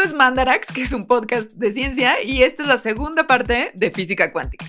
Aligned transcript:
Esto 0.00 0.12
es 0.12 0.16
Mandarax, 0.16 0.72
que 0.72 0.80
es 0.80 0.94
un 0.94 1.06
podcast 1.06 1.50
de 1.50 1.74
ciencia, 1.74 2.22
y 2.22 2.42
esta 2.42 2.62
es 2.62 2.68
la 2.70 2.78
segunda 2.78 3.26
parte 3.26 3.70
de 3.74 3.90
física 3.90 4.32
cuántica. 4.32 4.64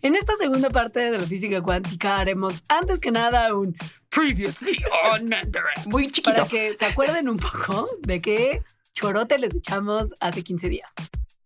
En 0.00 0.16
esta 0.16 0.36
segunda 0.36 0.70
parte 0.70 1.00
de 1.00 1.18
la 1.18 1.26
física 1.26 1.60
cuántica 1.60 2.16
haremos 2.16 2.64
antes 2.68 2.98
que 2.98 3.10
nada 3.10 3.54
un 3.54 3.76
Previously 4.08 4.82
on 5.12 5.28
Mandarax. 5.28 5.86
Muy 5.86 6.06
chiquito. 6.06 6.34
Para 6.34 6.46
que 6.46 6.74
se 6.78 6.86
acuerden 6.86 7.28
un 7.28 7.36
poco 7.36 7.90
de 8.00 8.22
qué 8.22 8.62
chorote 8.94 9.38
les 9.38 9.54
echamos 9.54 10.14
hace 10.18 10.42
15 10.42 10.70
días. 10.70 10.94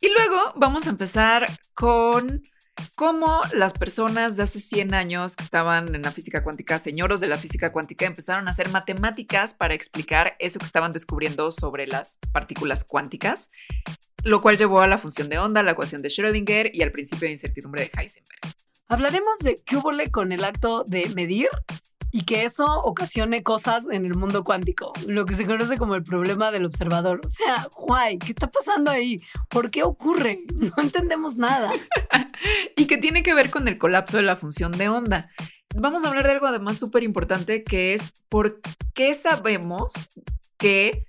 Y 0.00 0.11
luego 0.11 0.53
vamos 0.55 0.87
a 0.87 0.91
empezar 0.91 1.50
con 1.75 2.45
cómo 2.95 3.40
las 3.52 3.72
personas 3.72 4.36
de 4.36 4.42
hace 4.45 4.60
100 4.60 4.95
años 4.95 5.36
que 5.36 5.45
estaban 5.45 5.95
en 5.95 6.02
la 6.02 6.10
física 6.10 6.42
cuántica, 6.42 6.78
señoros 6.78 7.20
de 7.20 7.27
la 7.27 7.36
física 7.36 7.73
cuántica, 7.73 8.06
empezaron 8.06 8.48
a 8.48 8.50
hacer 8.50 8.70
matemáticas 8.70 9.55
para 9.55 9.74
explicar 9.74 10.36
eso 10.38 10.59
que 10.59 10.66
estaban 10.66 10.92
descubriendo 10.92 11.52
sobre 11.52 11.86
las 11.86 12.19
partículas 12.33 12.84
cuánticas, 12.84 13.50
lo 14.24 14.41
cual 14.41 14.59
llevó 14.59 14.80
a 14.80 14.86
la 14.86 14.98
función 14.98 15.28
de 15.28 15.38
onda, 15.38 15.62
la 15.62 15.72
ecuación 15.72 16.02
de 16.02 16.09
Schrödinger 16.09 16.70
y 16.72 16.83
al 16.83 16.92
principio 16.92 17.27
de 17.27 17.33
incertidumbre 17.33 17.83
de 17.83 18.00
Heisenberg. 18.00 18.41
Hablaremos 18.88 19.38
de 19.41 19.62
qué 19.64 19.77
con 20.10 20.33
el 20.33 20.45
acto 20.45 20.84
de 20.84 21.08
medir 21.10 21.48
y 22.11 22.23
que 22.23 22.45
eso 22.45 22.65
ocasione 22.65 23.43
cosas 23.43 23.89
en 23.91 24.07
el 24.07 24.15
mundo 24.15 24.45
cuántico, 24.45 24.93
lo 25.07 25.27
que 25.27 25.35
se 25.35 25.47
conoce 25.47 25.77
como 25.77 25.95
el 25.95 26.03
problema 26.03 26.51
del 26.51 26.65
observador. 26.65 27.21
O 27.25 27.29
sea, 27.29 27.69
guay, 27.75 28.19
¿qué 28.19 28.29
está 28.29 28.51
pasando 28.51 28.91
ahí? 28.91 29.21
¿Por 29.48 29.71
qué 29.71 29.83
ocurre? 29.83 30.41
No 30.59 30.83
entendemos 30.83 31.37
nada. 31.37 31.73
y 32.77 32.87
que 32.87 32.98
tiene 32.98 33.23
que 33.23 33.33
ver 33.33 33.51
con 33.51 33.69
el 33.69 33.79
colapso 33.79 34.17
de 34.17 34.23
la 34.23 34.37
función 34.37 34.73
de 34.73 34.89
onda. 34.89 35.31
Vamos 35.75 36.05
a 36.05 36.09
hablar 36.09 36.27
de 36.27 36.33
algo 36.33 36.47
además 36.47 36.79
súper 36.79 37.03
importante 37.05 37.65
que 37.65 37.95
es 37.95 38.15
por 38.29 38.61
qué 38.95 39.15
sabemos 39.15 39.93
que 40.56 41.06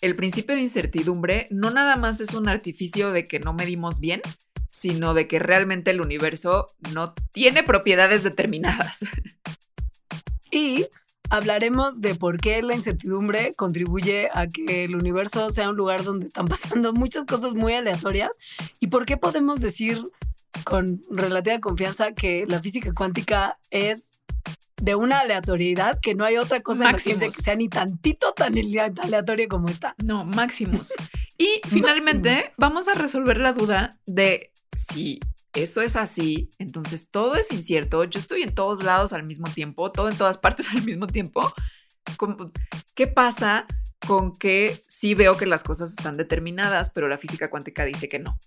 el 0.00 0.14
principio 0.16 0.54
de 0.54 0.62
incertidumbre 0.62 1.46
no 1.50 1.70
nada 1.70 1.96
más 1.96 2.20
es 2.20 2.34
un 2.34 2.48
artificio 2.48 3.12
de 3.12 3.26
que 3.26 3.40
no 3.40 3.52
medimos 3.52 4.00
bien, 4.00 4.20
sino 4.68 5.14
de 5.14 5.26
que 5.26 5.38
realmente 5.38 5.90
el 5.90 6.00
universo 6.00 6.68
no 6.94 7.14
tiene 7.32 7.62
propiedades 7.62 8.22
determinadas. 8.22 9.00
Y 10.50 10.86
hablaremos 11.30 12.00
de 12.00 12.14
por 12.14 12.38
qué 12.38 12.62
la 12.62 12.74
incertidumbre 12.74 13.54
contribuye 13.54 14.28
a 14.34 14.48
que 14.48 14.84
el 14.84 14.96
universo 14.96 15.50
sea 15.50 15.70
un 15.70 15.76
lugar 15.76 16.02
donde 16.02 16.26
están 16.26 16.46
pasando 16.48 16.92
muchas 16.92 17.24
cosas 17.24 17.54
muy 17.54 17.72
aleatorias 17.74 18.38
y 18.80 18.88
por 18.88 19.06
qué 19.06 19.16
podemos 19.16 19.60
decir 19.60 20.02
con 20.64 21.02
relativa 21.08 21.60
confianza 21.60 22.12
que 22.12 22.44
la 22.46 22.60
física 22.60 22.92
cuántica 22.92 23.58
es 23.70 24.14
de 24.76 24.94
una 24.94 25.20
aleatoriedad 25.20 25.98
que 26.00 26.14
no 26.14 26.24
hay 26.24 26.38
otra 26.38 26.60
cosa 26.62 26.86
en 26.86 26.92
la 26.92 26.98
ciencia 26.98 27.28
que 27.28 27.42
sea 27.42 27.54
ni 27.54 27.68
tantito 27.68 28.32
tan 28.32 28.54
aleatoria 28.56 29.46
como 29.46 29.68
esta. 29.68 29.94
No, 30.02 30.24
máximos. 30.24 30.94
Y 31.36 31.60
finalmente 31.68 32.52
vamos 32.56 32.88
a 32.88 32.94
resolver 32.94 33.38
la 33.38 33.52
duda 33.52 33.98
de 34.06 34.52
si 34.76 35.20
eso 35.54 35.80
es 35.80 35.96
así, 35.96 36.50
entonces 36.58 37.10
todo 37.10 37.34
es 37.34 37.50
incierto, 37.52 38.04
yo 38.04 38.20
estoy 38.20 38.42
en 38.42 38.54
todos 38.54 38.82
lados 38.84 39.12
al 39.12 39.24
mismo 39.24 39.48
tiempo, 39.48 39.90
todo 39.90 40.08
en 40.08 40.16
todas 40.16 40.38
partes 40.38 40.68
al 40.68 40.82
mismo 40.82 41.06
tiempo. 41.06 41.52
¿Qué 42.94 43.06
pasa 43.06 43.66
con 44.06 44.36
que 44.36 44.80
sí 44.88 45.14
veo 45.14 45.36
que 45.36 45.46
las 45.46 45.62
cosas 45.62 45.90
están 45.90 46.16
determinadas, 46.16 46.90
pero 46.90 47.08
la 47.08 47.18
física 47.18 47.50
cuántica 47.50 47.84
dice 47.84 48.08
que 48.08 48.18
no? 48.18 48.38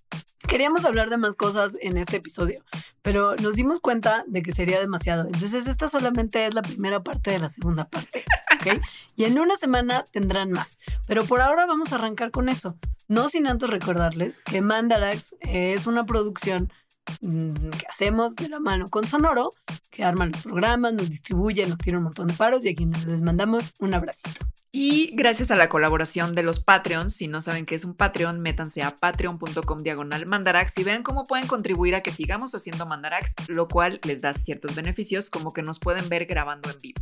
Queríamos 0.48 0.86
hablar 0.86 1.10
de 1.10 1.18
más 1.18 1.36
cosas 1.36 1.78
en 1.82 1.98
este 1.98 2.18
episodio, 2.18 2.64
pero 3.02 3.36
nos 3.38 3.56
dimos 3.56 3.80
cuenta 3.80 4.23
de 4.28 4.44
que 4.44 4.52
sería 4.52 4.80
demasiado. 4.80 5.26
Entonces 5.26 5.67
esta 5.67 5.88
solamente 5.88 6.45
es 6.45 6.54
la 6.54 6.62
primera 6.62 7.02
parte 7.02 7.32
de 7.32 7.40
la 7.40 7.50
segunda 7.50 7.88
parte. 7.88 8.23
¿okay? 8.56 8.80
Y 9.16 9.23
en 9.23 9.40
una 9.40 9.56
semana 9.56 10.06
tendrán 10.12 10.52
más. 10.52 10.80
Pero 11.08 11.23
por 11.23 11.42
ahora 11.42 11.66
vamos 11.66 11.92
a 11.92 11.95
arrancar 11.95 12.32
con 12.32 12.50
eso. 12.50 12.78
No 13.08 13.30
sin 13.30 13.48
antes 13.48 13.70
recordarles 13.70 14.39
que 14.39 14.61
Mandarax 14.61 15.36
es 15.42 15.88
una 15.88 16.06
producción 16.06 16.72
que 17.21 17.86
hacemos 17.89 18.36
de 18.36 18.49
la 18.49 18.59
mano 18.59 18.89
con 18.89 19.05
Sonoro, 19.05 19.52
que 19.89 20.03
arman 20.03 20.31
los 20.31 20.43
programas, 20.43 20.93
nos 20.93 21.09
distribuye, 21.09 21.65
nos 21.67 21.80
tiene 21.80 21.97
un 21.97 22.05
montón 22.05 22.27
de 22.27 22.33
paros 22.33 22.65
y 22.65 22.69
aquí 22.69 22.86
les 23.08 23.21
mandamos 23.21 23.73
un 23.80 23.93
abracito. 23.93 24.45
Y 24.75 25.11
gracias 25.14 25.52
a 25.52 25.55
la 25.55 25.69
colaboración 25.69 26.33
de 26.33 26.41
los 26.41 26.59
Patreons, 26.59 27.14
si 27.14 27.27
no 27.27 27.41
saben 27.41 27.67
qué 27.67 27.75
es 27.75 27.86
un 27.86 27.93
Patreon, 27.93 28.39
métanse 28.39 28.81
a 28.81 28.89
patreon.com 28.89 29.83
diagonal 29.83 30.25
mandarax 30.25 30.75
y 30.80 30.83
vean 30.83 31.03
cómo 31.03 31.25
pueden 31.25 31.45
contribuir 31.45 31.93
a 31.93 32.02
que 32.02 32.11
sigamos 32.11 32.55
haciendo 32.55 32.87
mandarax, 32.87 33.35
lo 33.49 33.67
cual 33.67 33.99
les 34.03 34.21
da 34.21 34.33
ciertos 34.33 34.73
beneficios 34.73 35.30
como 35.30 35.53
que 35.53 35.61
nos 35.61 35.77
pueden 35.77 36.09
ver 36.09 36.25
grabando 36.25 36.71
en 36.71 36.80
vivo. 36.81 37.02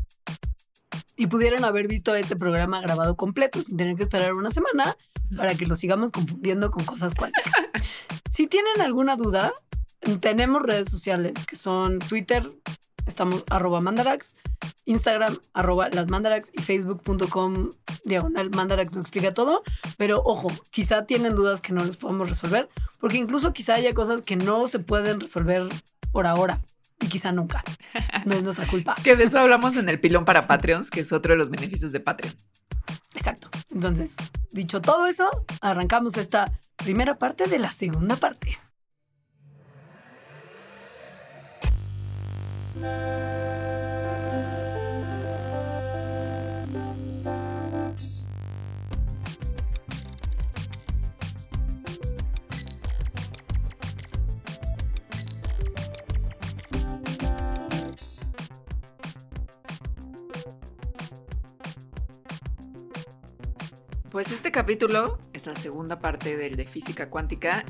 Y 1.16 1.28
pudieron 1.28 1.64
haber 1.64 1.88
visto 1.88 2.14
este 2.14 2.36
programa 2.36 2.82
grabado 2.82 3.16
completo 3.16 3.64
sin 3.64 3.78
tener 3.78 3.96
que 3.96 4.04
esperar 4.04 4.34
una 4.34 4.50
semana 4.50 4.98
para 5.38 5.56
que 5.56 5.66
lo 5.66 5.78
sigamos 5.78 6.12
confundiendo 6.12 6.72
con 6.72 6.84
cosas 6.84 7.16
cuánticas. 7.16 7.54
si 8.32 8.48
tienen 8.48 8.82
alguna 8.82 9.16
duda, 9.16 9.54
tenemos 10.20 10.62
redes 10.64 10.90
sociales 10.90 11.34
que 11.46 11.56
son 11.56 12.00
Twitter, 12.00 12.44
estamos 13.06 13.44
arroba 13.50 13.82
mandarax, 13.82 14.36
Instagram 14.86 15.38
arroba 15.54 15.90
las 15.90 16.10
mandarax 16.10 16.52
y 16.54 16.62
facebook.com 16.62 17.72
diagonal 18.04 18.50
mandarax 18.52 18.94
lo 18.96 19.02
explica 19.02 19.34
todo. 19.34 19.64
Pero 19.98 20.22
ojo, 20.24 20.50
quizá 20.70 21.06
tienen 21.06 21.36
dudas 21.36 21.62
que 21.62 21.74
no 21.74 21.84
les 21.84 21.98
podemos 21.98 22.30
resolver, 22.30 22.70
porque 23.00 23.18
incluso 23.18 23.54
quizá 23.54 23.76
haya 23.76 23.94
cosas 23.94 24.22
que 24.22 24.36
no 24.36 24.68
se 24.68 24.80
pueden 24.80 25.20
resolver 25.20 25.68
por 26.12 26.28
ahora 26.28 26.62
y 27.00 27.08
quizá 27.08 27.32
nunca. 27.32 27.64
No 28.26 28.36
es 28.36 28.44
nuestra 28.44 28.68
culpa. 28.68 28.96
que 29.04 29.16
de 29.16 29.26
eso 29.26 29.40
hablamos 29.40 29.76
en 29.76 29.90
el 29.90 30.00
pilón 30.00 30.26
para 30.26 30.48
Patreons, 30.48 30.90
que 30.90 31.02
es 31.02 31.12
otro 31.12 31.34
de 31.34 31.38
los 31.38 31.50
beneficios 31.50 31.92
de 31.92 32.00
Patreon. 32.00 32.34
Exacto. 33.16 33.50
Entonces, 33.72 34.16
dicho 34.52 34.82
todo 34.82 35.08
eso, 35.08 35.30
arrancamos 35.62 36.18
esta 36.18 36.52
primera 36.76 37.18
parte 37.18 37.48
de 37.48 37.60
la 37.60 37.72
segunda 37.72 38.16
parte. 38.16 38.58
Pues 64.12 64.34
este 64.34 64.52
capítulo 64.52 65.20
es 65.32 65.46
la 65.46 65.56
segunda 65.56 66.00
parte 66.00 66.36
del 66.36 66.58
de 66.58 66.66
física 66.66 67.10
cuántica 67.10 67.64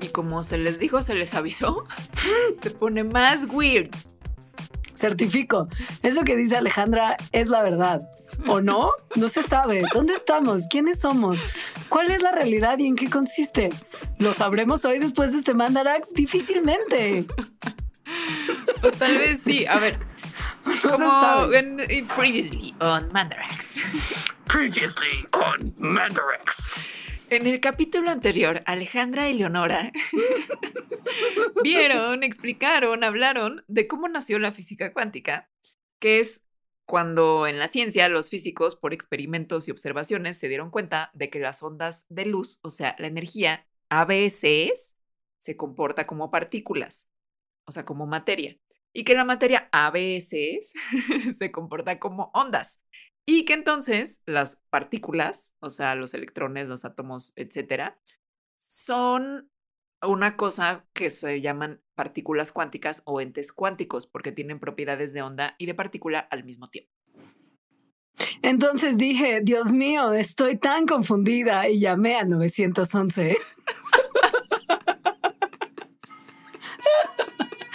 y 0.00 0.08
como 0.08 0.44
se 0.44 0.58
les 0.58 0.78
dijo, 0.78 1.00
se 1.02 1.14
les 1.14 1.34
avisó, 1.34 1.86
se 2.62 2.70
pone 2.70 3.02
más 3.02 3.46
weirds 3.50 4.10
certifico. 4.96 5.68
Eso 6.02 6.24
que 6.24 6.36
dice 6.36 6.56
Alejandra 6.56 7.16
es 7.32 7.48
la 7.48 7.62
verdad. 7.62 8.08
¿O 8.48 8.60
no? 8.60 8.90
No 9.14 9.28
se 9.28 9.42
sabe. 9.42 9.82
¿Dónde 9.94 10.14
estamos? 10.14 10.66
¿Quiénes 10.68 11.00
somos? 11.00 11.44
¿Cuál 11.88 12.10
es 12.10 12.22
la 12.22 12.32
realidad 12.32 12.78
y 12.78 12.86
en 12.86 12.96
qué 12.96 13.08
consiste? 13.08 13.70
¿Lo 14.18 14.32
sabremos 14.34 14.84
hoy 14.84 14.98
después 14.98 15.32
de 15.32 15.38
este 15.38 15.54
Mandarax? 15.54 16.12
Difícilmente. 16.14 17.26
O 18.82 18.90
tal 18.90 19.18
vez 19.18 19.40
sí. 19.42 19.66
A 19.66 19.78
ver. 19.78 19.98
No 20.66 20.90
como 20.90 20.96
se 20.96 21.04
sabe. 21.04 22.04
previously 22.16 22.74
on 22.80 23.08
Mandarax. 23.12 23.78
Previously 24.46 25.24
on 25.32 25.72
Mandarax. 25.78 26.74
En 27.28 27.46
el 27.46 27.60
capítulo 27.60 28.10
anterior, 28.10 28.62
Alejandra 28.66 29.28
y 29.28 29.34
Leonora 29.34 29.90
vieron, 31.64 32.22
explicaron, 32.22 33.02
hablaron 33.02 33.64
de 33.66 33.88
cómo 33.88 34.08
nació 34.08 34.38
la 34.38 34.52
física 34.52 34.92
cuántica, 34.92 35.50
que 35.98 36.20
es 36.20 36.46
cuando 36.84 37.48
en 37.48 37.58
la 37.58 37.66
ciencia 37.66 38.08
los 38.08 38.30
físicos, 38.30 38.76
por 38.76 38.94
experimentos 38.94 39.66
y 39.66 39.72
observaciones, 39.72 40.38
se 40.38 40.48
dieron 40.48 40.70
cuenta 40.70 41.10
de 41.14 41.28
que 41.28 41.40
las 41.40 41.62
ondas 41.64 42.06
de 42.08 42.26
luz, 42.26 42.60
o 42.62 42.70
sea, 42.70 42.94
la 43.00 43.08
energía 43.08 43.66
ABCs, 43.88 44.96
se 45.40 45.56
comporta 45.56 46.06
como 46.06 46.30
partículas, 46.30 47.08
o 47.66 47.72
sea, 47.72 47.84
como 47.84 48.06
materia, 48.06 48.56
y 48.92 49.02
que 49.02 49.14
la 49.14 49.24
materia 49.24 49.68
ABCs 49.72 50.74
se 51.36 51.50
comporta 51.50 51.98
como 51.98 52.30
ondas. 52.34 52.80
Y 53.26 53.44
que 53.44 53.54
entonces 53.54 54.20
las 54.24 54.62
partículas, 54.70 55.52
o 55.58 55.68
sea, 55.68 55.96
los 55.96 56.14
electrones, 56.14 56.68
los 56.68 56.84
átomos, 56.84 57.32
etcétera, 57.34 57.98
son 58.56 59.50
una 60.00 60.36
cosa 60.36 60.86
que 60.92 61.10
se 61.10 61.40
llaman 61.40 61.82
partículas 61.96 62.52
cuánticas 62.52 63.02
o 63.04 63.20
entes 63.20 63.52
cuánticos, 63.52 64.06
porque 64.06 64.30
tienen 64.30 64.60
propiedades 64.60 65.12
de 65.12 65.22
onda 65.22 65.56
y 65.58 65.66
de 65.66 65.74
partícula 65.74 66.20
al 66.20 66.44
mismo 66.44 66.68
tiempo. 66.68 66.92
Entonces 68.42 68.96
dije, 68.96 69.40
Dios 69.42 69.72
mío, 69.72 70.12
estoy 70.12 70.56
tan 70.56 70.86
confundida 70.86 71.68
y 71.68 71.80
llamé 71.80 72.14
a 72.16 72.24
911. 72.24 73.36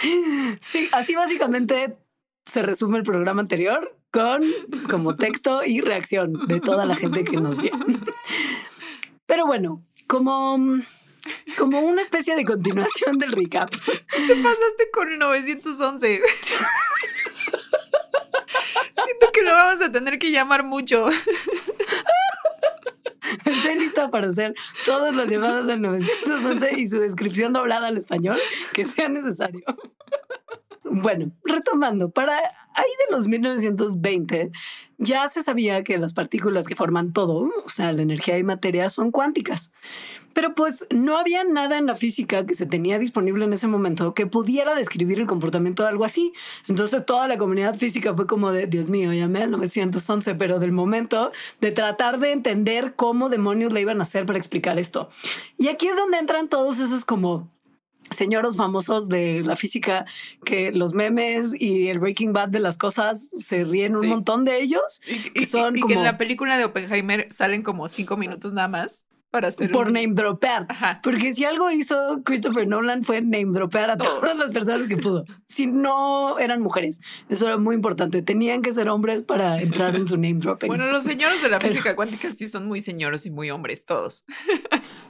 sí, 0.60 0.88
así 0.92 1.14
básicamente 1.14 1.98
se 2.44 2.62
resume 2.62 2.98
el 2.98 3.04
programa 3.04 3.40
anterior 3.42 3.96
con 4.10 4.42
como 4.90 5.16
texto 5.16 5.64
y 5.64 5.80
reacción 5.80 6.46
de 6.46 6.60
toda 6.60 6.84
la 6.84 6.94
gente 6.94 7.24
que 7.24 7.38
nos 7.38 7.56
vio. 7.60 7.72
Pero 9.26 9.46
bueno, 9.46 9.82
como, 10.06 10.58
como 11.56 11.80
una 11.80 12.02
especie 12.02 12.36
de 12.36 12.44
continuación 12.44 13.18
del 13.18 13.32
recap. 13.32 13.70
Te 13.70 14.36
pasaste 14.36 14.90
con 14.92 15.10
el 15.10 15.18
911. 15.18 16.20
Siento 19.04 19.32
que 19.32 19.42
lo 19.42 19.52
vamos 19.52 19.80
a 19.80 19.90
tener 19.90 20.18
que 20.18 20.30
llamar 20.30 20.64
mucho. 20.64 21.08
Estoy 23.44 23.78
lista 23.78 24.10
para 24.10 24.28
hacer 24.28 24.54
todas 24.84 25.14
las 25.16 25.30
llamadas 25.30 25.68
al 25.68 25.80
911 25.80 26.78
y 26.78 26.86
su 26.86 26.98
descripción 26.98 27.52
doblada 27.54 27.88
al 27.88 27.96
español 27.96 28.38
que 28.74 28.84
sea 28.84 29.08
necesario. 29.08 29.64
Bueno, 30.94 31.32
retomando, 31.42 32.10
para 32.10 32.36
ahí 32.36 32.90
de 33.08 33.16
los 33.16 33.26
1920 33.26 34.50
ya 34.98 35.26
se 35.28 35.42
sabía 35.42 35.82
que 35.84 35.96
las 35.96 36.12
partículas 36.12 36.66
que 36.66 36.76
forman 36.76 37.14
todo, 37.14 37.48
o 37.64 37.68
sea, 37.70 37.94
la 37.94 38.02
energía 38.02 38.36
y 38.36 38.42
materia, 38.42 38.90
son 38.90 39.10
cuánticas. 39.10 39.72
Pero 40.34 40.54
pues 40.54 40.86
no 40.90 41.16
había 41.16 41.44
nada 41.44 41.78
en 41.78 41.86
la 41.86 41.94
física 41.94 42.44
que 42.44 42.52
se 42.52 42.66
tenía 42.66 42.98
disponible 42.98 43.46
en 43.46 43.54
ese 43.54 43.68
momento 43.68 44.12
que 44.12 44.26
pudiera 44.26 44.74
describir 44.74 45.18
el 45.18 45.26
comportamiento 45.26 45.82
de 45.82 45.88
algo 45.88 46.04
así. 46.04 46.34
Entonces 46.68 47.06
toda 47.06 47.26
la 47.26 47.38
comunidad 47.38 47.74
física 47.74 48.14
fue 48.14 48.26
como 48.26 48.52
de, 48.52 48.66
Dios 48.66 48.90
mío, 48.90 49.14
llamé 49.14 49.42
al 49.42 49.50
911, 49.50 50.34
pero 50.34 50.58
del 50.58 50.72
momento 50.72 51.32
de 51.62 51.70
tratar 51.70 52.20
de 52.20 52.32
entender 52.32 52.92
cómo 52.96 53.30
demonios 53.30 53.72
le 53.72 53.80
iban 53.80 54.00
a 54.00 54.02
hacer 54.02 54.26
para 54.26 54.38
explicar 54.38 54.78
esto. 54.78 55.08
Y 55.56 55.68
aquí 55.68 55.88
es 55.88 55.96
donde 55.96 56.18
entran 56.18 56.50
todos 56.50 56.80
esos 56.80 57.06
como 57.06 57.48
señoros 58.12 58.56
famosos 58.56 59.08
de 59.08 59.42
la 59.44 59.56
física 59.56 60.06
que 60.44 60.72
los 60.72 60.94
memes 60.94 61.54
y 61.58 61.88
el 61.88 61.98
Breaking 61.98 62.32
Bad 62.32 62.48
de 62.48 62.60
las 62.60 62.78
cosas 62.78 63.30
se 63.36 63.64
ríen 63.64 63.96
un 63.96 64.08
montón 64.08 64.44
de 64.44 64.60
ellos. 64.60 65.00
Y, 65.06 65.30
que 65.30 65.44
son 65.46 65.74
que 65.74 65.94
en 65.94 66.04
la 66.04 66.18
película 66.18 66.56
de 66.56 66.64
Oppenheimer 66.64 67.28
salen 67.32 67.62
como 67.62 67.88
cinco 67.88 68.16
minutos 68.16 68.52
nada 68.52 68.68
más. 68.68 69.06
Para 69.30 69.48
hacer 69.48 69.70
por 69.70 69.86
name 69.86 70.10
dropear. 70.12 70.66
Porque 71.02 71.32
si 71.32 71.46
algo 71.46 71.70
hizo 71.70 72.20
Christopher 72.22 72.68
Nolan 72.68 73.02
fue 73.02 73.22
name 73.22 73.46
dropear 73.46 73.90
a 73.90 73.96
todas 73.96 74.36
las 74.36 74.50
personas 74.50 74.86
que 74.86 74.98
pudo. 74.98 75.24
Si 75.48 75.66
no 75.66 76.38
eran 76.38 76.60
mujeres, 76.60 77.00
eso 77.30 77.46
era 77.46 77.56
muy 77.56 77.74
importante. 77.74 78.20
Tenían 78.20 78.60
que 78.60 78.74
ser 78.74 78.90
hombres 78.90 79.22
para 79.22 79.62
entrar 79.62 79.96
en 79.96 80.06
su 80.06 80.16
name 80.18 80.34
dropping. 80.34 80.68
Bueno, 80.68 80.86
los 80.88 81.04
señores 81.04 81.42
de 81.42 81.48
la 81.48 81.60
física 81.60 81.96
cuántica 81.96 82.30
sí 82.30 82.46
son 82.46 82.68
muy 82.68 82.82
señoros 82.82 83.24
y 83.24 83.30
muy 83.30 83.50
hombres 83.50 83.86
todos. 83.86 84.26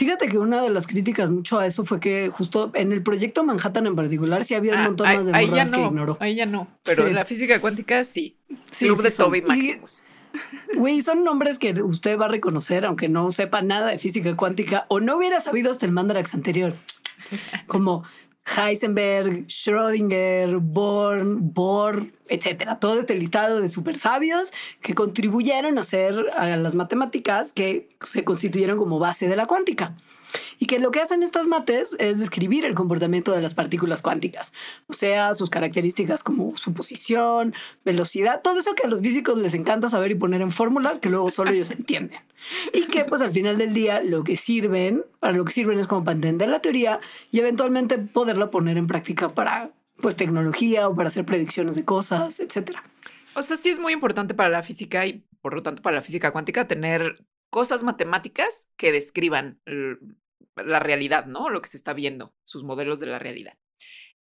Fíjate 0.00 0.28
que 0.28 0.38
una 0.38 0.62
de 0.62 0.70
las 0.70 0.86
críticas 0.86 1.30
mucho 1.30 1.58
a 1.58 1.66
eso 1.66 1.84
fue 1.84 2.00
que 2.00 2.30
justo 2.30 2.70
en 2.72 2.90
el 2.90 3.02
proyecto 3.02 3.44
Manhattan 3.44 3.86
en 3.86 3.94
particular 3.94 4.44
sí 4.44 4.54
había 4.54 4.72
un 4.72 4.78
ah, 4.78 4.84
montón 4.84 5.06
más 5.06 5.26
de 5.26 5.46
morras 5.46 5.70
que 5.70 5.84
ignoró. 5.84 6.16
Ahí 6.20 6.36
ya 6.36 6.46
no, 6.46 6.68
pero 6.86 7.06
en 7.06 7.14
la 7.14 7.26
física 7.26 7.60
cuántica 7.60 8.02
sí. 8.04 8.34
sí 8.70 8.86
Club 8.86 9.02
de 9.02 9.10
Toby 9.10 9.42
Maximus. 9.42 10.02
Güey, 10.74 11.02
son 11.02 11.22
nombres 11.22 11.58
que 11.58 11.74
usted 11.82 12.18
va 12.18 12.24
a 12.24 12.28
reconocer 12.28 12.86
aunque 12.86 13.10
no 13.10 13.30
sepa 13.30 13.60
nada 13.60 13.90
de 13.90 13.98
física 13.98 14.34
cuántica 14.36 14.86
o 14.88 15.00
no 15.00 15.18
hubiera 15.18 15.38
sabido 15.38 15.70
hasta 15.70 15.84
el 15.84 15.92
Mandarax 15.92 16.32
anterior. 16.32 16.72
Como 17.66 18.04
Heisenberg, 18.56 19.46
Schrödinger, 19.46 20.58
Born, 20.60 21.52
Bohr, 21.52 22.06
etcétera. 22.28 22.78
Todo 22.78 22.98
este 22.98 23.14
listado 23.14 23.60
de 23.60 23.68
super 23.68 23.98
sabios 23.98 24.52
que 24.80 24.94
contribuyeron 24.94 25.78
a 25.78 25.82
hacer 25.82 26.14
las 26.14 26.74
matemáticas 26.74 27.52
que 27.52 27.88
se 28.04 28.24
constituyeron 28.24 28.78
como 28.78 28.98
base 28.98 29.28
de 29.28 29.36
la 29.36 29.46
cuántica. 29.46 29.94
Y 30.58 30.66
que 30.66 30.78
lo 30.78 30.90
que 30.90 31.00
hacen 31.00 31.22
estas 31.22 31.46
mates 31.46 31.96
es 31.98 32.18
describir 32.18 32.64
el 32.64 32.74
comportamiento 32.74 33.32
de 33.32 33.40
las 33.40 33.54
partículas 33.54 34.02
cuánticas, 34.02 34.52
o 34.86 34.92
sea, 34.92 35.34
sus 35.34 35.50
características 35.50 36.22
como 36.22 36.56
su 36.56 36.72
posición, 36.72 37.54
velocidad, 37.84 38.40
todo 38.42 38.58
eso 38.58 38.74
que 38.74 38.84
a 38.84 38.88
los 38.88 39.00
físicos 39.00 39.38
les 39.38 39.54
encanta 39.54 39.88
saber 39.88 40.10
y 40.10 40.14
poner 40.14 40.40
en 40.40 40.50
fórmulas 40.50 40.98
que 40.98 41.08
luego 41.08 41.30
solo 41.30 41.50
ellos 41.50 41.70
entienden. 41.70 42.20
Y 42.72 42.86
que 42.86 43.04
pues 43.04 43.22
al 43.22 43.32
final 43.32 43.58
del 43.58 43.72
día 43.72 44.02
lo 44.02 44.24
que 44.24 44.36
sirven, 44.36 45.04
para 45.18 45.32
lo 45.32 45.44
que 45.44 45.52
sirven 45.52 45.78
es 45.78 45.86
como 45.86 46.04
para 46.04 46.14
entender 46.14 46.48
la 46.48 46.60
teoría 46.60 47.00
y 47.30 47.38
eventualmente 47.38 47.98
poderla 47.98 48.50
poner 48.50 48.76
en 48.76 48.86
práctica 48.86 49.34
para 49.34 49.70
pues 50.00 50.16
tecnología 50.16 50.88
o 50.88 50.94
para 50.96 51.08
hacer 51.08 51.24
predicciones 51.24 51.76
de 51.76 51.84
cosas, 51.84 52.40
etcétera. 52.40 52.82
O 53.34 53.42
sea, 53.42 53.56
sí 53.56 53.68
es 53.68 53.78
muy 53.78 53.92
importante 53.92 54.34
para 54.34 54.48
la 54.48 54.62
física 54.62 55.06
y 55.06 55.24
por 55.40 55.54
lo 55.54 55.62
tanto 55.62 55.82
para 55.82 55.96
la 55.96 56.02
física 56.02 56.32
cuántica 56.32 56.66
tener 56.66 57.24
cosas 57.50 57.82
matemáticas 57.82 58.68
que 58.76 58.92
describan 58.92 59.60
la 60.62 60.78
realidad, 60.78 61.26
¿no? 61.26 61.50
Lo 61.50 61.62
que 61.62 61.68
se 61.68 61.76
está 61.76 61.92
viendo, 61.92 62.34
sus 62.44 62.64
modelos 62.64 63.00
de 63.00 63.06
la 63.06 63.18
realidad. 63.18 63.58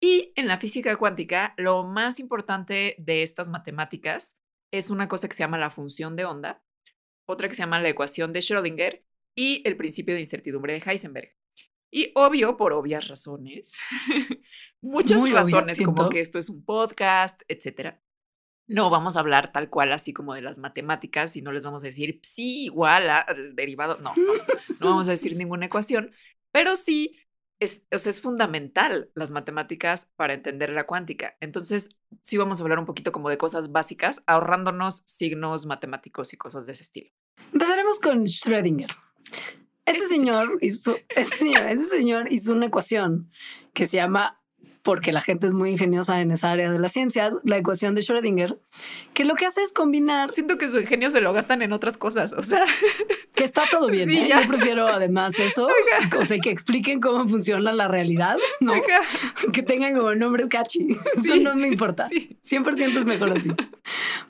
Y 0.01 0.33
en 0.37 0.47
la 0.47 0.59
física 0.59 0.95
cuántica, 0.97 1.55
lo 1.57 1.85
más 1.85 2.21
importante 2.21 2.95
de 2.99 3.23
estas 3.23 3.51
matemáticas 3.51 4.39
es 4.73 4.91
una 4.91 5.09
cosa 5.09 5.29
que 5.29 5.35
se 5.35 5.43
llama 5.43 5.59
la 5.59 5.71
función 5.71 6.15
de 6.15 6.25
onda, 6.25 6.63
otra 7.27 7.49
que 7.49 7.55
se 7.55 7.63
llama 7.63 7.81
la 7.81 7.89
ecuación 7.89 8.33
de 8.33 8.41
Schrödinger 8.41 9.05
y 9.37 9.63
el 9.65 9.77
principio 9.77 10.15
de 10.15 10.21
incertidumbre 10.21 10.75
de 10.75 10.91
Heisenberg. 10.91 11.35
Y 11.91 12.13
obvio, 12.15 12.57
por 12.57 12.73
obvias 12.73 13.09
razones, 13.09 13.79
muchas 14.81 15.29
razones, 15.31 15.81
como 15.83 16.09
que 16.11 16.21
esto 16.21 16.39
es 16.39 16.51
un 16.51 16.65
podcast, 16.65 17.41
etcétera 17.49 18.03
no 18.69 18.91
vamos 18.91 19.17
a 19.17 19.21
hablar 19.21 19.51
tal 19.51 19.71
cual 19.71 19.93
así 19.93 20.13
como 20.13 20.35
de 20.35 20.43
las 20.43 20.59
matemáticas 20.59 21.35
y 21.37 21.43
no 21.43 21.53
les 21.53 21.65
vamos 21.65 21.83
a 21.83 21.87
decir 21.87 22.21
sí 22.23 22.65
igual 22.65 23.09
al 23.09 23.57
derivado. 23.57 23.99
No, 23.99 24.13
no, 24.79 24.87
vamos 24.87 25.09
a 25.09 25.13
decir 25.13 25.37
ninguna 25.37 25.67
ecuación, 25.67 26.13
pero 26.53 26.77
sí 26.77 27.17
es, 27.61 27.83
es 27.91 28.21
fundamental 28.21 29.11
las 29.15 29.31
matemáticas 29.31 30.09
para 30.17 30.35
entender 30.35 30.71
la 30.71 30.87
cuántica. 30.87 31.37
Entonces, 31.41 31.89
sí 32.21 32.37
vamos 32.37 32.61
a 32.61 32.63
hablar 32.63 32.79
un 32.79 32.87
poquito 32.87 33.11
como 33.11 33.31
de 33.31 33.39
cosas 33.39 33.73
básicas, 33.73 34.23
ahorrándonos 34.27 35.03
signos 35.07 35.67
matemáticos 35.67 36.33
y 36.35 36.37
cosas 36.37 36.67
de 36.67 36.73
ese 36.73 36.85
estilo. 36.85 37.11
Empezaremos 37.53 37.99
con 37.99 38.25
Schrödinger. 38.25 38.95
Ese 39.87 40.07
señor, 40.07 40.59
hizo, 40.61 40.97
ese 41.17 41.37
señor, 41.39 41.67
ese 41.69 41.87
señor 41.87 42.31
hizo 42.31 42.53
una 42.53 42.67
ecuación 42.67 43.31
que 43.73 43.87
se 43.87 43.97
llama 43.97 44.39
porque 44.83 45.13
la 45.13 45.21
gente 45.21 45.47
es 45.47 45.55
muy 45.55 45.71
ingeniosa 45.71 46.21
en 46.21 46.31
esa 46.31 46.51
área 46.51 46.71
de 46.71 46.79
las 46.79 46.93
ciencias, 46.93 47.35
la 47.45 47.57
ecuación 47.57 47.95
de 47.95 48.03
Schrödinger, 48.03 48.59
que 49.15 49.25
lo 49.25 49.35
que 49.35 49.47
hace 49.47 49.63
es 49.63 49.73
combinar... 49.73 50.33
Siento 50.33 50.59
que 50.59 50.69
su 50.71 50.81
ingenio 50.81 51.11
se 51.11 51.21
lo 51.21 51.33
gastan 51.33 51.63
en 51.63 51.73
otras 51.73 51.97
cosas, 51.97 52.33
o 52.33 52.43
sea... 52.43 52.65
Que 53.35 53.45
está 53.45 53.63
todo 53.71 53.87
bien, 53.87 54.11
¿eh? 54.11 54.29
Yo 54.29 54.49
prefiero 54.49 54.89
además 54.89 55.39
eso, 55.39 55.69
o 56.19 56.25
sea, 56.25 56.39
que 56.41 56.51
expliquen 56.51 57.01
cómo 57.01 57.29
funciona 57.29 57.71
la 57.71 57.87
realidad, 57.87 58.37
¿no? 58.59 58.73
Que 59.53 59.63
tengan 59.63 59.95
como 59.95 60.13
nombres 60.17 60.49
catchy, 60.49 60.99
eso 61.17 61.37
no 61.37 61.55
me 61.55 61.69
importa, 61.69 62.09
100% 62.11 62.99
es 62.99 63.05
mejor 63.05 63.31
así. 63.31 63.53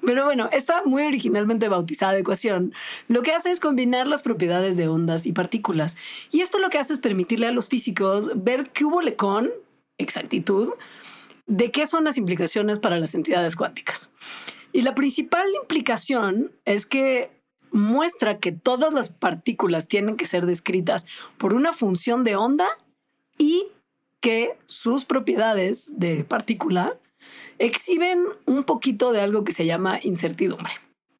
Pero 0.04 0.26
bueno, 0.26 0.50
esta 0.52 0.82
muy 0.84 1.04
originalmente 1.04 1.70
bautizada 1.70 2.18
ecuación 2.18 2.74
lo 3.06 3.22
que 3.22 3.32
hace 3.32 3.50
es 3.50 3.60
combinar 3.60 4.06
las 4.06 4.20
propiedades 4.20 4.76
de 4.76 4.88
ondas 4.88 5.24
y 5.24 5.32
partículas. 5.32 5.96
Y 6.30 6.42
esto 6.42 6.58
lo 6.58 6.68
que 6.68 6.76
hace 6.76 6.92
es 6.92 6.98
permitirle 6.98 7.46
a 7.46 7.52
los 7.52 7.68
físicos 7.68 8.30
ver 8.34 8.68
qué 8.74 8.84
hubo 8.84 9.00
con 9.16 9.50
exactitud 9.98 10.70
de 11.46 11.70
qué 11.70 11.86
son 11.86 12.04
las 12.04 12.18
implicaciones 12.18 12.78
para 12.78 12.98
las 12.98 13.14
entidades 13.14 13.56
cuánticas. 13.56 14.10
Y 14.72 14.82
la 14.82 14.94
principal 14.94 15.46
implicación 15.60 16.52
es 16.64 16.86
que 16.86 17.30
muestra 17.70 18.38
que 18.38 18.52
todas 18.52 18.94
las 18.94 19.08
partículas 19.08 19.88
tienen 19.88 20.16
que 20.16 20.26
ser 20.26 20.46
descritas 20.46 21.06
por 21.36 21.54
una 21.54 21.72
función 21.72 22.24
de 22.24 22.36
onda 22.36 22.66
y 23.38 23.66
que 24.20 24.58
sus 24.66 25.04
propiedades 25.04 25.90
de 25.98 26.24
partícula 26.24 26.94
exhiben 27.58 28.24
un 28.46 28.64
poquito 28.64 29.12
de 29.12 29.20
algo 29.20 29.44
que 29.44 29.52
se 29.52 29.66
llama 29.66 30.00
incertidumbre, 30.02 30.72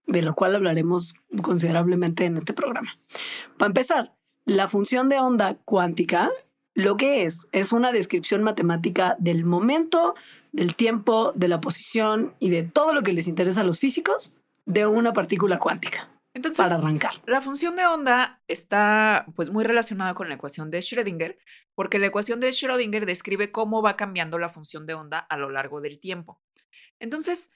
de 0.06 0.22
lo 0.22 0.34
cual 0.34 0.54
hablaremos 0.54 1.14
considerablemente 1.42 2.24
en 2.24 2.36
este 2.36 2.52
programa. 2.52 2.98
Para 3.56 3.68
empezar, 3.68 4.14
la 4.44 4.68
función 4.68 5.08
de 5.08 5.18
onda 5.18 5.58
cuántica 5.64 6.30
lo 6.78 6.96
que 6.96 7.24
es 7.24 7.48
es 7.50 7.72
una 7.72 7.90
descripción 7.90 8.44
matemática 8.44 9.16
del 9.18 9.44
momento, 9.44 10.14
del 10.52 10.76
tiempo, 10.76 11.32
de 11.34 11.48
la 11.48 11.60
posición 11.60 12.36
y 12.38 12.50
de 12.50 12.62
todo 12.62 12.92
lo 12.92 13.02
que 13.02 13.12
les 13.12 13.26
interesa 13.26 13.62
a 13.62 13.64
los 13.64 13.80
físicos 13.80 14.32
de 14.64 14.86
una 14.86 15.12
partícula 15.12 15.58
cuántica. 15.58 16.08
Entonces, 16.34 16.58
para 16.58 16.76
arrancar. 16.76 17.14
La 17.26 17.40
función 17.40 17.74
de 17.74 17.84
onda 17.84 18.40
está 18.46 19.26
pues 19.34 19.50
muy 19.50 19.64
relacionada 19.64 20.14
con 20.14 20.28
la 20.28 20.36
ecuación 20.36 20.70
de 20.70 20.78
Schrödinger, 20.78 21.36
porque 21.74 21.98
la 21.98 22.06
ecuación 22.06 22.38
de 22.38 22.50
Schrödinger 22.50 23.06
describe 23.06 23.50
cómo 23.50 23.82
va 23.82 23.96
cambiando 23.96 24.38
la 24.38 24.48
función 24.48 24.86
de 24.86 24.94
onda 24.94 25.18
a 25.18 25.36
lo 25.36 25.50
largo 25.50 25.80
del 25.80 25.98
tiempo. 25.98 26.40
Entonces, 27.00 27.50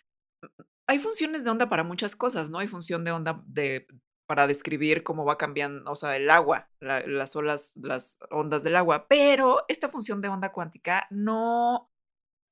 hay 0.88 0.98
funciones 0.98 1.44
de 1.44 1.50
onda 1.50 1.68
para 1.68 1.84
muchas 1.84 2.16
cosas, 2.16 2.50
¿no? 2.50 2.58
Hay 2.58 2.66
función 2.66 3.04
de 3.04 3.12
onda 3.12 3.40
de 3.46 3.86
para 4.32 4.46
describir 4.46 5.02
cómo 5.02 5.26
va 5.26 5.36
cambiando, 5.36 5.92
o 5.92 5.94
sea, 5.94 6.16
el 6.16 6.30
agua, 6.30 6.70
las 6.80 7.36
olas, 7.36 7.76
las 7.76 8.18
ondas 8.30 8.62
del 8.62 8.76
agua, 8.76 9.06
pero 9.06 9.66
esta 9.68 9.90
función 9.90 10.22
de 10.22 10.28
onda 10.28 10.52
cuántica 10.52 11.06
no 11.10 11.90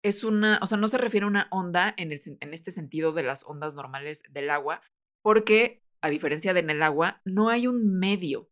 es 0.04 0.22
una, 0.22 0.58
o 0.60 0.66
sea, 0.66 0.76
no 0.76 0.88
se 0.88 0.98
refiere 0.98 1.24
a 1.24 1.28
una 1.30 1.48
onda 1.50 1.94
en 1.96 2.12
este 2.12 2.70
sentido 2.70 3.14
de 3.14 3.22
las 3.22 3.46
ondas 3.46 3.74
normales 3.74 4.22
del 4.28 4.50
agua, 4.50 4.82
porque 5.22 5.82
a 6.02 6.10
diferencia 6.10 6.52
de 6.52 6.60
en 6.60 6.68
el 6.68 6.82
agua, 6.82 7.22
no 7.24 7.48
hay 7.48 7.66
un 7.66 7.98
medio, 7.98 8.50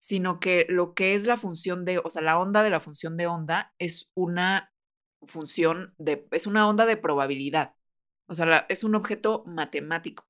sino 0.00 0.40
que 0.40 0.66
lo 0.68 0.94
que 0.94 1.14
es 1.14 1.26
la 1.26 1.36
función 1.36 1.84
de, 1.84 1.98
o 1.98 2.10
sea, 2.10 2.22
la 2.22 2.40
onda 2.40 2.64
de 2.64 2.70
la 2.70 2.80
función 2.80 3.16
de 3.16 3.28
onda 3.28 3.72
es 3.78 4.10
una 4.16 4.72
función 5.22 5.94
de, 5.98 6.26
es 6.32 6.48
una 6.48 6.68
onda 6.68 6.86
de 6.86 6.96
probabilidad, 6.96 7.76
o 8.26 8.34
sea, 8.34 8.66
es 8.68 8.82
un 8.82 8.96
objeto 8.96 9.44
matemático. 9.46 10.26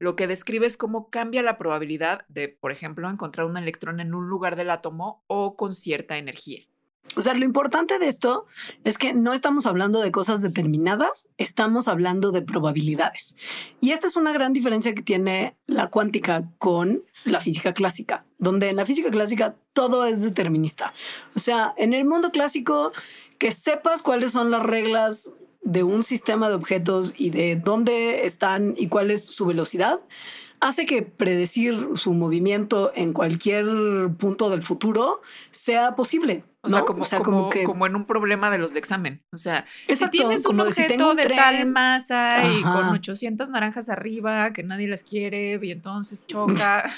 Lo 0.00 0.16
que 0.16 0.26
describe 0.26 0.66
es 0.66 0.76
cómo 0.76 1.10
cambia 1.10 1.42
la 1.42 1.58
probabilidad 1.58 2.22
de, 2.28 2.48
por 2.48 2.72
ejemplo, 2.72 3.08
encontrar 3.08 3.46
un 3.46 3.56
electrón 3.56 4.00
en 4.00 4.14
un 4.14 4.28
lugar 4.28 4.56
del 4.56 4.70
átomo 4.70 5.22
o 5.28 5.56
con 5.56 5.74
cierta 5.74 6.16
energía. 6.16 6.62
O 7.16 7.22
sea, 7.22 7.34
lo 7.34 7.44
importante 7.44 7.98
de 7.98 8.06
esto 8.06 8.46
es 8.84 8.96
que 8.96 9.12
no 9.12 9.32
estamos 9.32 9.66
hablando 9.66 10.00
de 10.00 10.12
cosas 10.12 10.42
determinadas, 10.42 11.28
estamos 11.38 11.86
hablando 11.86 12.30
de 12.30 12.40
probabilidades. 12.40 13.36
Y 13.80 13.90
esta 13.90 14.06
es 14.06 14.16
una 14.16 14.32
gran 14.32 14.52
diferencia 14.52 14.94
que 14.94 15.02
tiene 15.02 15.56
la 15.66 15.88
cuántica 15.88 16.48
con 16.58 17.02
la 17.24 17.40
física 17.40 17.74
clásica, 17.74 18.24
donde 18.38 18.70
en 18.70 18.76
la 18.76 18.86
física 18.86 19.10
clásica 19.10 19.56
todo 19.72 20.06
es 20.06 20.22
determinista. 20.22 20.94
O 21.34 21.40
sea, 21.40 21.74
en 21.76 21.92
el 21.94 22.04
mundo 22.04 22.30
clásico, 22.30 22.92
que 23.38 23.50
sepas 23.50 24.02
cuáles 24.02 24.32
son 24.32 24.50
las 24.50 24.62
reglas 24.62 25.30
de 25.70 25.84
un 25.84 26.02
sistema 26.02 26.48
de 26.48 26.56
objetos 26.56 27.14
y 27.16 27.30
de 27.30 27.54
dónde 27.54 28.26
están 28.26 28.74
y 28.76 28.88
cuál 28.88 29.12
es 29.12 29.24
su 29.24 29.46
velocidad, 29.46 30.00
hace 30.58 30.84
que 30.84 31.02
predecir 31.02 31.90
su 31.94 32.12
movimiento 32.12 32.90
en 32.96 33.12
cualquier 33.12 33.66
punto 34.18 34.50
del 34.50 34.62
futuro 34.62 35.20
sea 35.52 35.94
posible. 35.94 36.42
O 36.62 36.68
sea, 36.68 36.84
como, 36.84 37.50
como, 37.64 37.86
en 37.86 37.96
un 37.96 38.04
problema 38.04 38.50
de 38.50 38.58
los 38.58 38.74
de 38.74 38.80
examen. 38.80 39.22
O 39.32 39.38
sea, 39.38 39.64
si 39.86 40.10
tienes 40.10 40.44
un 40.44 40.60
objeto 40.60 41.14
de 41.14 41.26
tal 41.26 41.66
masa 41.66 42.52
y 42.52 42.62
con 42.62 42.88
800 42.88 43.48
naranjas 43.48 43.88
arriba 43.88 44.52
que 44.52 44.62
nadie 44.64 44.88
las 44.88 45.04
quiere 45.04 45.58
y 45.62 45.70
entonces 45.70 46.26
choca. 46.26 46.90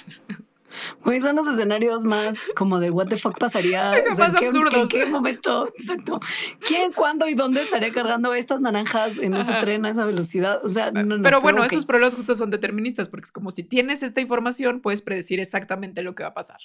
Pues 1.02 1.22
son 1.22 1.36
los 1.36 1.46
escenarios 1.46 2.04
más 2.04 2.38
como 2.56 2.80
de 2.80 2.90
what 2.90 3.08
the 3.08 3.16
fuck 3.16 3.38
pasaría. 3.38 3.92
más 4.18 4.34
¿En 4.40 4.88
qué 4.88 5.06
momento? 5.06 5.68
Exacto. 5.78 6.20
¿Quién, 6.66 6.92
cuándo 6.92 7.28
y 7.28 7.34
dónde 7.34 7.62
estaría 7.62 7.92
cargando 7.92 8.34
estas 8.34 8.60
naranjas 8.60 9.18
en 9.18 9.34
ese 9.34 9.52
tren 9.54 9.84
a 9.86 9.90
esa 9.90 10.04
velocidad? 10.04 10.64
O 10.64 10.68
sea, 10.68 10.90
no, 10.90 11.02
no 11.02 11.22
Pero 11.22 11.40
bueno, 11.40 11.64
esos 11.64 11.86
problemas 11.86 12.14
justos 12.14 12.38
son 12.38 12.50
deterministas 12.50 13.08
porque 13.08 13.24
es 13.24 13.32
como 13.32 13.50
si 13.50 13.62
tienes 13.62 14.02
esta 14.02 14.20
información, 14.20 14.80
puedes 14.80 15.02
predecir 15.02 15.40
exactamente 15.40 16.02
lo 16.02 16.14
que 16.14 16.22
va 16.22 16.30
a 16.30 16.34
pasar. 16.34 16.58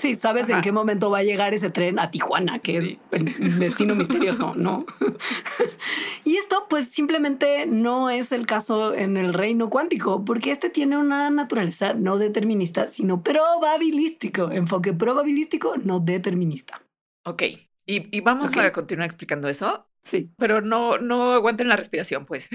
Sí, 0.00 0.16
sabes 0.16 0.48
en 0.48 0.62
qué 0.62 0.72
momento 0.72 1.10
va 1.10 1.18
a 1.18 1.22
llegar 1.22 1.52
ese 1.52 1.68
tren 1.68 1.98
a 1.98 2.10
Tijuana, 2.10 2.58
que 2.58 2.78
es 2.78 2.96
el 3.10 3.58
destino 3.58 3.94
misterioso, 3.94 4.54
¿no? 4.56 4.86
y 6.24 6.36
esto, 6.36 6.64
pues, 6.70 6.88
simplemente 6.88 7.66
no 7.66 8.08
es 8.08 8.32
el 8.32 8.46
caso 8.46 8.94
en 8.94 9.18
el 9.18 9.34
reino 9.34 9.68
cuántico, 9.68 10.24
porque 10.24 10.52
este 10.52 10.70
tiene 10.70 10.96
una 10.96 11.28
naturaleza 11.28 11.92
no 11.92 12.16
determinista, 12.16 12.88
sino 12.88 13.22
probabilístico, 13.22 14.50
enfoque 14.50 14.94
probabilístico, 14.94 15.76
no 15.76 16.00
determinista. 16.00 16.82
Ok, 17.26 17.42
y, 17.84 18.20
vamos 18.22 18.56
a 18.56 18.72
continuar 18.72 19.06
explicando 19.06 19.48
eso. 19.48 19.86
Sí. 20.02 20.30
Pero 20.38 20.62
no, 20.62 20.96
no 20.96 21.32
aguanten 21.32 21.68
la 21.68 21.76
respiración, 21.76 22.24
pues. 22.24 22.48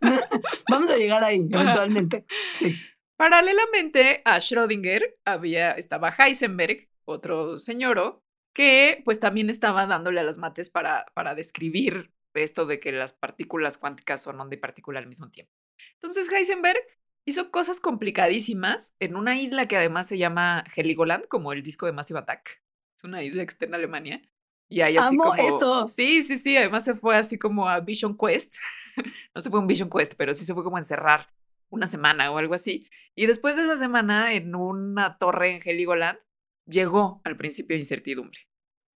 vamos 0.68 0.90
a 0.90 0.96
llegar 0.96 1.22
ahí, 1.22 1.46
eventualmente. 1.52 2.24
Sí. 2.52 2.74
Paralelamente 3.16 4.22
a 4.24 4.38
Schrödinger 4.38 5.16
había, 5.24 5.72
estaba 5.72 6.10
Heisenberg, 6.10 6.88
otro 7.04 7.58
señor, 7.58 8.20
que 8.54 9.02
pues 9.04 9.20
también 9.20 9.50
estaba 9.50 9.86
dándole 9.86 10.20
a 10.20 10.24
las 10.24 10.38
mates 10.38 10.70
para, 10.70 11.06
para 11.14 11.34
describir 11.34 12.12
esto 12.34 12.66
de 12.66 12.80
que 12.80 12.92
las 12.92 13.12
partículas 13.12 13.78
cuánticas 13.78 14.22
son 14.22 14.40
onda 14.40 14.56
y 14.56 14.58
partícula 14.58 14.98
al 14.98 15.06
mismo 15.06 15.30
tiempo. 15.30 15.52
Entonces 15.94 16.30
Heisenberg 16.30 16.80
hizo 17.26 17.50
cosas 17.50 17.80
complicadísimas 17.80 18.94
en 18.98 19.16
una 19.16 19.38
isla 19.38 19.66
que 19.68 19.76
además 19.76 20.08
se 20.08 20.18
llama 20.18 20.64
Heligoland, 20.74 21.26
como 21.28 21.52
el 21.52 21.62
disco 21.62 21.86
de 21.86 21.92
Massive 21.92 22.20
Attack. 22.20 22.62
Es 22.98 23.04
una 23.04 23.22
isla 23.22 23.42
externa 23.42 23.76
a 23.76 23.78
Alemania. 23.78 24.22
Y 24.68 24.80
ahí 24.80 24.96
así 24.96 25.14
Amo 25.14 25.24
como, 25.24 25.34
eso. 25.34 25.88
Sí, 25.88 26.22
sí, 26.22 26.36
sí. 26.36 26.56
Además 26.56 26.84
se 26.84 26.94
fue 26.94 27.16
así 27.16 27.38
como 27.38 27.68
a 27.68 27.80
Vision 27.80 28.16
Quest. 28.16 28.56
no 29.34 29.40
se 29.40 29.50
fue 29.50 29.60
un 29.60 29.66
Vision 29.66 29.90
Quest, 29.90 30.14
pero 30.16 30.34
sí 30.34 30.44
se 30.44 30.54
fue 30.54 30.64
como 30.64 30.76
a 30.76 30.80
encerrar 30.80 31.28
una 31.74 31.86
semana 31.86 32.30
o 32.30 32.38
algo 32.38 32.54
así. 32.54 32.88
Y 33.14 33.26
después 33.26 33.56
de 33.56 33.62
esa 33.62 33.76
semana, 33.76 34.32
en 34.32 34.54
una 34.54 35.18
torre 35.18 35.56
en 35.56 35.62
Heligoland, 35.64 36.18
llegó 36.66 37.20
al 37.24 37.36
principio 37.36 37.76
de 37.76 37.82
incertidumbre. 37.82 38.38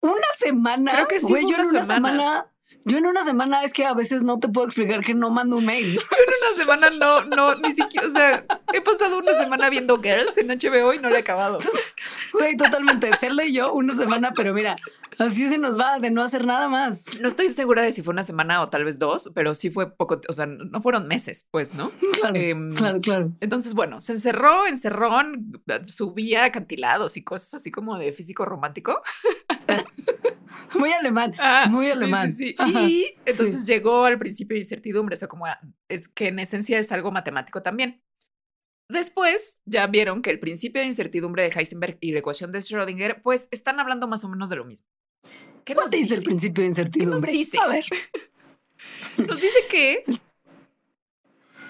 ¿Una 0.02 0.28
semana? 0.38 0.92
Creo 0.94 1.08
que 1.08 1.20
sí. 1.20 1.34
yo 1.34 1.58
una 1.58 1.84
semana 1.84 2.52
yo 2.88 3.00
en 3.00 3.08
una 3.08 3.24
semana 3.24 3.64
es 3.64 3.74
que 3.74 3.84
a 3.84 3.96
veces 3.96 4.22
no 4.22 4.40
te 4.40 4.48
puedo 4.48 4.68
explicar 4.68 5.02
que 5.02 5.16
no 5.16 5.32
mando 5.32 5.58
un 5.58 5.66
mail. 5.66 5.96
Yo 5.96 6.00
en 6.00 6.34
una 6.40 6.56
semana 6.56 6.90
no, 6.92 7.24
no, 7.24 7.56
ni 7.56 7.74
siquiera, 7.74 8.08
o 8.08 8.12
sea, 8.12 8.46
he 8.74 8.82
pasado 8.82 9.18
una 9.18 9.34
semana 9.34 9.72
viendo 9.72 10.00
Girls 10.00 10.38
en 10.38 10.50
HBO 10.50 10.94
y 10.94 11.00
no 11.00 11.10
lo 11.10 11.16
he 11.16 11.20
acabado. 11.20 11.58
Güey, 12.34 12.56
totalmente. 12.58 13.12
Serle 13.18 13.52
yo 13.52 13.74
una 13.74 13.96
semana, 13.96 14.34
pero 14.36 14.54
mira, 14.54 14.76
así 15.20 15.48
se 15.48 15.58
nos 15.58 15.80
va 15.80 16.00
de 16.00 16.12
no 16.12 16.24
hacer 16.24 16.46
nada 16.46 16.68
más. 16.68 17.20
No 17.20 17.28
estoy 17.28 17.52
segura 17.52 17.82
de 17.82 17.92
si 17.92 18.02
fue 18.02 18.14
una 18.14 18.24
semana 18.24 18.62
o 18.62 18.70
tal 18.70 18.84
vez 18.84 19.00
dos, 19.00 19.32
pero 19.34 19.54
sí 19.54 19.70
fue 19.70 19.96
poco, 19.96 20.22
o 20.28 20.34
sea, 20.34 20.46
no 20.46 20.82
fueron 20.82 21.08
meses, 21.08 21.48
pues, 21.52 21.74
¿no? 21.74 21.92
Claro, 22.16 22.36
em, 22.38 22.74
claro, 22.74 23.02
claro. 23.02 23.34
Entonces, 23.42 23.74
bueno, 23.74 24.00
se 24.00 24.14
encerró, 24.14 24.66
encerrón, 24.68 25.62
subía 25.88 26.46
acantilados 26.46 27.18
y 27.18 27.24
cosas 27.24 27.56
así 27.56 27.72
como 27.72 27.98
de 27.98 28.14
físico 28.14 28.46
romántico. 28.46 29.02
Muy 30.80 30.92
alemán, 30.92 31.34
ah, 31.38 31.68
muy 31.70 31.90
alemán. 31.90 32.34
Sí, 32.34 32.56
sí, 32.58 32.78
y 32.78 33.16
entonces 33.26 33.66
llegó 33.66 34.06
al 34.06 34.18
principio 34.18 34.56
de 34.56 34.62
incertidumbre, 34.62 35.16
o 35.16 35.18
sea, 35.18 35.28
como 35.28 35.46
es 35.90 36.08
que 36.08 36.28
en 36.28 36.40
esencia 36.40 36.80
es 36.80 36.92
algo 36.92 37.12
matemático 37.12 37.62
también. 37.62 38.02
Después 38.90 39.62
ya 39.66 39.88
vieron 39.88 40.22
que 40.22 40.30
el 40.30 40.40
principio 40.40 40.82
de 40.82 40.88
incertidumbre 40.88 41.44
de 41.44 41.50
Heisenberg 41.50 41.98
y 42.02 42.12
la 42.12 42.20
ecuación 42.20 42.52
de 42.52 42.60
Schrödinger, 42.60 43.22
pues 43.22 43.48
están 43.52 43.80
hablando 43.80 44.08
más 44.08 44.24
o 44.24 44.30
menos 44.30 44.50
de 44.50 44.58
lo 44.58 44.66
mismo. 44.66 44.88
¿Qué 45.64 45.74
nos 45.76 45.90
dice, 45.90 46.16
el 46.16 46.24
principio 46.24 46.62
de 46.62 46.70
incertidumbre? 46.70 47.32
nos 47.32 47.40
dice? 47.40 47.58
A 47.60 47.68
ver. 47.68 47.86
Nos 49.18 49.40
dice 49.40 49.60
que 49.70 50.04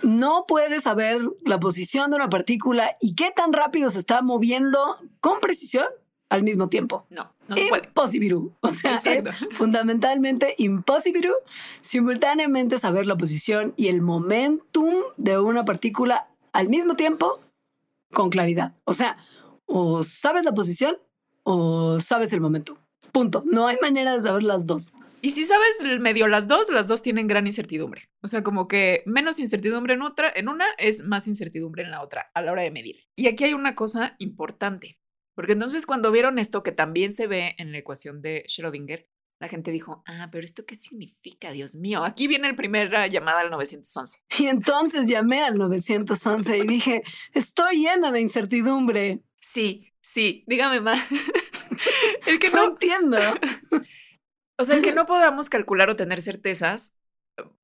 no 0.01 0.45
puedes 0.47 0.83
saber 0.83 1.19
la 1.43 1.59
posición 1.59 2.09
de 2.09 2.17
una 2.17 2.29
partícula 2.29 2.97
y 2.99 3.15
qué 3.15 3.31
tan 3.35 3.53
rápido 3.53 3.89
se 3.89 3.99
está 3.99 4.21
moviendo 4.21 4.97
con 5.19 5.39
precisión 5.39 5.85
al 6.29 6.43
mismo 6.43 6.69
tiempo. 6.69 7.05
No, 7.09 7.31
no 7.47 7.55
se 7.55 7.67
puede. 7.67 7.89
O 8.61 8.73
sea, 8.73 8.95
es 8.95 9.25
fundamentalmente 9.51 10.55
imposible 10.57 11.29
simultáneamente 11.81 12.77
saber 12.77 13.07
la 13.07 13.15
posición 13.17 13.73
y 13.77 13.87
el 13.87 14.01
momentum 14.01 14.93
de 15.17 15.39
una 15.39 15.65
partícula 15.65 16.27
al 16.53 16.69
mismo 16.69 16.95
tiempo 16.95 17.39
con 18.11 18.29
claridad. 18.29 18.73
O 18.85 18.93
sea, 18.93 19.17
o 19.65 20.03
sabes 20.03 20.45
la 20.45 20.53
posición 20.53 20.97
o 21.43 21.99
sabes 21.99 22.33
el 22.33 22.41
momento. 22.41 22.77
Punto. 23.11 23.43
No 23.45 23.67
hay 23.67 23.77
manera 23.81 24.13
de 24.13 24.21
saber 24.21 24.43
las 24.43 24.65
dos. 24.65 24.91
Y 25.21 25.31
si 25.31 25.45
sabes 25.45 25.99
medio 25.99 26.27
las 26.27 26.47
dos, 26.47 26.69
las 26.69 26.87
dos 26.87 27.01
tienen 27.01 27.27
gran 27.27 27.47
incertidumbre. 27.47 28.09
O 28.21 28.27
sea, 28.27 28.43
como 28.43 28.67
que 28.67 29.01
menos 29.07 29.39
incertidumbre 29.39 29.95
en 29.95 30.03
otra, 30.03 30.31
en 30.35 30.49
una 30.49 30.65
es 30.77 31.03
más 31.03 31.27
incertidumbre 31.27 31.81
en 31.81 31.89
la 31.89 32.03
otra 32.03 32.29
a 32.35 32.41
la 32.43 32.51
hora 32.51 32.61
de 32.61 32.69
medir. 32.69 33.07
Y 33.15 33.27
aquí 33.27 33.43
hay 33.43 33.53
una 33.53 33.73
cosa 33.73 34.15
importante. 34.19 34.99
Porque 35.33 35.53
entonces 35.53 35.85
cuando 35.85 36.11
vieron 36.11 36.37
esto, 36.37 36.61
que 36.61 36.71
también 36.71 37.13
se 37.15 37.27
ve 37.27 37.55
en 37.57 37.71
la 37.71 37.79
ecuación 37.79 38.21
de 38.21 38.45
Schrödinger, 38.47 39.07
la 39.39 39.49
gente 39.49 39.71
dijo, 39.71 40.03
ah, 40.05 40.29
pero 40.31 40.45
¿esto 40.45 40.65
qué 40.65 40.75
significa, 40.75 41.51
Dios 41.51 41.75
mío? 41.75 42.05
Aquí 42.05 42.27
viene 42.27 42.47
la 42.47 42.55
primera 42.55 43.07
llamada 43.07 43.41
al 43.41 43.49
911. 43.49 44.19
Y 44.39 44.45
entonces 44.45 45.07
llamé 45.07 45.41
al 45.41 45.57
911 45.57 46.57
y 46.59 46.67
dije, 46.67 47.03
estoy 47.33 47.83
llena 47.83 48.11
de 48.11 48.21
incertidumbre. 48.21 49.23
Sí, 49.41 49.91
sí, 50.01 50.43
dígame 50.47 50.79
más. 50.79 50.99
el 52.27 52.39
que 52.39 52.49
no, 52.49 52.55
no 52.57 52.71
entiendo. 52.71 53.17
o 54.57 54.63
sea, 54.63 54.75
el 54.75 54.81
que 54.81 54.93
no 54.93 55.05
podamos 55.05 55.49
calcular 55.49 55.89
o 55.89 55.95
tener 55.95 56.21
certezas 56.21 56.97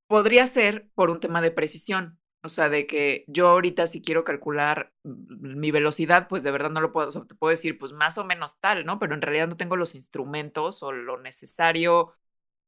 podría 0.06 0.46
ser 0.46 0.88
por 0.94 1.10
un 1.10 1.20
tema 1.20 1.40
de 1.40 1.50
precisión. 1.50 2.18
O 2.44 2.48
sea, 2.48 2.68
de 2.68 2.86
que 2.86 3.24
yo 3.28 3.48
ahorita 3.48 3.86
si 3.86 4.02
quiero 4.02 4.24
calcular 4.24 4.92
mi 5.04 5.70
velocidad, 5.70 6.28
pues 6.28 6.42
de 6.42 6.50
verdad 6.50 6.70
no 6.70 6.80
lo 6.80 6.92
puedo, 6.92 7.08
o 7.08 7.10
sea, 7.12 7.24
te 7.24 7.36
puedo 7.36 7.50
decir, 7.50 7.78
pues 7.78 7.92
más 7.92 8.18
o 8.18 8.24
menos 8.24 8.58
tal, 8.58 8.84
¿no? 8.84 8.98
Pero 8.98 9.14
en 9.14 9.22
realidad 9.22 9.48
no 9.48 9.56
tengo 9.56 9.76
los 9.76 9.94
instrumentos 9.94 10.82
o 10.82 10.92
lo 10.92 11.20
necesario 11.20 12.14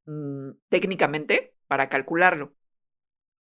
mm, 0.06 0.50
técnicamente 0.68 1.54
para 1.66 1.88
calcularlo. 1.88 2.54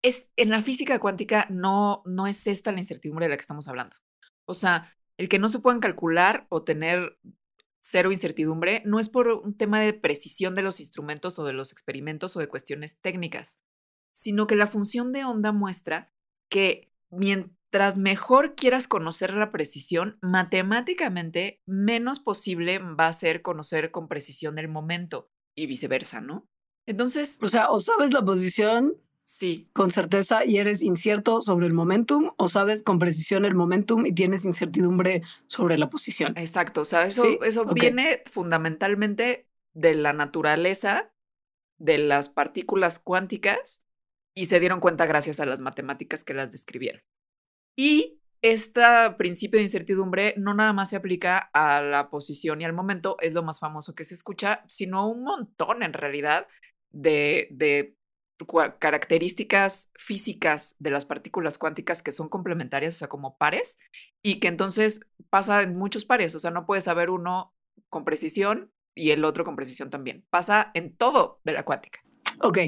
Es, 0.03 0.31
en 0.37 0.51
la 0.51 0.63
física 0.63 0.99
cuántica 0.99 1.47
no, 1.51 2.03
no 2.07 2.27
es 2.27 2.47
esta 2.47 2.73
la 2.73 2.81
incertidumbre 2.81 3.27
de 3.27 3.31
la 3.31 3.37
que 3.37 3.43
estamos 3.43 3.69
hablando. 3.69 3.97
O 4.47 4.55
sea, 4.55 4.95
el 5.19 5.29
que 5.29 5.39
no 5.39 5.49
se 5.49 5.61
puedan 5.61 5.81
calcular 5.81 6.47
o 6.49 6.65
tener 6.65 7.19
cero 7.83 8.13
incertidumbre 8.13 8.83
no 8.87 9.01
es 9.01 9.09
por 9.09 9.29
un 9.29 9.57
tema 9.57 9.81
de 9.81 9.93
precisión 9.93 10.55
de 10.55 10.63
los 10.63 10.81
instrumentos 10.81 11.39
o 11.39 11.45
de 11.45 11.53
los 11.53 11.73
experimentos 11.73 12.37
o 12.37 12.41
de 12.41 12.49
cuestiones 12.49 12.99
técnicas, 13.01 13.61
sino 14.13 14.47
que 14.47 14.57
la 14.57 14.67
función 14.67 15.13
de 15.13 15.25
onda 15.25 15.53
muestra 15.53 16.13
que 16.49 16.93
mientras 17.11 17.99
mejor 17.99 18.55
quieras 18.55 18.87
conocer 18.87 19.35
la 19.35 19.51
precisión, 19.51 20.19
matemáticamente 20.23 21.61
menos 21.67 22.21
posible 22.21 22.79
va 22.79 23.09
a 23.09 23.13
ser 23.13 23.43
conocer 23.43 23.91
con 23.91 24.09
precisión 24.09 24.59
el 24.59 24.69
momento 24.69 25.31
y 25.57 25.67
viceversa, 25.67 26.21
¿no? 26.21 26.49
Entonces... 26.87 27.39
O 27.43 27.47
sea, 27.47 27.71
o 27.71 27.79
sabes 27.79 28.13
la 28.13 28.25
posición 28.25 28.97
Sí. 29.25 29.69
Con 29.73 29.91
certeza 29.91 30.45
y 30.45 30.59
eres 30.59 30.83
incierto 30.83 31.41
sobre 31.41 31.67
el 31.67 31.73
momentum 31.73 32.33
o 32.37 32.49
sabes 32.49 32.83
con 32.83 32.99
precisión 32.99 33.45
el 33.45 33.55
momentum 33.55 34.05
y 34.05 34.13
tienes 34.13 34.45
incertidumbre 34.45 35.23
sobre 35.47 35.79
la 35.79 35.89
posición. 35.89 36.35
Exacto, 36.37 36.83
o 36.83 36.85
sea, 36.85 37.07
eso, 37.07 37.43
eso 37.43 37.65
viene 37.67 38.23
fundamentalmente 38.27 39.49
de 39.75 39.95
la 39.95 40.13
naturaleza 40.13 41.13
de 41.79 41.99
las 41.99 42.29
partículas 42.29 42.99
cuánticas 42.99 43.85
y 44.35 44.47
se 44.47 44.61
dieron 44.61 44.81
cuenta 44.81 45.07
gracias 45.07 45.41
a 45.41 45.47
las 45.47 45.61
matemáticas 45.61 46.25
que 46.25 46.35
las 46.35 46.53
describieron. 46.53 47.03
Y 47.77 48.21
este 48.41 48.83
principio 49.19 49.59
de 49.59 49.65
incertidumbre 49.65 50.35
no 50.37 50.55
nada 50.55 50.73
más 50.73 50.91
se 50.91 50.97
aplica 50.97 51.51
a 51.53 51.81
la 51.81 52.11
posición 52.11 52.61
y 52.61 52.65
al 52.65 52.73
momento, 52.73 53.17
es 53.21 53.33
lo 53.33 53.43
más 53.43 53.61
famoso 53.61 53.95
que 53.95 54.05
se 54.05 54.15
escucha, 54.15 54.65
sino 54.69 55.09
un 55.09 55.23
montón 55.23 55.83
en 55.83 55.93
realidad 55.93 56.47
de, 56.91 57.49
de 57.51 57.97
características 58.79 59.91
físicas 59.95 60.77
de 60.79 60.91
las 60.91 61.07
partículas 61.07 61.59
cuánticas 61.59 62.03
que 62.03 62.13
son 62.13 62.29
complementarias, 62.29 62.97
o 62.97 62.99
sea, 62.99 63.09
como 63.09 63.37
pares, 63.37 63.79
y 64.23 64.41
que 64.41 64.49
entonces 64.49 65.07
pasa 65.31 65.63
en 65.63 65.77
muchos 65.77 66.05
pares, 66.05 66.35
o 66.35 66.39
sea, 66.39 66.51
no 66.51 66.67
puedes 66.67 66.85
saber 66.85 67.11
uno 67.11 67.55
con 67.89 68.05
precisión 68.05 68.71
y 68.95 69.11
el 69.11 69.25
otro 69.25 69.45
con 69.45 69.57
precisión 69.57 69.91
también. 69.91 70.25
Pasa 70.31 70.71
en 70.75 70.97
todo 70.97 71.41
de 71.45 71.53
la 71.53 71.65
cuántica. 71.65 72.01
Ok, 72.41 72.59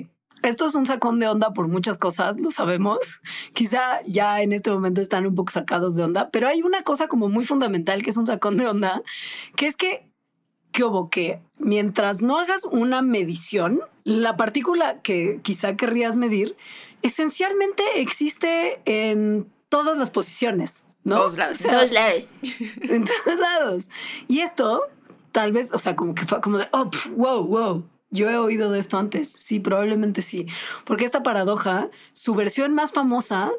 esto 0.43 0.66
es 0.66 0.75
un 0.75 0.85
sacón 0.85 1.21
de 1.21 1.28
onda 1.28 1.52
por 1.52 1.69
muchas 1.69 1.99
cosas, 1.99 2.38
lo 2.38 2.50
sabemos. 2.50 3.23
Quizá 3.54 4.02
ya 4.02 4.43
en 4.43 4.52
este 4.52 4.71
momento 4.71 5.00
están 5.00 5.26
un 5.26 5.35
poco 5.35 5.52
sacados 5.52 5.97
de 5.97 6.04
onda, 6.04 6.31
pero 6.31 6.49
hay 6.49 6.62
una 6.62 6.83
cosa 6.83 7.09
como 7.09 7.28
muy 7.28 7.45
fundamental 7.45 8.02
que 8.02 8.11
es 8.11 8.16
un 8.16 8.26
sacón 8.26 8.57
de 8.57 8.66
onda, 8.66 9.00
que 9.57 9.66
es 9.66 9.76
que, 9.76 10.11
que 10.75 10.85
que 11.11 11.40
mientras 11.59 12.21
no 12.21 12.38
hagas 12.38 12.64
una 12.64 13.00
medición, 13.00 13.81
la 14.02 14.37
partícula 14.37 15.00
que 15.02 15.40
quizá 15.43 15.76
querrías 15.76 16.16
medir 16.16 16.57
esencialmente 17.02 17.83
existe 18.00 18.81
en 18.85 19.50
todas 19.69 19.99
las 19.99 20.11
posiciones. 20.11 20.83
¿no? 21.04 21.16
Todos 21.16 21.37
lados, 21.37 21.64
en 21.64 21.71
todos 21.71 21.93
lados. 21.93 22.33
En 22.83 23.04
todos 23.04 23.38
lados. 23.38 23.90
Y 24.26 24.40
esto, 24.40 24.83
tal 25.33 25.52
vez, 25.52 25.73
o 25.73 25.78
sea, 25.78 25.95
como 25.95 26.14
que 26.14 26.26
fue 26.26 26.40
como 26.40 26.59
de, 26.59 26.69
oh, 26.73 26.90
wow, 27.16 27.47
wow, 27.47 27.85
yo 28.11 28.31
he 28.31 28.37
oído 28.37 28.71
de 28.73 28.78
esto 28.78 28.99
antes, 28.99 29.37
sí, 29.38 29.61
probablemente 29.61 30.23
sí, 30.23 30.47
porque 30.85 31.04
esta 31.04 31.23
paradoja, 31.23 31.90
su 32.12 32.35
versión 32.35 32.75
más 32.75 32.93
famosa 32.93 33.52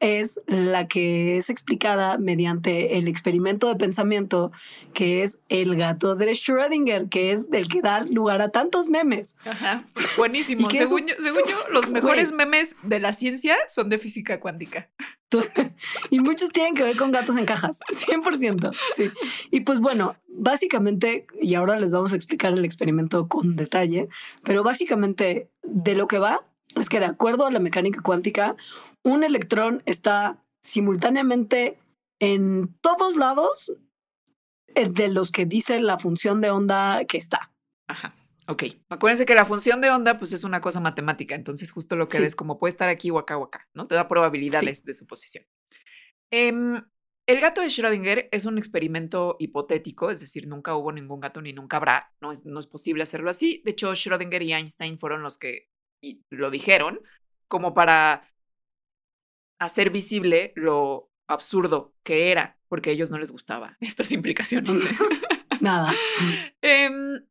es 0.00 0.40
la 0.46 0.86
que 0.88 1.36
es 1.36 1.50
explicada 1.50 2.18
mediante 2.18 2.98
el 2.98 3.08
experimento 3.08 3.68
de 3.68 3.76
pensamiento 3.76 4.52
que 4.92 5.22
es 5.22 5.38
el 5.48 5.76
gato 5.76 6.16
de 6.16 6.30
Schrödinger, 6.32 7.08
que 7.08 7.32
es 7.32 7.50
del 7.50 7.68
que 7.68 7.80
da 7.80 8.00
lugar 8.00 8.42
a 8.42 8.50
tantos 8.50 8.88
memes. 8.88 9.36
Ajá, 9.44 9.84
buenísimo. 10.16 10.68
Según 10.70 11.06
yo, 11.06 11.14
según 11.22 11.42
yo, 11.48 11.56
los 11.70 11.88
mejores 11.90 12.32
memes 12.32 12.76
de 12.82 13.00
la 13.00 13.12
ciencia 13.12 13.56
son 13.68 13.88
de 13.88 13.98
física 13.98 14.40
cuántica. 14.40 14.90
y 16.10 16.20
muchos 16.20 16.50
tienen 16.50 16.74
que 16.74 16.82
ver 16.82 16.96
con 16.96 17.10
gatos 17.10 17.36
en 17.36 17.44
cajas, 17.44 17.80
100%. 17.90 18.74
Sí. 18.94 19.10
Y 19.50 19.60
pues 19.60 19.80
bueno, 19.80 20.16
básicamente, 20.28 21.26
y 21.40 21.54
ahora 21.54 21.76
les 21.76 21.90
vamos 21.92 22.12
a 22.12 22.16
explicar 22.16 22.52
el 22.52 22.64
experimento 22.64 23.28
con 23.28 23.56
detalle, 23.56 24.08
pero 24.42 24.62
básicamente 24.62 25.50
de 25.62 25.96
lo 25.96 26.06
que 26.06 26.18
va 26.18 26.46
es 26.76 26.88
que 26.88 27.00
de 27.00 27.06
acuerdo 27.06 27.46
a 27.46 27.50
la 27.50 27.60
mecánica 27.60 28.00
cuántica, 28.02 28.56
un 29.02 29.24
electrón 29.24 29.82
está 29.86 30.42
simultáneamente 30.62 31.78
en 32.18 32.74
todos 32.80 33.16
lados 33.16 33.72
eh, 34.74 34.88
de 34.88 35.08
los 35.08 35.30
que 35.30 35.46
dice 35.46 35.80
la 35.80 35.98
función 35.98 36.40
de 36.40 36.50
onda 36.50 37.04
que 37.04 37.18
está. 37.18 37.52
Ajá. 37.86 38.14
Ok. 38.46 38.64
Acuérdense 38.88 39.24
que 39.24 39.34
la 39.34 39.44
función 39.44 39.80
de 39.80 39.90
onda, 39.90 40.18
pues 40.18 40.32
es 40.32 40.44
una 40.44 40.60
cosa 40.60 40.80
matemática. 40.80 41.34
Entonces, 41.34 41.70
justo 41.70 41.96
lo 41.96 42.08
que 42.08 42.18
es 42.18 42.36
como 42.36 42.58
puede 42.58 42.72
estar 42.72 42.88
aquí 42.88 43.10
o 43.10 43.18
acá 43.18 43.38
o 43.38 43.44
acá, 43.44 43.68
¿no? 43.72 43.86
Te 43.86 43.94
da 43.94 44.08
probabilidades 44.08 44.84
de 44.84 44.94
su 44.94 45.06
posición. 45.06 45.44
Em, 46.30 46.82
el 47.26 47.40
gato 47.40 47.62
de 47.62 47.68
Schrödinger 47.68 48.28
es 48.32 48.44
un 48.44 48.58
experimento 48.58 49.36
hipotético, 49.38 50.10
es 50.10 50.20
decir, 50.20 50.46
nunca 50.46 50.74
hubo 50.76 50.92
ningún 50.92 51.20
gato 51.20 51.40
ni 51.40 51.54
nunca 51.54 51.78
habrá. 51.78 52.12
No 52.20 52.32
es, 52.32 52.44
no 52.44 52.60
es 52.60 52.66
posible 52.66 53.02
hacerlo 53.02 53.30
así. 53.30 53.62
De 53.64 53.70
hecho, 53.70 53.92
Schrödinger 53.92 54.42
y 54.42 54.52
Einstein 54.52 54.98
fueron 54.98 55.22
los 55.22 55.38
que 55.38 55.70
lo 56.30 56.50
dijeron, 56.50 57.00
como 57.48 57.74
para 57.74 58.32
hacer 59.58 59.90
visible 59.90 60.52
lo 60.56 61.10
absurdo 61.26 61.94
que 62.02 62.30
era, 62.30 62.58
porque 62.68 62.90
a 62.90 62.92
ellos 62.92 63.10
no 63.10 63.18
les 63.18 63.30
gustaba 63.30 63.76
estas 63.80 64.12
implicaciones. 64.12 64.82
Nada. 65.60 65.92
Em, 66.62 67.24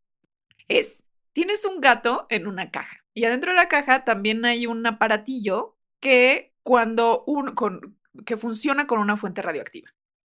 es, 0.67 1.05
tienes 1.33 1.65
un 1.65 1.81
gato 1.81 2.25
en 2.29 2.47
una 2.47 2.71
caja 2.71 3.03
y 3.13 3.25
adentro 3.25 3.51
de 3.51 3.57
la 3.57 3.67
caja 3.67 4.05
también 4.05 4.45
hay 4.45 4.65
un 4.65 4.85
aparatillo 4.85 5.77
que 5.99 6.53
cuando 6.63 7.23
un, 7.25 7.53
con, 7.53 7.99
que 8.25 8.37
funciona 8.37 8.87
con 8.87 8.99
una 8.99 9.17
fuente 9.17 9.41
radioactiva. 9.41 9.89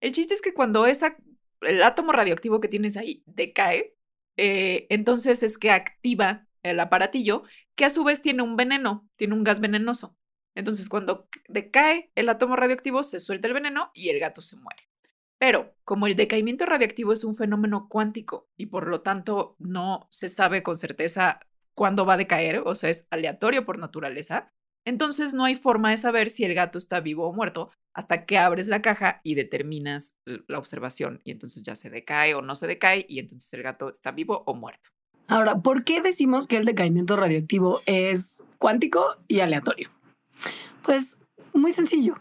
El 0.02 0.12
chiste 0.12 0.34
es 0.34 0.42
que 0.42 0.54
cuando 0.54 0.86
esa, 0.86 1.18
el 1.62 1.84
átomo 1.84 2.12
radioactivo 2.12 2.60
que 2.60 2.68
tienes 2.68 2.98
ahí 2.98 3.24
decae, 3.26 3.96
eh, 4.38 4.88
entonces 4.90 5.44
es 5.44 5.58
que 5.58 5.72
activa 5.72 6.48
el 6.64 6.80
aparatillo, 6.80 7.44
que 7.76 7.86
a 7.86 7.90
su 7.90 8.04
vez 8.04 8.22
tiene 8.22 8.44
un 8.44 8.56
veneno, 8.56 9.10
tiene 9.16 9.34
un 9.34 9.44
gas 9.44 9.60
venenoso. 9.60 10.18
Entonces, 10.56 10.90
cuando 10.90 11.28
decae 11.48 12.12
el 12.16 12.30
átomo 12.30 12.56
radioactivo, 12.56 13.04
se 13.04 13.20
suelta 13.20 13.48
el 13.48 13.54
veneno 13.54 13.92
y 13.94 14.10
el 14.10 14.20
gato 14.20 14.42
se 14.42 14.56
muere. 14.58 14.84
Pero 15.40 15.76
como 15.84 16.08
el 16.08 16.16
decaimiento 16.16 16.66
radioactivo 16.66 17.12
es 17.12 17.24
un 17.24 17.36
fenómeno 17.36 17.88
cuántico 17.90 18.50
y 18.56 18.68
por 18.68 18.88
lo 18.88 19.02
tanto 19.02 19.56
no 19.60 20.08
se 20.10 20.30
sabe 20.30 20.64
con 20.64 20.78
certeza 20.78 21.40
cuándo 21.74 22.06
va 22.06 22.14
a 22.14 22.18
decaer, 22.18 22.60
o 22.66 22.76
sea, 22.76 22.90
es 22.90 23.08
aleatorio 23.10 23.66
por 23.66 23.80
naturaleza, 23.80 24.54
entonces 24.86 25.34
no 25.34 25.44
hay 25.44 25.56
forma 25.56 25.92
de 25.92 25.98
saber 25.98 26.30
si 26.30 26.44
el 26.44 26.54
gato 26.54 26.78
está 26.78 27.00
vivo 27.00 27.28
o 27.28 27.34
muerto 27.34 27.72
hasta 27.94 28.26
que 28.26 28.38
abres 28.38 28.68
la 28.68 28.82
caja 28.82 29.22
y 29.24 29.36
determinas 29.36 30.16
la 30.26 30.60
observación 30.60 31.22
y 31.24 31.32
entonces 31.32 31.64
ya 31.64 31.76
se 31.76 31.90
decae 31.90 32.36
o 32.36 32.42
no 32.42 32.56
se 32.56 32.68
decae 32.68 33.06
y 33.08 33.20
entonces 33.20 33.54
el 33.54 33.64
gato 33.64 33.90
está 33.90 34.12
vivo 34.12 34.44
o 34.46 34.54
muerto. 34.56 34.90
Ahora, 35.28 35.60
¿por 35.60 35.84
qué 35.84 36.02
decimos 36.02 36.48
que 36.48 36.58
el 36.58 36.66
decaimiento 36.66 37.16
radioactivo 37.16 37.82
es 37.86 38.44
cuántico 38.58 39.18
y 39.28 39.40
aleatorio? 39.40 39.90
Pues 40.84 41.18
muy 41.54 41.72
sencillo. 41.72 42.16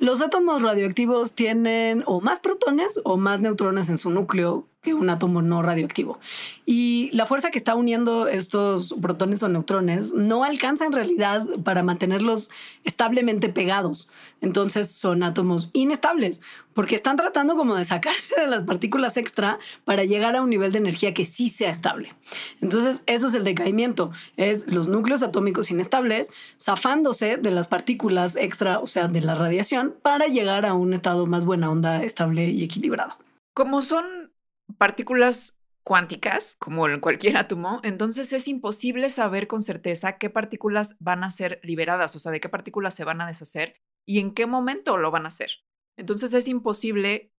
Los 0.00 0.20
átomos 0.20 0.62
radioactivos 0.62 1.34
tienen 1.34 2.02
o 2.06 2.20
más 2.20 2.40
protones 2.40 3.00
o 3.04 3.16
más 3.16 3.40
neutrones 3.40 3.88
en 3.90 3.98
su 3.98 4.10
núcleo 4.10 4.66
que 4.82 4.94
un 4.94 5.08
átomo 5.10 5.42
no 5.42 5.62
radioactivo. 5.62 6.18
Y 6.66 7.08
la 7.12 7.24
fuerza 7.24 7.52
que 7.52 7.58
está 7.58 7.76
uniendo 7.76 8.26
estos 8.26 8.94
protones 9.00 9.42
o 9.44 9.48
neutrones 9.48 10.12
no 10.12 10.42
alcanza 10.42 10.84
en 10.84 10.92
realidad 10.92 11.46
para 11.62 11.84
mantenerlos 11.84 12.50
establemente 12.82 13.48
pegados. 13.48 14.08
Entonces 14.40 14.90
son 14.90 15.22
átomos 15.22 15.70
inestables, 15.72 16.40
porque 16.74 16.96
están 16.96 17.16
tratando 17.16 17.54
como 17.54 17.76
de 17.76 17.84
sacarse 17.84 18.40
de 18.40 18.48
las 18.48 18.64
partículas 18.64 19.16
extra 19.16 19.60
para 19.84 20.04
llegar 20.04 20.34
a 20.34 20.42
un 20.42 20.50
nivel 20.50 20.72
de 20.72 20.78
energía 20.78 21.14
que 21.14 21.24
sí 21.24 21.48
sea 21.48 21.70
estable. 21.70 22.12
Entonces 22.60 23.04
eso 23.06 23.28
es 23.28 23.34
el 23.34 23.44
decaimiento, 23.44 24.10
es 24.36 24.66
los 24.66 24.88
núcleos 24.88 25.22
atómicos 25.22 25.70
inestables 25.70 26.30
zafándose 26.60 27.36
de 27.36 27.50
las 27.52 27.68
partículas 27.68 28.34
extra, 28.34 28.80
o 28.80 28.88
sea, 28.88 29.06
de 29.06 29.20
radiación, 29.34 29.98
para 30.02 30.26
llegar 30.26 30.66
a 30.66 30.74
un 30.74 30.94
estado 30.94 31.26
más 31.26 31.44
buena 31.44 31.70
onda, 31.70 32.02
estable 32.02 32.46
y 32.46 32.64
equilibrado. 32.64 33.16
Como 33.54 33.82
son 33.82 34.32
partículas 34.78 35.58
cuánticas, 35.82 36.56
como 36.58 36.88
en 36.88 37.00
cualquier 37.00 37.36
átomo, 37.36 37.80
entonces 37.82 38.32
es 38.32 38.48
imposible 38.48 39.10
saber 39.10 39.48
con 39.48 39.62
certeza 39.62 40.18
qué 40.18 40.30
partículas 40.30 40.96
van 41.00 41.24
a 41.24 41.30
ser 41.30 41.60
liberadas, 41.62 42.14
o 42.16 42.18
sea, 42.18 42.32
de 42.32 42.40
qué 42.40 42.48
partículas 42.48 42.94
se 42.94 43.04
van 43.04 43.20
a 43.20 43.26
deshacer 43.26 43.76
y 44.06 44.20
en 44.20 44.32
qué 44.32 44.46
momento 44.46 44.96
lo 44.96 45.10
van 45.10 45.24
a 45.24 45.28
hacer. 45.28 45.50
Entonces 45.96 46.32
es 46.34 46.48
imposible 46.48 47.32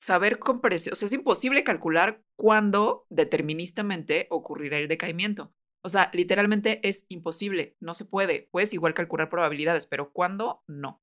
saber 0.00 0.38
con 0.38 0.60
precisión, 0.60 0.92
o 0.92 0.96
sea, 0.96 1.06
es 1.06 1.12
imposible 1.12 1.64
calcular 1.64 2.22
cuándo 2.36 3.06
deterministamente 3.08 4.26
ocurrirá 4.30 4.78
el 4.78 4.88
decaimiento. 4.88 5.52
O 5.82 5.88
sea, 5.88 6.10
literalmente 6.12 6.86
es 6.86 7.06
imposible, 7.08 7.76
no 7.80 7.94
se 7.94 8.04
puede. 8.04 8.48
Puedes 8.50 8.72
igual 8.74 8.94
calcular 8.94 9.30
probabilidades, 9.30 9.86
pero 9.86 10.12
¿cuándo? 10.12 10.62
No. 10.66 11.02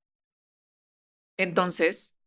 Entonces, 1.38 2.18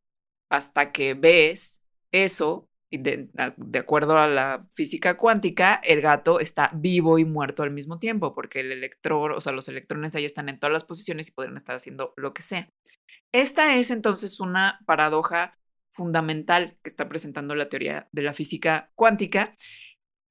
hasta 0.51 0.93
que 0.93 1.15
ves 1.15 1.83
eso, 2.13 2.69
de, 2.91 3.29
de, 3.57 3.79
acuerdo 3.79 4.17
a 4.19 4.29
la 4.29 4.67
física 4.73 5.17
cuántica, 5.17 5.75
el 5.85 6.01
gato 6.01 6.41
está 6.41 6.71
vivo 6.75 7.19
y 7.19 7.25
muerto 7.25 7.63
al 7.63 7.71
mismo 7.71 7.99
tiempo, 7.99 8.35
porque 8.35 8.61
el 8.61 8.73
electrón, 8.73 9.33
o 9.33 9.41
sea, 9.41 9.53
los 9.53 9.69
electrones 9.69 10.15
ahí 10.15 10.25
están 10.25 10.49
en 10.49 10.59
todas 10.59 10.73
las 10.73 10.85
posiciones 10.85 11.29
y 11.29 11.33
podrían 11.33 11.57
estar 11.57 11.77
haciendo 11.77 12.15
lo 12.17 12.33
que 12.33 12.43
sea. 12.43 12.69
Esta 13.33 13.77
es 13.77 13.91
entonces 13.91 14.41
una 14.41 14.81
paradoja 14.87 15.59
fundamental 15.91 16.79
que 16.83 16.89
está 16.89 17.09
presentando 17.09 17.55
la 17.55 17.69
teoría 17.69 18.09
de 18.13 18.23
la 18.23 18.35
física 18.35 18.91
cuántica 18.95 19.57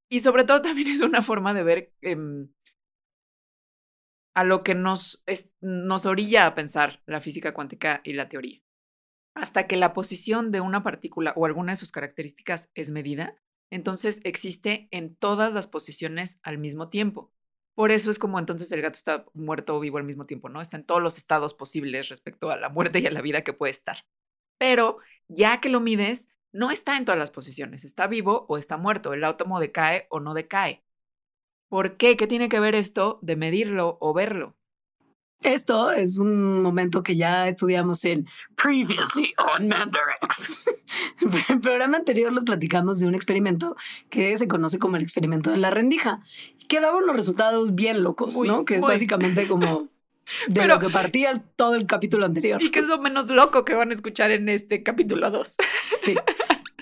y 0.09 0.21
sobre 0.21 0.43
todo 0.43 0.61
también 0.61 0.87
es 0.87 1.01
una 1.01 1.21
forma 1.21 1.53
de 1.53 1.63
ver 1.63 1.93
em, 2.01 2.49
a 4.35 4.43
lo 4.43 4.63
que 4.63 4.75
nos, 4.75 5.25
nos 5.61 6.05
orilla 6.05 6.45
a 6.45 6.55
pensar 6.55 7.01
la 7.05 7.21
física 7.21 7.53
cuántica 7.53 8.01
y 8.03 8.13
la 8.13 8.29
teoría 8.29 8.61
hasta 9.37 9.67
que 9.67 9.77
la 9.77 9.93
posición 9.93 10.51
de 10.51 10.61
una 10.61 10.83
partícula 10.83 11.33
o 11.35 11.45
alguna 11.45 11.73
de 11.73 11.77
sus 11.77 11.91
características 11.91 12.71
es 12.73 12.89
medida, 12.89 13.35
entonces 13.69 14.19
existe 14.23 14.87
en 14.91 15.15
todas 15.15 15.53
las 15.53 15.67
posiciones 15.67 16.39
al 16.41 16.57
mismo 16.57 16.89
tiempo. 16.89 17.31
Por 17.75 17.91
eso 17.91 18.09
es 18.09 18.17
como 18.17 18.39
entonces 18.39 18.71
el 18.71 18.81
gato 18.81 18.97
está 18.97 19.25
muerto 19.33 19.75
o 19.75 19.79
vivo 19.79 19.99
al 19.99 20.03
mismo 20.03 20.23
tiempo, 20.23 20.49
¿no? 20.49 20.59
Está 20.59 20.77
en 20.77 20.85
todos 20.85 21.03
los 21.03 21.17
estados 21.17 21.53
posibles 21.53 22.09
respecto 22.09 22.49
a 22.49 22.57
la 22.57 22.69
muerte 22.69 22.99
y 22.99 23.05
a 23.05 23.11
la 23.11 23.21
vida 23.21 23.43
que 23.43 23.53
puede 23.53 23.71
estar. 23.71 24.07
Pero 24.57 24.97
ya 25.27 25.61
que 25.61 25.69
lo 25.69 25.79
mides, 25.79 26.29
no 26.51 26.71
está 26.71 26.97
en 26.97 27.05
todas 27.05 27.19
las 27.19 27.31
posiciones, 27.31 27.83
está 27.83 28.07
vivo 28.07 28.45
o 28.49 28.57
está 28.57 28.77
muerto, 28.77 29.13
el 29.13 29.23
átomo 29.23 29.59
decae 29.59 30.07
o 30.09 30.19
no 30.19 30.33
decae. 30.33 30.83
¿Por 31.69 31.97
qué? 31.97 32.15
¿Qué 32.15 32.27
tiene 32.27 32.49
que 32.49 32.59
ver 32.59 32.75
esto 32.75 33.19
de 33.21 33.35
medirlo 33.35 33.97
o 33.99 34.13
verlo? 34.13 34.55
Esto 35.41 35.91
es 35.91 36.17
un 36.17 36.63
momento 36.63 37.03
que 37.03 37.15
ya 37.15 37.47
estudiamos 37.47 38.03
en 38.05 38.27
Previously 38.55 39.33
on 39.37 39.67
Mandarex. 39.67 40.51
En 41.19 41.55
el 41.55 41.59
programa 41.59 41.97
anterior 41.97 42.31
les 42.31 42.45
platicamos 42.45 42.99
de 42.99 43.07
un 43.07 43.15
experimento 43.15 43.75
que 44.09 44.37
se 44.37 44.47
conoce 44.47 44.79
como 44.79 44.95
el 44.95 45.03
experimento 45.03 45.51
de 45.51 45.57
la 45.57 45.69
rendija, 45.69 46.21
que 46.69 46.79
daba 46.79 46.97
unos 46.97 47.15
resultados 47.15 47.75
bien 47.75 48.03
locos, 48.03 48.37
¿no? 48.37 48.63
Que 48.63 48.75
es 48.75 48.81
básicamente 48.81 49.47
como 49.49 49.89
de 50.47 50.61
Pero- 50.61 50.75
lo 50.75 50.79
que 50.79 50.89
partía 50.89 51.33
todo 51.55 51.75
el 51.75 51.85
capítulo 51.85 52.25
anterior. 52.25 52.61
Y 52.61 52.71
que 52.71 52.79
es 52.79 52.85
lo 52.85 52.97
menos 52.99 53.29
loco 53.29 53.65
que 53.65 53.75
van 53.75 53.91
a 53.91 53.93
escuchar 53.93 54.31
en 54.31 54.49
este 54.49 54.83
capítulo 54.83 55.31
2. 55.31 55.55
Sí. 56.03 56.15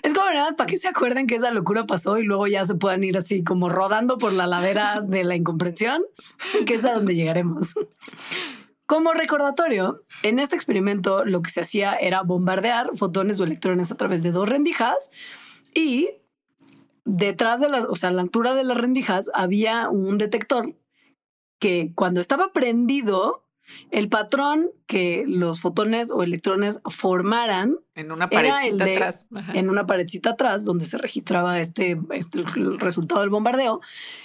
Es 0.03 0.13
como 0.13 0.29
nada 0.29 0.45
más 0.45 0.55
para 0.55 0.67
que 0.67 0.77
se 0.77 0.88
acuerden 0.88 1.25
que 1.25 1.34
esa 1.34 1.49
locura 1.49 1.88
pasó 1.88 2.19
y 2.19 2.23
luego 2.25 2.45
ya 2.45 2.63
se 2.63 2.75
puedan 2.75 3.03
ir 3.03 3.17
así 3.17 3.43
como 3.43 3.69
rodando 3.69 4.19
por 4.19 4.34
la 4.34 4.45
ladera 4.45 5.01
de 5.01 5.23
la 5.23 5.36
incomprensión, 5.36 6.03
que 6.67 6.75
es 6.75 6.86
a 6.86 6.93
donde 6.93 7.15
llegaremos. 7.15 7.73
Como 8.86 9.13
recordatorio, 9.13 10.03
en 10.21 10.38
este 10.38 10.55
experimento 10.55 11.25
lo 11.25 11.41
que 11.41 11.49
se 11.49 11.62
hacía 11.62 11.93
era 11.93 12.21
bombardear 12.21 12.91
fotones 12.95 13.39
o 13.39 13.45
electrones 13.45 13.91
a 13.91 13.95
través 13.95 14.21
de 14.21 14.31
dos 14.31 14.47
rendijas 14.47 15.10
y 15.73 16.10
detrás 17.03 17.60
de 17.60 17.69
las, 17.69 17.86
o 17.86 17.95
sea, 17.95 18.10
a 18.10 18.13
la 18.13 18.21
altura 18.21 18.53
de 18.53 18.63
las 18.63 18.77
rendijas 18.77 19.31
había 19.34 19.89
un 19.89 20.19
detector 20.19 20.75
que 21.59 21.91
cuando 21.95 22.19
estaba 22.21 22.51
prendido, 22.51 23.43
el 23.89 24.09
patrón 24.09 24.69
que 24.85 25.23
los 25.27 25.59
fotones 25.59 26.11
o 26.11 26.21
electrones 26.21 26.81
formaran 26.89 27.77
En 27.95 28.11
una 28.11 28.29
paredcita 28.29 28.85
de- 28.85 28.93
atrás. 28.95 29.25
Ajá. 29.33 29.53
en 29.53 29.69
una 29.71 29.87
paredcita 29.87 30.31
atrás 30.31 30.65
donde 30.65 30.85
se 30.85 30.97
registraba 30.99 31.59
este, 31.59 31.99
este- 32.11 32.39
el 32.55 32.79
resultado 32.79 33.21
del 33.21 33.31
bombardeo, 33.31 33.81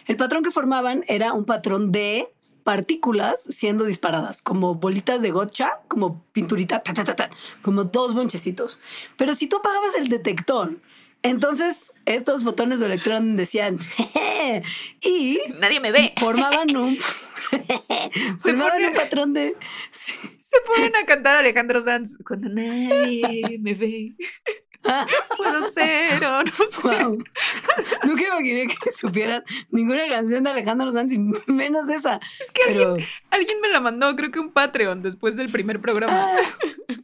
el 0.07 0.17
patrón 0.17 0.43
que 0.43 0.51
formaban 0.51 1.05
era 1.09 1.33
un 1.33 1.47
patrón 1.47 1.91
de 1.91 2.29
partículas 2.65 3.43
siendo 3.49 3.85
disparadas, 3.85 4.43
como 4.43 4.75
bolitas 4.75 5.23
de 5.23 5.31
gotcha, 5.31 5.81
como 5.89 6.23
pinturita, 6.33 6.83
ta, 6.83 6.93
ta, 6.93 7.05
ta, 7.05 7.17
ta, 7.17 7.31
como 7.63 7.85
dos 7.85 8.13
bonchecitos. 8.15 8.79
Pero 9.17 9.35
si 9.35 9.47
tú 9.47 9.57
apagabas 9.57 9.95
el 9.97 10.09
detector, 10.09 10.77
entonces 11.23 11.93
estos 12.07 12.45
fotones 12.45 12.81
de 12.81 12.87
electrón 12.87 13.37
decían 13.37 13.79
y 15.03 15.39
Nadie 15.59 15.81
me 15.81 15.93
ve. 15.93 16.13
formaban 16.19 16.75
un 16.77 16.99
formaban 18.39 18.85
un 18.85 18.93
patrón 18.95 19.33
de 19.33 19.57
sí. 19.91 20.15
Se 20.43 20.57
ponen 20.67 20.97
a 20.97 21.05
cantar 21.05 21.37
Alejandro 21.37 21.83
Sanz 21.83 22.19
cuando 22.27 22.49
nadie 22.49 23.59
me 23.61 23.75
ve. 23.75 24.15
Puedo 25.37 25.69
ser 25.71 26.25
o 26.25 26.43
no 26.43 26.53
sé. 26.53 27.05
Wow. 27.05 27.19
Nunca 28.05 28.27
imaginé 28.27 28.67
que 28.67 28.93
supieras 28.93 29.43
ninguna 29.71 30.09
canción 30.09 30.43
de 30.43 30.51
Alejandro 30.51 30.91
Sanz 30.91 31.13
y 31.13 31.19
menos 31.47 31.89
esa. 31.91 32.19
Es 32.41 32.51
que 32.51 32.63
alguien, 32.63 32.95
Pero 32.95 33.07
alguien 33.31 33.61
me 33.61 33.69
la 33.69 33.81
mandó, 33.81 34.17
creo 34.17 34.31
que 34.31 34.41
un 34.41 34.53
Patreon 34.53 35.03
después 35.03 35.37
del 35.37 35.51
primer 35.51 35.81
programa. 35.81 36.31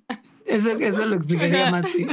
ah, 0.09 0.18
eso, 0.46 0.70
eso 0.79 1.05
lo 1.05 1.14
explicaría 1.16 1.70
más, 1.70 1.87
sí. 1.92 2.07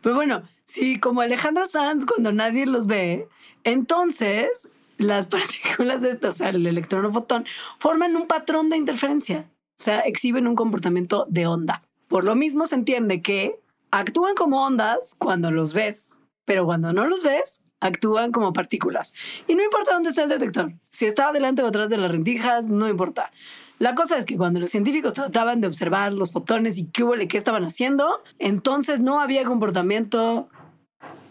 Pero 0.00 0.14
bueno, 0.14 0.42
sí, 0.70 0.98
como 1.00 1.20
Alejandro 1.20 1.64
Sanz, 1.64 2.06
cuando 2.06 2.32
nadie 2.32 2.66
los 2.66 2.86
ve, 2.86 3.28
entonces 3.64 4.68
las 4.98 5.26
partículas 5.28 6.02
estas, 6.02 6.36
o 6.36 6.38
sea, 6.38 6.48
el 6.50 6.66
electrón 6.66 7.04
o 7.06 7.12
fotón, 7.12 7.44
forman 7.78 8.16
un 8.16 8.26
patrón 8.26 8.70
de 8.70 8.76
interferencia. 8.76 9.50
O 9.78 9.82
sea, 9.82 10.00
exhiben 10.00 10.46
un 10.46 10.54
comportamiento 10.54 11.24
de 11.28 11.46
onda. 11.46 11.82
Por 12.06 12.24
lo 12.24 12.34
mismo 12.34 12.66
se 12.66 12.74
entiende 12.74 13.22
que 13.22 13.58
actúan 13.90 14.34
como 14.34 14.64
ondas 14.64 15.14
cuando 15.18 15.50
los 15.50 15.72
ves, 15.72 16.18
pero 16.44 16.66
cuando 16.66 16.92
no 16.92 17.06
los 17.06 17.22
ves, 17.22 17.62
actúan 17.80 18.30
como 18.30 18.52
partículas. 18.52 19.14
Y 19.48 19.54
no 19.54 19.64
importa 19.64 19.94
dónde 19.94 20.10
está 20.10 20.24
el 20.24 20.28
detector. 20.28 20.74
Si 20.90 21.06
está 21.06 21.32
delante 21.32 21.62
o 21.62 21.66
atrás 21.66 21.88
de 21.88 21.96
las 21.96 22.10
rendijas, 22.10 22.70
no 22.70 22.88
importa. 22.88 23.30
La 23.78 23.94
cosa 23.94 24.18
es 24.18 24.26
que 24.26 24.36
cuando 24.36 24.60
los 24.60 24.68
científicos 24.68 25.14
trataban 25.14 25.62
de 25.62 25.66
observar 25.66 26.12
los 26.12 26.32
fotones 26.32 26.76
y 26.76 26.84
qué 26.84 27.02
hubo, 27.02 27.14
qué 27.26 27.38
estaban 27.38 27.64
haciendo, 27.64 28.22
entonces 28.38 29.00
no 29.00 29.20
había 29.20 29.44
comportamiento 29.44 30.50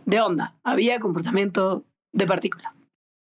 de 0.10 0.22
onda, 0.22 0.60
había 0.64 1.00
comportamiento 1.00 1.86
de 2.12 2.26
partícula. 2.26 2.74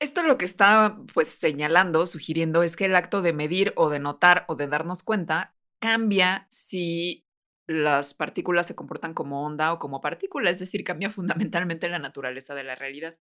Esto 0.01 0.23
lo 0.23 0.37
que 0.37 0.45
está 0.45 0.99
pues 1.15 1.29
señalando, 1.29 2.05
sugiriendo 2.05 2.63
es 2.63 2.77
que 2.77 2.85
el 2.85 2.95
acto 2.95 3.23
de 3.23 3.33
medir 3.33 3.73
o 3.77 3.89
de 3.89 4.01
notar 4.01 4.45
o 4.49 4.55
de 4.55 4.67
darnos 4.67 5.03
cuenta 5.03 5.55
cambia 5.79 6.47
si 6.51 7.27
las 7.67 8.13
partículas 8.13 8.67
se 8.67 8.75
comportan 8.75 9.15
como 9.15 9.47
onda 9.47 9.73
o 9.73 9.79
como 9.79 10.03
partícula, 10.03 10.51
es 10.51 10.59
decir, 10.59 10.85
cambia 10.85 11.09
fundamentalmente 11.11 11.89
la 11.89 11.99
naturaleza 11.99 12.55
de 12.55 12.65
la 12.65 12.75
realidad. 12.75 13.19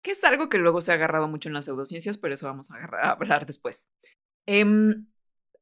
Que 0.00 0.12
es 0.12 0.22
algo 0.22 0.48
que 0.48 0.58
luego 0.58 0.80
se 0.80 0.92
ha 0.92 0.94
agarrado 0.94 1.26
mucho 1.26 1.48
en 1.48 1.54
las 1.54 1.64
pseudociencias, 1.64 2.16
pero 2.16 2.34
eso 2.34 2.46
vamos 2.46 2.70
a, 2.70 3.10
hablar 3.10 3.44
después. 3.46 3.90
Em, 4.46 5.04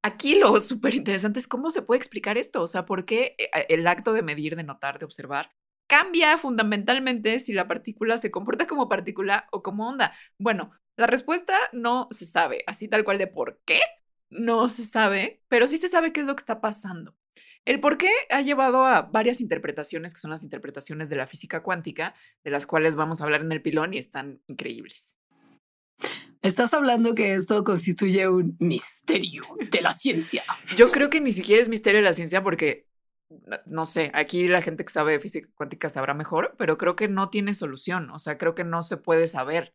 aquí 0.03 0.39
lo 0.39 0.61
súper 0.61 0.95
interesante 0.95 1.39
es 1.39 1.49
cómo 1.49 1.71
se 1.71 1.81
puede 1.81 1.97
explicar 1.97 2.37
esto, 2.37 2.63
o 2.63 2.69
sea, 2.69 2.85
por 2.85 3.07
qué 3.07 3.37
eh, 3.39 3.67
el 3.71 3.87
acto 3.87 4.13
de 4.13 4.21
medir, 4.21 4.55
de 4.55 4.65
notar, 4.65 4.99
de 4.99 5.07
observar, 5.07 5.56
cambia 5.87 6.39
fundamentalmente 6.39 7.41
si 7.41 7.53
la 7.53 7.69
partícula 7.69 8.19
se 8.19 8.31
comporta 8.31 8.67
como 8.67 8.89
partícula 8.89 9.49
o 9.53 9.63
como 9.63 9.89
onda. 9.89 10.15
Bueno, 10.39 10.73
la 10.97 11.07
respuesta 11.07 11.55
no 11.73 12.09
se 12.11 12.27
sabe, 12.27 12.65
así 12.67 12.89
tal 12.89 13.05
cual 13.05 13.19
de 13.19 13.27
por 13.27 13.61
qué, 13.65 13.81
no 14.31 14.69
se 14.69 14.85
sabe, 14.85 15.43
pero 15.49 15.69
sí 15.69 15.79
se 15.79 15.89
sabe 15.89 16.13
qué 16.13 16.21
es 16.21 16.27
lo 16.27 16.35
que 16.35 16.41
está 16.41 16.61
pasando. 16.61 17.15
El 17.65 17.81
por 17.81 17.99
qué 17.99 18.11
ha 18.31 18.41
llevado 18.43 18.85
a 18.85 19.03
varias 19.03 19.41
interpretaciones, 19.41 20.15
que 20.15 20.21
son 20.21 20.31
las 20.31 20.45
interpretaciones 20.45 21.09
de 21.09 21.17
la 21.17 21.27
física 21.27 21.63
cuántica, 21.63 22.15
de 22.45 22.51
las 22.53 22.67
cuales 22.67 22.95
vamos 22.95 23.21
a 23.21 23.25
hablar 23.25 23.41
en 23.41 23.51
el 23.51 23.61
pilón 23.61 23.93
y 23.93 23.99
están 23.99 24.41
increíbles. 24.47 25.17
Estás 26.43 26.75
hablando 26.75 27.17
que 27.17 27.35
esto 27.35 27.65
constituye 27.65 28.29
un 28.29 28.57
misterio 28.61 29.43
de 29.69 29.81
la 29.81 29.91
ciencia. 29.91 30.45
Yo 30.77 30.93
creo 30.93 31.11
que 31.11 31.21
ni 31.21 31.33
siquiera 31.33 31.61
es 31.61 31.69
misterio 31.69 31.99
de 31.99 32.05
la 32.05 32.13
ciencia 32.13 32.45
porque, 32.45 32.86
no- 33.67 33.87
sé, 33.87 34.11
aquí 34.15 34.47
la 34.49 34.63
gente 34.63 34.85
que 34.85 34.93
sabe 34.93 35.13
de 35.13 35.21
física 35.21 35.49
cuántica 35.57 35.89
sabrá 35.89 36.15
mejor, 36.15 36.55
pero 36.59 36.79
creo 36.79 36.97
que 36.97 37.09
no 37.09 37.29
tiene 37.29 37.55
solución, 37.55 38.11
o 38.11 38.19
sea, 38.19 38.39
creo 38.39 38.55
que 38.55 38.65
no 38.65 38.83
se 38.83 38.97
puede 38.97 39.29
saber. 39.29 39.75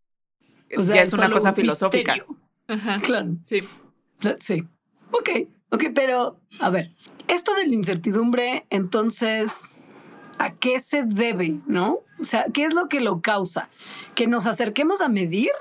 O 0.77 0.83
sea, 0.83 0.95
ya 0.95 1.01
es 1.01 1.13
una 1.13 1.29
cosa 1.29 1.49
un 1.49 1.55
filosófica. 1.55 2.13
misterio. 2.15 2.37
Ajá, 2.67 2.99
Claro, 3.01 3.35
Sí. 3.43 3.63
sí. 4.39 4.63
Ok, 5.11 5.29
ok, 5.71 5.83
pero 5.93 6.39
a 6.59 6.69
ver, 6.69 6.91
esto 7.27 7.53
de 7.55 7.67
la 7.67 7.75
incertidumbre, 7.75 8.65
entonces, 8.69 9.77
¿a 10.37 10.53
qué 10.53 10.79
se 10.79 11.03
debe, 11.03 11.57
no? 11.67 11.99
O 12.19 12.23
sea, 12.23 12.45
¿qué 12.53 12.63
es 12.65 12.73
lo 12.73 12.87
que 12.87 13.01
lo 13.01 13.21
causa? 13.21 13.69
¿Que 14.15 14.27
nos 14.27 14.47
acerquemos 14.47 15.01
a 15.01 15.09
medir? 15.09 15.51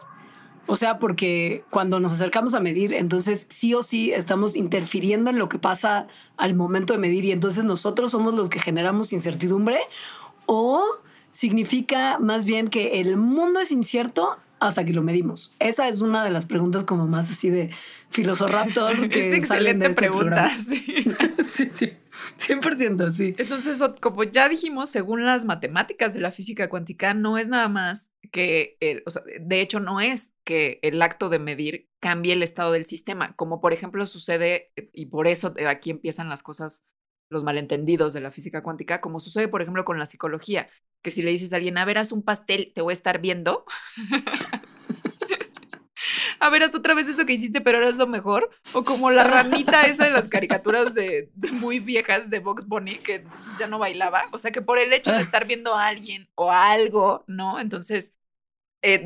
O 0.67 0.77
sea, 0.77 0.99
porque 0.99 1.65
cuando 1.71 1.99
nos 1.99 2.13
acercamos 2.13 2.55
a 2.55 2.61
medir, 2.61 2.95
entonces 2.95 3.47
sí 3.49 3.75
o 3.75 3.83
sí 3.83 4.13
estamos 4.13 4.57
interfiriendo 4.57 5.31
en 5.31 5.39
lo 5.39 5.49
que 5.49 5.59
pasa 5.59 6.07
al 6.37 6.55
momento 6.55 6.93
de 6.93 6.99
medir 6.99 7.25
y 7.25 7.33
entonces 7.33 7.65
nosotros 7.65 8.13
somos 8.13 8.35
los 8.35 8.49
que 8.49 8.61
generamos 8.61 9.13
incertidumbre 9.13 9.81
o 10.47 10.83
significa 11.33 12.19
más 12.19 12.45
bien 12.45 12.69
que 12.69 13.01
el 13.01 13.17
mundo 13.17 13.61
es 13.61 13.73
incierto 13.73 14.39
hasta 14.61 14.85
que 14.85 14.93
lo 14.93 15.03
medimos. 15.03 15.55
Esa 15.59 15.89
es 15.89 16.03
una 16.03 16.23
de 16.23 16.31
las 16.31 16.45
preguntas 16.45 16.85
como 16.85 17.07
más 17.07 17.31
así 17.31 17.49
de 17.49 17.71
Filosoraptor 18.11 19.09
que 19.09 19.37
Es 19.39 19.47
salen 19.47 19.79
de 19.79 19.87
excelente 19.87 19.87
este 19.87 19.97
pregunta. 19.97 20.51
programa. 20.51 20.59
sí. 20.59 21.07
Sí, 21.47 21.69
sí. 21.73 21.93
100%, 22.39 23.11
sí. 23.11 23.35
Entonces, 23.39 23.83
como 24.01 24.25
ya 24.25 24.49
dijimos, 24.49 24.91
según 24.91 25.25
las 25.25 25.45
matemáticas 25.47 26.13
de 26.13 26.21
la 26.21 26.31
física 26.31 26.69
cuántica, 26.69 27.15
no 27.15 27.39
es 27.39 27.49
nada 27.49 27.69
más 27.69 28.11
que, 28.31 28.77
el, 28.81 29.03
o 29.07 29.11
sea, 29.11 29.23
de 29.41 29.61
hecho, 29.61 29.81
no 29.81 30.01
es 30.01 30.35
que 30.45 30.79
el 30.83 31.01
acto 31.03 31.29
de 31.29 31.39
medir 31.39 31.89
cambie 32.01 32.33
el 32.33 32.43
estado 32.43 32.73
del 32.73 32.87
sistema, 32.87 33.35
como 33.37 33.61
por 33.61 33.73
ejemplo 33.73 34.07
sucede, 34.07 34.73
eh, 34.77 34.91
y 34.93 35.07
por 35.07 35.27
eso 35.27 35.55
eh, 35.57 35.67
aquí 35.67 35.91
empiezan 35.91 36.29
las 36.29 36.43
cosas, 36.43 36.91
los 37.29 37.45
malentendidos 37.45 38.13
de 38.13 38.21
la 38.21 38.31
física 38.31 38.63
cuántica, 38.63 39.01
como 39.01 39.21
sucede, 39.21 39.49
por 39.49 39.63
ejemplo, 39.63 39.85
con 39.85 39.99
la 39.99 40.07
psicología, 40.07 40.69
que 41.03 41.11
si 41.11 41.23
le 41.23 41.31
dices 41.31 41.53
a 41.53 41.57
alguien, 41.57 41.79
a 41.79 41.85
ver, 41.85 41.99
haz 41.99 42.13
un 42.13 42.23
pastel, 42.23 42.73
te 42.75 42.83
voy 42.83 42.93
a 42.93 42.95
estar 42.95 43.21
viendo. 43.21 43.65
A 46.41 46.49
ver, 46.49 46.63
haz 46.63 46.75
otra 46.75 46.95
vez 46.95 47.07
eso 47.07 47.27
que 47.27 47.35
hiciste, 47.35 47.61
pero 47.61 47.79
ahora 47.79 47.91
es 47.91 47.97
lo 47.97 48.07
mejor. 48.07 48.51
O 48.73 48.83
como 48.83 49.11
la 49.11 49.25
ranita 49.25 49.83
esa 49.83 50.05
de 50.05 50.11
las 50.11 50.29
caricaturas 50.29 50.95
de, 50.95 51.31
muy 51.53 51.81
viejas 51.81 52.31
de 52.31 52.39
Box 52.39 52.67
Bunny, 52.67 52.97
que 52.99 53.17
entonces 53.17 53.59
ya 53.59 53.67
no 53.67 53.79
bailaba. 53.79 54.25
O 54.33 54.39
sea 54.39 54.51
que 54.51 54.63
por 54.63 54.79
el 54.79 54.93
hecho 54.95 55.13
de 55.13 55.21
estar 55.21 55.47
viendo 55.47 55.75
a 55.75 55.87
alguien 55.87 56.29
o 56.35 56.51
algo, 56.51 57.25
¿no? 57.27 57.61
Entonces 57.61 58.15
eh, 58.83 59.05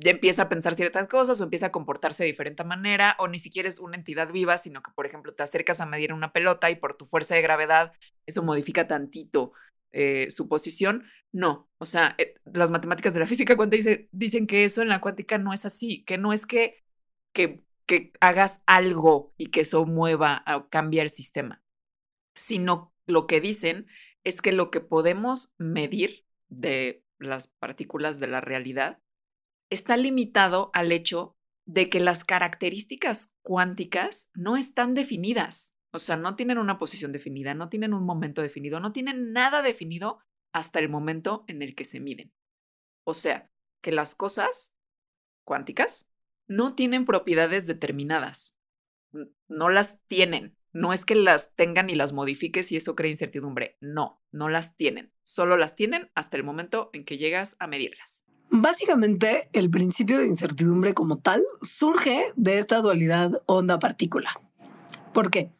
ya 0.00 0.10
empieza 0.12 0.42
a 0.42 0.48
pensar 0.48 0.74
ciertas 0.74 1.08
cosas 1.08 1.40
o 1.40 1.44
empieza 1.44 1.66
a 1.66 1.72
comportarse 1.72 2.22
de 2.22 2.28
diferente 2.28 2.64
manera, 2.64 3.16
o 3.18 3.28
ni 3.28 3.38
siquiera 3.38 3.68
es 3.68 3.78
una 3.80 3.96
entidad 3.96 4.30
viva, 4.32 4.58
sino 4.58 4.82
que, 4.82 4.90
por 4.92 5.06
ejemplo, 5.06 5.32
te 5.34 5.42
acercas 5.42 5.80
a 5.80 5.86
medir 5.86 6.12
una 6.12 6.32
pelota 6.32 6.70
y 6.70 6.76
por 6.76 6.94
tu 6.94 7.04
fuerza 7.06 7.34
de 7.34 7.42
gravedad 7.42 7.92
eso 8.26 8.42
modifica 8.42 8.86
tantito 8.86 9.52
eh, 9.92 10.28
su 10.30 10.48
posición. 10.48 11.04
No, 11.32 11.68
o 11.78 11.86
sea, 11.86 12.14
eh, 12.18 12.34
las 12.52 12.70
matemáticas 12.70 13.14
de 13.14 13.20
la 13.20 13.26
física 13.26 13.56
cuántica 13.56 13.78
dice- 13.78 14.08
dicen 14.12 14.46
que 14.46 14.64
eso 14.64 14.82
en 14.82 14.88
la 14.88 15.00
cuántica 15.00 15.38
no 15.38 15.52
es 15.52 15.64
así, 15.66 16.04
que 16.04 16.18
no 16.18 16.32
es 16.32 16.46
que, 16.46 16.82
que, 17.32 17.62
que 17.86 18.12
hagas 18.20 18.62
algo 18.66 19.34
y 19.36 19.46
que 19.50 19.62
eso 19.62 19.84
mueva 19.86 20.44
o 20.56 20.68
cambie 20.68 21.00
el 21.02 21.10
sistema, 21.10 21.62
sino 22.34 22.94
lo 23.06 23.26
que 23.26 23.40
dicen 23.40 23.86
es 24.24 24.42
que 24.42 24.52
lo 24.52 24.70
que 24.70 24.80
podemos 24.80 25.54
medir 25.58 26.24
de 26.48 27.04
las 27.20 27.46
partículas 27.46 28.18
de 28.18 28.26
la 28.26 28.40
realidad 28.40 29.00
está 29.70 29.96
limitado 29.96 30.70
al 30.74 30.90
hecho 30.90 31.36
de 31.66 31.88
que 31.88 32.00
las 32.00 32.24
características 32.24 33.32
cuánticas 33.42 34.30
no 34.34 34.56
están 34.56 34.94
definidas. 34.94 35.76
O 35.92 35.98
sea, 35.98 36.16
no 36.16 36.34
tienen 36.34 36.58
una 36.58 36.78
posición 36.78 37.12
definida, 37.12 37.54
no 37.54 37.68
tienen 37.68 37.94
un 37.94 38.04
momento 38.04 38.42
definido, 38.42 38.80
no 38.80 38.92
tienen 38.92 39.32
nada 39.32 39.62
definido 39.62 40.20
hasta 40.52 40.78
el 40.78 40.88
momento 40.88 41.44
en 41.46 41.62
el 41.62 41.74
que 41.74 41.84
se 41.84 42.00
miden. 42.00 42.32
O 43.04 43.14
sea, 43.14 43.50
que 43.80 43.92
las 43.92 44.14
cosas 44.14 44.74
cuánticas 45.44 46.08
no 46.48 46.74
tienen 46.74 47.04
propiedades 47.04 47.66
determinadas. 47.66 48.58
No 49.48 49.68
las 49.68 50.00
tienen. 50.06 50.56
No 50.72 50.92
es 50.92 51.04
que 51.04 51.14
las 51.14 51.54
tengan 51.56 51.90
y 51.90 51.94
las 51.94 52.12
modifiques 52.12 52.70
y 52.72 52.76
eso 52.76 52.94
crea 52.94 53.10
incertidumbre. 53.10 53.76
No, 53.80 54.20
no 54.30 54.48
las 54.48 54.76
tienen. 54.76 55.12
Solo 55.24 55.56
las 55.56 55.74
tienen 55.76 56.10
hasta 56.14 56.36
el 56.36 56.44
momento 56.44 56.90
en 56.92 57.04
que 57.04 57.18
llegas 57.18 57.56
a 57.58 57.66
medirlas. 57.66 58.24
Básicamente, 58.50 59.48
el 59.52 59.70
principio 59.70 60.18
de 60.18 60.26
incertidumbre 60.26 60.92
como 60.92 61.18
tal 61.18 61.44
surge 61.62 62.32
de 62.36 62.58
esta 62.58 62.80
dualidad 62.80 63.42
onda-partícula. 63.46 64.30
¿Por 65.12 65.30
qué? 65.30 65.50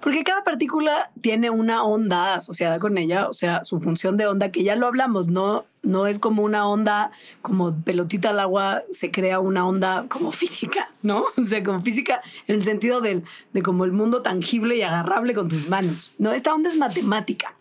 Porque 0.00 0.22
cada 0.22 0.44
partícula 0.44 1.10
tiene 1.20 1.50
una 1.50 1.82
onda 1.82 2.34
asociada 2.34 2.78
con 2.78 2.96
ella, 2.96 3.28
o 3.28 3.32
sea, 3.32 3.64
su 3.64 3.80
función 3.80 4.16
de 4.16 4.26
onda, 4.26 4.52
que 4.52 4.62
ya 4.62 4.76
lo 4.76 4.86
hablamos, 4.86 5.28
no, 5.28 5.66
no 5.82 6.06
es 6.06 6.18
como 6.18 6.42
una 6.42 6.68
onda, 6.68 7.10
como 7.42 7.74
pelotita 7.82 8.30
al 8.30 8.38
agua, 8.38 8.82
se 8.92 9.10
crea 9.10 9.40
una 9.40 9.66
onda 9.66 10.06
como 10.08 10.30
física, 10.30 10.92
¿no? 11.02 11.24
O 11.36 11.44
sea, 11.44 11.64
como 11.64 11.80
física 11.80 12.20
en 12.46 12.56
el 12.56 12.62
sentido 12.62 13.00
del, 13.00 13.24
de 13.52 13.62
como 13.62 13.84
el 13.84 13.92
mundo 13.92 14.22
tangible 14.22 14.76
y 14.76 14.82
agarrable 14.82 15.34
con 15.34 15.48
tus 15.48 15.68
manos. 15.68 16.12
No, 16.18 16.32
esta 16.32 16.54
onda 16.54 16.68
es 16.68 16.76
matemática. 16.76 17.56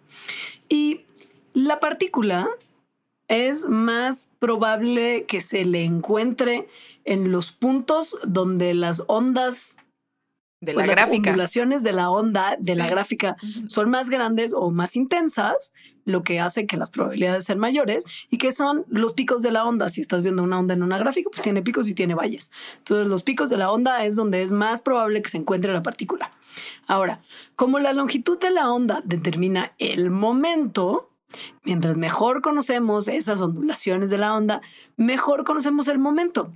Y 0.67 1.05
la 1.53 1.79
partícula 1.79 2.47
es 3.27 3.67
más 3.67 4.29
probable 4.39 5.25
que 5.25 5.41
se 5.41 5.65
le 5.65 5.83
encuentre 5.83 6.67
en 7.05 7.31
los 7.31 7.51
puntos 7.51 8.17
donde 8.23 8.73
las 8.73 9.03
ondas 9.07 9.77
de 10.61 10.73
la 10.73 10.83
pues, 10.83 10.95
gráfica. 10.95 11.29
Las 11.29 11.31
ondulaciones 11.31 11.83
de 11.83 11.93
la 11.93 12.09
onda 12.09 12.57
de 12.59 12.75
la 12.75 12.87
gráfica 12.87 13.37
son 13.67 13.89
más 13.89 14.09
grandes 14.09 14.53
o 14.53 14.71
más 14.71 14.95
intensas, 14.95 15.73
lo 16.05 16.23
que 16.23 16.39
hace 16.39 16.65
que 16.65 16.77
las 16.77 16.89
probabilidades 16.89 17.45
sean 17.45 17.59
mayores 17.59 18.05
y 18.29 18.37
que 18.37 18.51
son 18.51 18.85
los 18.89 19.13
picos 19.13 19.41
de 19.41 19.51
la 19.51 19.65
onda. 19.65 19.89
Si 19.89 20.01
estás 20.01 20.21
viendo 20.21 20.43
una 20.43 20.59
onda 20.59 20.73
en 20.73 20.83
una 20.83 20.97
gráfica, 20.97 21.29
pues 21.29 21.41
tiene 21.41 21.61
picos 21.61 21.87
y 21.87 21.93
tiene 21.93 22.15
valles. 22.15 22.51
Entonces, 22.79 23.07
los 23.07 23.23
picos 23.23 23.49
de 23.49 23.57
la 23.57 23.71
onda 23.71 24.03
es 24.05 24.15
donde 24.15 24.41
es 24.41 24.51
más 24.51 24.81
probable 24.81 25.21
que 25.21 25.29
se 25.29 25.37
encuentre 25.37 25.71
la 25.71 25.83
partícula. 25.83 26.31
Ahora, 26.87 27.21
como 27.55 27.79
la 27.79 27.93
longitud 27.93 28.39
de 28.39 28.51
la 28.51 28.71
onda 28.71 29.01
determina 29.05 29.73
el 29.77 30.09
momento, 30.09 31.11
mientras 31.63 31.97
mejor 31.97 32.41
conocemos 32.41 33.07
esas 33.07 33.39
ondulaciones 33.39 34.09
de 34.09 34.17
la 34.17 34.35
onda, 34.35 34.61
mejor 34.97 35.43
conocemos 35.43 35.87
el 35.87 35.99
momento. 35.99 36.51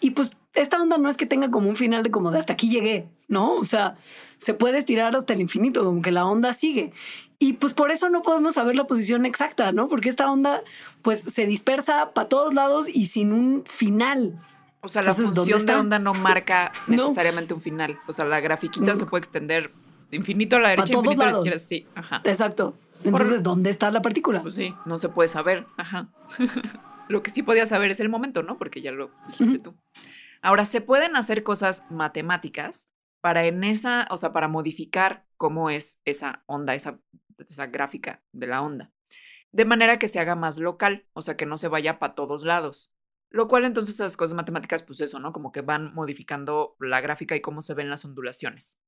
Y 0.00 0.10
pues 0.10 0.36
esta 0.54 0.80
onda 0.80 0.98
no 0.98 1.08
es 1.08 1.16
que 1.16 1.26
tenga 1.26 1.50
como 1.50 1.68
un 1.68 1.76
final 1.76 2.02
de 2.02 2.10
como 2.10 2.30
de 2.30 2.38
hasta 2.38 2.52
aquí 2.52 2.68
llegué, 2.68 3.08
¿no? 3.28 3.54
O 3.54 3.64
sea, 3.64 3.96
se 4.36 4.52
puede 4.54 4.78
estirar 4.78 5.16
hasta 5.16 5.32
el 5.32 5.40
infinito, 5.40 5.84
como 5.84 6.02
que 6.02 6.12
la 6.12 6.26
onda 6.26 6.52
sigue. 6.52 6.92
Y 7.38 7.54
pues 7.54 7.74
por 7.74 7.90
eso 7.90 8.08
no 8.10 8.22
podemos 8.22 8.54
saber 8.54 8.76
la 8.76 8.86
posición 8.86 9.24
exacta, 9.26 9.72
¿no? 9.72 9.88
Porque 9.88 10.08
esta 10.08 10.30
onda 10.30 10.62
pues 11.02 11.20
se 11.20 11.46
dispersa 11.46 12.12
para 12.12 12.28
todos 12.28 12.52
lados 12.54 12.88
y 12.92 13.06
sin 13.06 13.32
un 13.32 13.62
final. 13.66 14.38
O 14.82 14.88
sea, 14.88 15.02
la 15.02 15.10
Entonces, 15.10 15.34
¿dónde 15.34 15.52
función 15.52 15.66
de 15.66 15.74
onda 15.80 15.98
no 15.98 16.12
marca 16.14 16.72
No. 16.86 17.04
necesariamente 17.04 17.54
un 17.54 17.60
final. 17.60 17.98
O 18.06 18.12
sea, 18.12 18.24
la 18.26 18.40
grafiquita 18.40 18.86
No. 18.86 18.94
se 18.96 19.06
puede 19.06 19.24
extender 19.24 19.70
de 20.10 20.16
infinito 20.16 20.56
a 20.56 20.60
la 20.60 20.68
derecha, 20.70 20.92
infinito 20.94 21.22
a 21.22 21.24
la 21.26 21.30
lados. 21.32 21.46
izquierda. 21.46 21.66
Sí, 21.66 21.86
ajá. 21.94 22.20
Exacto. 22.24 22.76
Entonces, 23.02 23.42
¿dónde 23.42 23.70
está 23.70 23.90
la 23.90 24.00
partícula? 24.02 24.42
Pues 24.42 24.54
sí, 24.54 24.74
no 24.84 24.96
se 24.98 25.08
puede 25.08 25.28
saber. 25.28 25.66
Ajá. 25.78 26.08
lo 27.08 27.22
que 27.22 27.30
sí 27.30 27.42
podía 27.42 27.66
saber 27.66 27.90
es 27.90 28.00
el 28.00 28.08
momento, 28.08 28.42
¿no? 28.42 28.58
Porque 28.58 28.82
ya 28.82 28.92
lo 28.92 29.10
dijiste 29.26 29.58
tú. 29.58 29.76
Ahora, 30.42 30.64
se 30.64 30.80
pueden 30.80 31.16
hacer 31.16 31.42
cosas 31.42 31.84
matemáticas 31.90 32.90
para 33.20 33.44
en 33.46 33.64
esa, 33.64 34.06
o 34.10 34.16
sea, 34.16 34.32
para 34.32 34.48
modificar 34.48 35.26
cómo 35.36 35.70
es 35.70 36.00
esa 36.04 36.44
onda, 36.46 36.74
esa, 36.74 37.00
esa 37.38 37.66
gráfica 37.66 38.22
de 38.32 38.46
la 38.46 38.62
onda. 38.62 38.92
De 39.52 39.64
manera 39.64 39.98
que 39.98 40.08
se 40.08 40.20
haga 40.20 40.34
más 40.34 40.58
local, 40.58 41.06
o 41.12 41.22
sea, 41.22 41.36
que 41.36 41.46
no 41.46 41.58
se 41.58 41.68
vaya 41.68 41.98
para 41.98 42.14
todos 42.14 42.44
lados. 42.44 42.96
Lo 43.30 43.48
cual 43.48 43.64
entonces 43.64 43.96
esas 43.96 44.16
cosas 44.16 44.36
matemáticas, 44.36 44.82
pues 44.82 45.00
eso, 45.00 45.18
¿no? 45.18 45.32
Como 45.32 45.50
que 45.50 45.62
van 45.62 45.92
modificando 45.94 46.76
la 46.78 47.00
gráfica 47.00 47.34
y 47.34 47.40
cómo 47.40 47.62
se 47.62 47.74
ven 47.74 47.90
las 47.90 48.04
ondulaciones. 48.04 48.80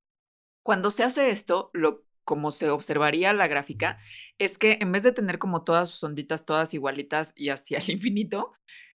Cuando 0.62 0.90
se 0.90 1.02
hace 1.02 1.30
esto, 1.30 1.70
lo, 1.72 2.04
como 2.28 2.50
se 2.50 2.68
observaría 2.68 3.32
la 3.32 3.48
gráfica, 3.48 3.98
es 4.38 4.58
que 4.58 4.76
en 4.82 4.92
vez 4.92 5.02
de 5.02 5.12
tener 5.12 5.38
como 5.38 5.64
todas 5.64 5.88
sus 5.88 6.04
onditas 6.04 6.44
todas 6.44 6.74
igualitas 6.74 7.32
y 7.34 7.48
hacia 7.48 7.78
el 7.78 7.88
infinito, 7.96 8.52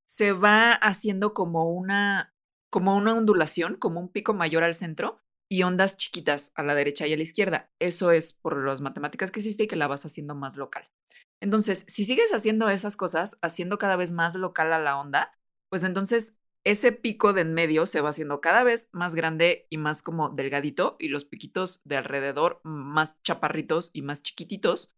se 0.07 0.33
va 0.33 0.75
haciendo 0.75 1.33
como 1.33 1.73
una, 1.73 2.35
como 2.71 2.95
una 2.95 3.15
ondulación, 3.15 3.77
como 3.77 4.01
un 4.01 4.13
pico 4.13 4.35
mayor 4.35 4.65
al 4.65 4.75
centro 4.75 5.19
y 5.51 5.63
ondas 5.63 5.97
chiquitas 5.97 6.53
a 6.57 6.63
la 6.63 6.75
derecha 6.75 7.07
y 7.07 7.15
a 7.15 7.17
la 7.17 7.23
izquierda. 7.23 7.71
Eso 7.81 8.11
es 8.11 8.35
por 8.35 8.63
las 8.67 8.83
matemáticas 8.83 9.31
que 9.31 9.41
existe 9.41 9.63
y 9.63 9.67
que 9.67 9.77
la 9.77 9.87
vas 9.87 10.05
haciendo 10.05 10.35
más 10.35 10.59
local. 10.59 10.91
Entonces, 11.41 11.87
si 11.89 12.05
sigues 12.05 12.35
haciendo 12.35 12.69
esas 12.69 12.97
cosas, 12.97 13.39
haciendo 13.41 13.79
cada 13.79 13.97
vez 13.97 14.13
más 14.13 14.35
local 14.35 14.75
a 14.75 14.79
la 14.79 14.99
onda, 15.01 15.33
pues 15.71 15.85
entonces 15.85 16.37
ese 16.65 16.93
pico 16.93 17.33
de 17.33 17.43
en 17.43 17.55
medio 17.55 17.87
se 17.87 18.01
va 18.01 18.11
haciendo 18.11 18.41
cada 18.41 18.65
vez 18.65 18.89
más 18.93 19.15
grande 19.15 19.67
y 19.71 19.79
más 19.79 20.03
como 20.03 20.31
delgadito 20.31 20.97
y 20.99 21.09
los 21.09 21.25
piquitos 21.25 21.83
de 21.85 21.97
alrededor 21.97 22.61
más 22.65 23.21
chaparritos 23.23 23.91
y 23.93 24.03
más 24.03 24.23
chiquititos. 24.23 24.93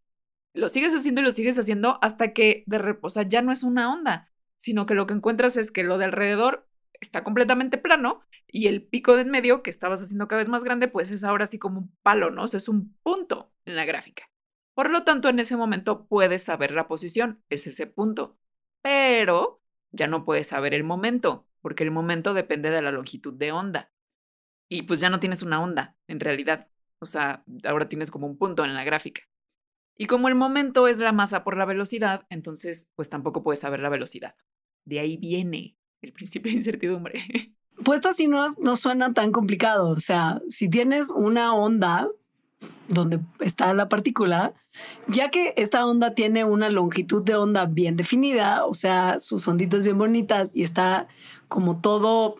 Lo 0.55 0.68
sigues 0.68 0.94
haciendo 0.94 1.20
y 1.20 1.24
lo 1.24 1.33
sigues 1.33 1.59
haciendo 1.59 1.98
hasta 2.03 2.33
que 2.33 2.64
de 2.66 2.79
re- 2.79 2.98
o 3.03 3.11
sea, 3.11 3.24
ya 3.24 3.42
no 3.42 3.53
es 3.53 3.62
una 3.62 3.92
onda, 3.92 4.33
sino 4.59 4.87
que 4.87 4.94
lo 4.94 5.07
que 5.07 5.14
encuentras 5.14 5.57
es 5.57 5.70
que 5.70 5.83
lo 5.85 5.98
de 5.98 6.05
alrededor 6.07 6.68
está 7.00 7.24
completamente 7.24 7.79
plano 7.79 8.22
y 8.46 8.68
el 8.68 8.83
pico 8.87 9.16
de 9.16 9.22
en 9.22 9.31
medio 9.31 9.62
que 9.62 9.70
estabas 9.70 10.03
haciendo 10.03 10.29
cada 10.29 10.40
vez 10.40 10.48
más 10.48 10.64
grande, 10.64 10.88
pues 10.88 11.11
es 11.11 11.24
ahora 11.24 11.44
así 11.44 11.59
como 11.59 11.81
un 11.81 11.96
palo, 12.03 12.31
¿no? 12.31 12.44
Es 12.44 12.68
un 12.68 12.96
punto 13.03 13.53
en 13.64 13.77
la 13.77 13.85
gráfica. 13.85 14.24
Por 14.74 14.90
lo 14.90 15.03
tanto, 15.05 15.29
en 15.29 15.38
ese 15.40 15.57
momento 15.57 16.07
puedes 16.07 16.42
saber 16.44 16.72
la 16.72 16.88
posición, 16.88 17.42
es 17.48 17.66
ese 17.66 17.87
punto. 17.87 18.38
Pero 18.83 19.62
ya 19.92 20.07
no 20.09 20.24
puedes 20.24 20.48
saber 20.48 20.74
el 20.74 20.85
momento, 20.85 21.46
porque 21.64 21.83
el 21.83 21.90
momento 21.90 22.35
depende 22.35 22.70
de 22.70 22.83
la 22.83 22.92
longitud 22.92 23.33
de 23.33 23.50
onda. 23.50 23.90
Y 24.68 24.83
pues 24.83 25.00
ya 25.00 25.09
no 25.09 25.18
tienes 25.18 25.42
una 25.42 25.62
onda, 25.62 25.96
en 26.09 26.20
realidad. 26.20 26.68
O 26.98 27.07
sea, 27.07 27.42
ahora 27.64 27.88
tienes 27.88 28.11
como 28.11 28.27
un 28.27 28.37
punto 28.37 28.66
en 28.66 28.74
la 28.74 28.85
gráfica. 28.85 29.22
Y 29.96 30.05
como 30.05 30.29
el 30.29 30.35
momento 30.35 30.88
es 30.88 30.98
la 30.98 31.12
masa 31.12 31.42
por 31.42 31.57
la 31.57 31.64
velocidad, 31.64 32.27
entonces 32.29 32.92
pues 32.96 33.09
tampoco 33.09 33.42
puedes 33.42 33.61
saber 33.61 33.81
la 33.81 33.88
velocidad. 33.88 34.35
De 34.85 35.00
ahí 35.00 35.16
viene 35.16 35.79
el 36.03 36.12
principio 36.12 36.53
de 36.53 36.59
incertidumbre. 36.59 37.24
Puesto 37.83 38.11
así 38.11 38.27
no, 38.27 38.44
no 38.59 38.77
suena 38.77 39.14
tan 39.14 39.33
complicado. 39.33 39.88
O 39.88 39.96
sea, 39.96 40.42
si 40.50 40.68
tienes 40.68 41.09
una 41.09 41.55
onda 41.55 42.11
donde 42.88 43.20
está 43.40 43.72
la 43.72 43.88
partícula, 43.88 44.53
ya 45.09 45.31
que 45.31 45.55
esta 45.57 45.87
onda 45.87 46.14
tiene 46.14 46.44
una 46.44 46.68
longitud 46.68 47.22
de 47.22 47.37
onda 47.37 47.64
bien 47.66 47.96
definida, 47.96 48.66
o 48.66 48.74
sea, 48.74 49.18
sus 49.18 49.48
onditas 49.48 49.83
bien 49.83 49.96
bonitas 49.96 50.55
y 50.55 50.62
está 50.62 51.09
como 51.55 51.81
todo 51.81 52.35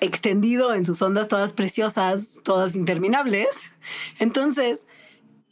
extendido 0.00 0.72
en 0.72 0.84
sus 0.84 1.02
ondas 1.02 1.26
todas 1.26 1.50
preciosas, 1.52 2.36
todas 2.44 2.76
interminables, 2.76 3.72
entonces 4.20 4.86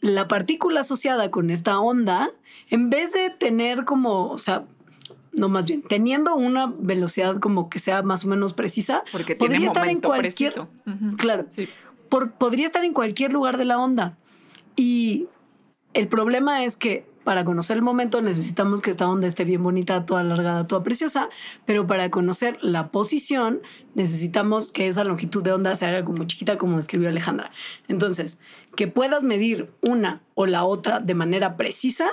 la 0.00 0.28
partícula 0.28 0.82
asociada 0.82 1.28
con 1.32 1.50
esta 1.50 1.80
onda, 1.80 2.30
en 2.70 2.88
vez 2.88 3.12
de 3.12 3.30
tener 3.30 3.84
como, 3.84 4.30
o 4.30 4.38
sea, 4.38 4.64
no 5.32 5.48
más 5.48 5.66
bien, 5.66 5.82
teniendo 5.82 6.36
una 6.36 6.72
velocidad 6.78 7.40
como 7.40 7.68
que 7.68 7.80
sea 7.80 8.02
más 8.02 8.24
o 8.24 8.28
menos 8.28 8.52
precisa, 8.54 9.02
Porque 9.10 9.34
tiene 9.34 9.54
Podría 9.54 9.66
estar 9.66 9.88
en 9.88 10.00
cualquier- 10.00 10.52
claro, 11.18 11.46
Sí. 11.50 11.68
por- 12.08 12.30
podría 12.30 12.66
estar 12.66 12.84
en 12.84 12.92
cualquier 12.92 13.32
lugar 13.32 13.56
de 13.58 13.64
la 13.64 13.78
onda. 13.78 14.16
Y 14.76 15.26
el 15.94 16.06
problema 16.06 16.62
es 16.64 16.76
que 16.76 17.09
para 17.30 17.44
conocer 17.44 17.76
el 17.76 17.82
momento 17.84 18.22
necesitamos 18.22 18.80
que 18.80 18.90
esta 18.90 19.08
onda 19.08 19.28
esté 19.28 19.44
bien 19.44 19.62
bonita, 19.62 20.04
toda 20.04 20.22
alargada, 20.22 20.66
toda 20.66 20.82
preciosa, 20.82 21.28
pero 21.64 21.86
para 21.86 22.10
conocer 22.10 22.58
la 22.60 22.90
posición 22.90 23.62
necesitamos 23.94 24.72
que 24.72 24.88
esa 24.88 25.04
longitud 25.04 25.40
de 25.40 25.52
onda 25.52 25.76
se 25.76 25.86
haga 25.86 26.04
como 26.04 26.24
chiquita, 26.24 26.58
como 26.58 26.80
escribió 26.80 27.08
Alejandra. 27.08 27.52
Entonces, 27.86 28.40
que 28.74 28.88
puedas 28.88 29.22
medir 29.22 29.70
una 29.80 30.22
o 30.34 30.46
la 30.46 30.64
otra 30.64 30.98
de 30.98 31.14
manera 31.14 31.56
precisa 31.56 32.08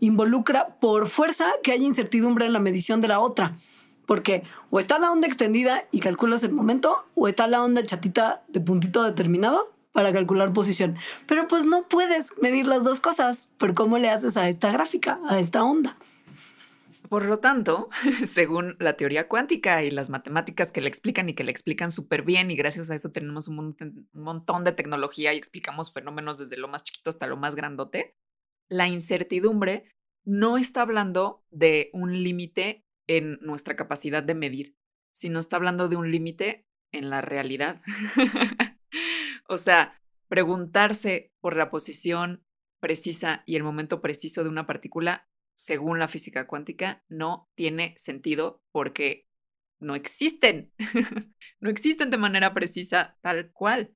involucra 0.00 0.76
por 0.82 1.06
fuerza 1.06 1.46
que 1.62 1.72
haya 1.72 1.86
incertidumbre 1.86 2.44
en 2.44 2.52
la 2.52 2.60
medición 2.60 3.00
de 3.00 3.08
la 3.08 3.20
otra. 3.20 3.56
Porque 4.04 4.42
o 4.68 4.80
está 4.80 4.98
la 4.98 5.10
onda 5.10 5.26
extendida 5.26 5.84
y 5.92 6.00
calculas 6.00 6.44
el 6.44 6.52
momento, 6.52 7.06
o 7.14 7.26
está 7.26 7.46
la 7.46 7.64
onda 7.64 7.82
chatita 7.82 8.42
de 8.48 8.60
puntito 8.60 9.02
determinado 9.02 9.77
para 9.98 10.12
calcular 10.12 10.52
posición. 10.52 10.96
Pero 11.26 11.48
pues 11.48 11.66
no 11.66 11.88
puedes 11.88 12.32
medir 12.40 12.68
las 12.68 12.84
dos 12.84 13.00
cosas 13.00 13.50
por 13.58 13.74
cómo 13.74 13.98
le 13.98 14.10
haces 14.10 14.36
a 14.36 14.48
esta 14.48 14.70
gráfica, 14.70 15.18
a 15.28 15.40
esta 15.40 15.64
onda. 15.64 15.98
Por 17.08 17.24
lo 17.24 17.40
tanto, 17.40 17.88
según 18.28 18.76
la 18.78 18.96
teoría 18.96 19.26
cuántica 19.26 19.82
y 19.82 19.90
las 19.90 20.08
matemáticas 20.08 20.70
que 20.70 20.80
le 20.80 20.86
explican 20.86 21.28
y 21.28 21.34
que 21.34 21.42
le 21.42 21.50
explican 21.50 21.90
súper 21.90 22.22
bien, 22.22 22.52
y 22.52 22.54
gracias 22.54 22.90
a 22.90 22.94
eso 22.94 23.10
tenemos 23.10 23.48
un, 23.48 23.56
mon- 23.56 23.76
un 23.80 24.08
montón 24.22 24.62
de 24.62 24.70
tecnología 24.70 25.34
y 25.34 25.36
explicamos 25.36 25.92
fenómenos 25.92 26.38
desde 26.38 26.58
lo 26.58 26.68
más 26.68 26.84
chiquito 26.84 27.10
hasta 27.10 27.26
lo 27.26 27.36
más 27.36 27.56
grandote, 27.56 28.14
la 28.68 28.86
incertidumbre 28.86 29.90
no 30.24 30.58
está 30.58 30.82
hablando 30.82 31.42
de 31.50 31.90
un 31.92 32.22
límite 32.22 32.84
en 33.08 33.40
nuestra 33.40 33.74
capacidad 33.74 34.22
de 34.22 34.36
medir, 34.36 34.76
sino 35.12 35.40
está 35.40 35.56
hablando 35.56 35.88
de 35.88 35.96
un 35.96 36.12
límite 36.12 36.68
en 36.92 37.10
la 37.10 37.20
realidad. 37.20 37.82
o 39.48 39.56
sea, 39.56 40.00
preguntarse 40.28 41.32
por 41.40 41.56
la 41.56 41.70
posición 41.70 42.44
precisa 42.80 43.42
y 43.46 43.56
el 43.56 43.64
momento 43.64 44.00
preciso 44.00 44.44
de 44.44 44.50
una 44.50 44.66
partícula, 44.66 45.28
según 45.56 45.98
la 45.98 46.06
física 46.06 46.46
cuántica, 46.46 47.02
no 47.08 47.50
tiene 47.56 47.96
sentido 47.98 48.62
porque 48.70 49.26
no 49.80 49.94
existen. 49.94 50.72
no 51.60 51.70
existen 51.70 52.10
de 52.10 52.18
manera 52.18 52.54
precisa 52.54 53.18
tal 53.20 53.50
cual. 53.52 53.94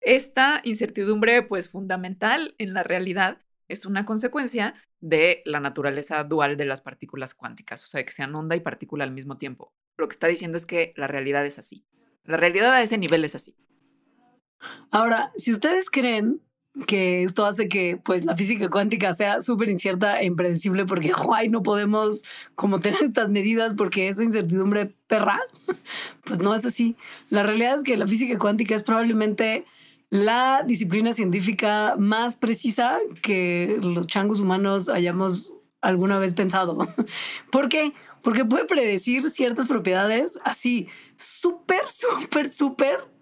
Esta 0.00 0.60
incertidumbre, 0.64 1.42
pues 1.42 1.70
fundamental 1.70 2.54
en 2.58 2.72
la 2.72 2.82
realidad, 2.82 3.42
es 3.68 3.86
una 3.86 4.04
consecuencia 4.04 4.74
de 5.00 5.42
la 5.44 5.60
naturaleza 5.60 6.22
dual 6.24 6.56
de 6.56 6.66
las 6.66 6.80
partículas 6.80 7.34
cuánticas, 7.34 7.84
o 7.84 7.86
sea, 7.86 8.04
que 8.04 8.12
sean 8.12 8.34
onda 8.34 8.56
y 8.56 8.60
partícula 8.60 9.04
al 9.04 9.12
mismo 9.12 9.38
tiempo. 9.38 9.74
Lo 9.96 10.08
que 10.08 10.14
está 10.14 10.28
diciendo 10.28 10.56
es 10.56 10.66
que 10.66 10.92
la 10.96 11.06
realidad 11.06 11.44
es 11.44 11.58
así. 11.58 11.86
La 12.24 12.36
realidad 12.36 12.72
a 12.72 12.82
ese 12.82 12.98
nivel 12.98 13.24
es 13.24 13.34
así. 13.34 13.56
Ahora, 14.90 15.32
si 15.36 15.52
ustedes 15.52 15.90
creen 15.90 16.40
que 16.86 17.22
esto 17.22 17.46
hace 17.46 17.68
que 17.68 18.00
pues 18.02 18.24
la 18.24 18.36
física 18.36 18.68
cuántica 18.68 19.12
sea 19.12 19.40
súper 19.40 19.68
incierta 19.68 20.20
e 20.20 20.24
impredecible 20.24 20.84
porque 20.84 21.12
guay, 21.24 21.48
no 21.48 21.62
podemos 21.62 22.24
como 22.54 22.80
tener 22.80 23.02
estas 23.02 23.30
medidas 23.30 23.74
porque 23.74 24.08
esa 24.08 24.24
incertidumbre 24.24 24.94
perra, 25.06 25.40
pues 26.24 26.40
no 26.40 26.54
es 26.54 26.64
así. 26.66 26.96
La 27.30 27.42
realidad 27.42 27.76
es 27.76 27.84
que 27.84 27.96
la 27.96 28.06
física 28.06 28.38
cuántica 28.38 28.74
es 28.74 28.82
probablemente 28.82 29.64
la 30.10 30.62
disciplina 30.66 31.12
científica 31.12 31.96
más 31.98 32.36
precisa 32.36 32.98
que 33.22 33.78
los 33.82 34.06
changos 34.06 34.40
humanos 34.40 34.88
hayamos 34.88 35.54
alguna 35.80 36.18
vez 36.18 36.34
pensado. 36.34 36.78
¿Por 37.50 37.68
qué? 37.68 37.92
Porque 38.22 38.44
puede 38.44 38.64
predecir 38.64 39.28
ciertas 39.30 39.66
propiedades 39.66 40.38
así, 40.44 40.88
súper, 41.16 41.86
súper, 41.88 42.50
súper 42.50 43.13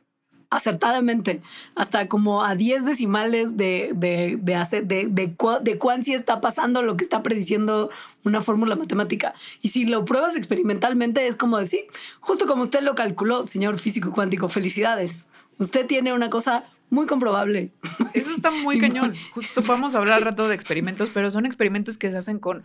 acertadamente, 0.52 1.40
hasta 1.74 2.08
como 2.08 2.44
a 2.44 2.54
10 2.54 2.84
decimales 2.84 3.56
de, 3.56 3.92
de, 3.94 4.38
de, 4.40 4.54
de, 4.82 5.06
de, 5.08 5.34
de 5.62 5.78
cuán 5.78 6.02
sí 6.02 6.12
está 6.12 6.42
pasando 6.42 6.82
lo 6.82 6.96
que 6.96 7.04
está 7.04 7.22
prediciendo 7.22 7.88
una 8.22 8.42
fórmula 8.42 8.76
matemática. 8.76 9.32
Y 9.62 9.68
si 9.68 9.86
lo 9.86 10.04
pruebas 10.04 10.36
experimentalmente, 10.36 11.26
es 11.26 11.36
como 11.36 11.58
decir, 11.58 11.86
justo 12.20 12.46
como 12.46 12.62
usted 12.62 12.82
lo 12.82 12.94
calculó, 12.94 13.46
señor 13.46 13.78
físico 13.78 14.12
cuántico, 14.12 14.50
felicidades. 14.50 15.26
Usted 15.58 15.86
tiene 15.86 16.12
una 16.12 16.28
cosa 16.28 16.64
muy 16.90 17.06
comprobable. 17.06 17.72
Eso 18.12 18.30
está 18.32 18.50
muy 18.50 18.78
cañón. 18.80 19.14
Justo 19.32 19.62
vamos 19.66 19.94
a 19.94 19.98
hablar 19.98 20.18
al 20.18 20.22
rato 20.26 20.48
de 20.48 20.54
experimentos, 20.54 21.10
pero 21.14 21.30
son 21.30 21.46
experimentos 21.46 21.96
que 21.96 22.10
se 22.10 22.18
hacen 22.18 22.38
con. 22.38 22.64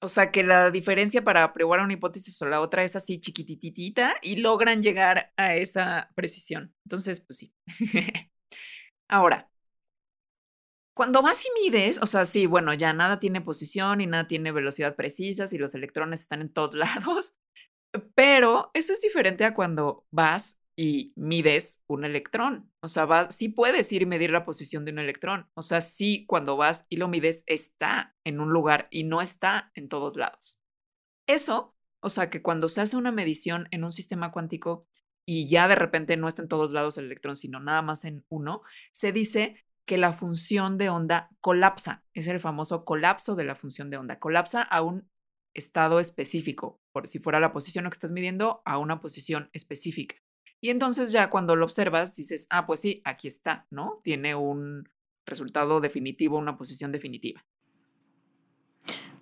O 0.00 0.08
sea, 0.08 0.30
que 0.30 0.44
la 0.44 0.70
diferencia 0.70 1.24
para 1.24 1.52
probar 1.52 1.80
una 1.80 1.92
hipótesis 1.94 2.40
o 2.42 2.46
la 2.46 2.60
otra 2.60 2.84
es 2.84 2.94
así 2.96 3.20
chiquititita 3.20 4.14
y 4.22 4.36
logran 4.36 4.82
llegar 4.82 5.32
a 5.36 5.56
esa 5.56 6.10
precisión. 6.14 6.72
Entonces, 6.84 7.20
pues 7.20 7.38
sí. 7.38 7.54
Ahora, 9.08 9.50
cuando 10.94 11.22
vas 11.22 11.44
y 11.44 11.48
mides, 11.62 12.00
o 12.02 12.06
sea, 12.06 12.26
sí, 12.26 12.46
bueno, 12.46 12.74
ya 12.74 12.92
nada 12.92 13.20
tiene 13.20 13.40
posición 13.40 14.00
y 14.00 14.06
nada 14.06 14.26
tiene 14.26 14.50
velocidad 14.52 14.96
precisa 14.96 15.46
y 15.52 15.58
los 15.58 15.74
electrones 15.74 16.20
están 16.22 16.40
en 16.40 16.52
todos 16.52 16.74
lados, 16.74 17.36
pero 18.14 18.70
eso 18.74 18.92
es 18.92 19.00
diferente 19.00 19.44
a 19.44 19.54
cuando 19.54 20.06
vas 20.10 20.58
y 20.78 21.12
mides 21.16 21.82
un 21.88 22.04
electrón. 22.04 22.70
O 22.80 22.86
sea, 22.86 23.04
vas, 23.04 23.34
sí 23.34 23.48
puedes 23.48 23.92
ir 23.92 24.02
y 24.02 24.06
medir 24.06 24.30
la 24.30 24.44
posición 24.44 24.84
de 24.84 24.92
un 24.92 25.00
electrón. 25.00 25.50
O 25.54 25.62
sea, 25.62 25.80
sí 25.80 26.24
cuando 26.26 26.56
vas 26.56 26.86
y 26.88 26.98
lo 26.98 27.08
mides 27.08 27.42
está 27.46 28.14
en 28.22 28.38
un 28.38 28.50
lugar 28.52 28.86
y 28.92 29.02
no 29.02 29.20
está 29.20 29.72
en 29.74 29.88
todos 29.88 30.16
lados. 30.16 30.62
Eso, 31.26 31.74
o 31.98 32.08
sea, 32.10 32.30
que 32.30 32.42
cuando 32.42 32.68
se 32.68 32.80
hace 32.80 32.96
una 32.96 33.10
medición 33.10 33.66
en 33.72 33.82
un 33.82 33.90
sistema 33.90 34.30
cuántico 34.30 34.86
y 35.26 35.48
ya 35.48 35.66
de 35.66 35.74
repente 35.74 36.16
no 36.16 36.28
está 36.28 36.42
en 36.42 36.48
todos 36.48 36.72
lados 36.72 36.96
el 36.96 37.06
electrón, 37.06 37.34
sino 37.34 37.58
nada 37.58 37.82
más 37.82 38.04
en 38.04 38.24
uno, 38.28 38.62
se 38.92 39.10
dice 39.10 39.64
que 39.84 39.98
la 39.98 40.12
función 40.12 40.78
de 40.78 40.90
onda 40.90 41.28
colapsa. 41.40 42.04
Es 42.14 42.28
el 42.28 42.38
famoso 42.38 42.84
colapso 42.84 43.34
de 43.34 43.44
la 43.44 43.56
función 43.56 43.90
de 43.90 43.96
onda. 43.96 44.20
Colapsa 44.20 44.62
a 44.62 44.82
un 44.82 45.10
estado 45.54 45.98
específico, 45.98 46.80
por 46.92 47.08
si 47.08 47.18
fuera 47.18 47.40
la 47.40 47.52
posición 47.52 47.84
que 47.86 47.94
estás 47.94 48.12
midiendo, 48.12 48.62
a 48.64 48.78
una 48.78 49.00
posición 49.00 49.50
específica. 49.52 50.14
Y 50.60 50.70
entonces 50.70 51.12
ya 51.12 51.30
cuando 51.30 51.56
lo 51.56 51.64
observas 51.64 52.14
dices, 52.16 52.46
ah, 52.50 52.66
pues 52.66 52.80
sí, 52.80 53.00
aquí 53.04 53.28
está, 53.28 53.66
¿no? 53.70 53.98
Tiene 54.02 54.34
un 54.34 54.88
resultado 55.26 55.80
definitivo, 55.80 56.38
una 56.38 56.56
posición 56.56 56.90
definitiva. 56.92 57.44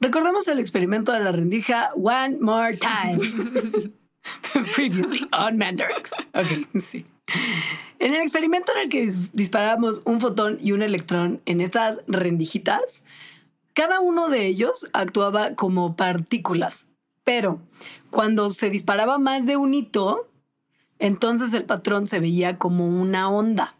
Recordemos 0.01 0.47
el 0.49 0.59
experimento 0.59 1.13
de 1.13 1.21
la 1.21 1.33
rendija 1.33 1.91
One 1.95 2.39
More 2.41 2.79
Time. 2.79 3.19
Previously 4.75 5.27
on 5.33 5.57
Mandarix. 5.57 6.13
Ok, 6.35 6.81
sí. 6.81 7.07
En 7.99 8.15
el 8.15 8.21
experimento 8.21 8.73
en 8.73 8.83
el 8.83 8.89
que 8.89 9.09
disparamos 9.33 10.03
un 10.05 10.21
fotón 10.21 10.59
y 10.61 10.73
un 10.73 10.83
electrón 10.83 11.41
en 11.47 11.61
estas 11.61 12.01
rendijitas, 12.07 13.03
cada 13.73 14.01
uno 14.01 14.29
de 14.29 14.47
ellos 14.47 14.89
actuaba 14.93 15.55
como 15.55 15.97
partículas, 15.97 16.87
pero 17.25 17.61
cuando 18.11 18.51
se 18.51 18.71
disparaba 18.71 19.19
más 19.19 19.47
de 19.47 19.57
un 19.57 19.75
hito, 19.75 20.29
entonces 20.99 21.53
el 21.55 21.65
patrón 21.65 22.07
se 22.07 22.21
veía 22.21 22.59
como 22.59 22.87
una 22.87 23.31
onda. 23.31 23.77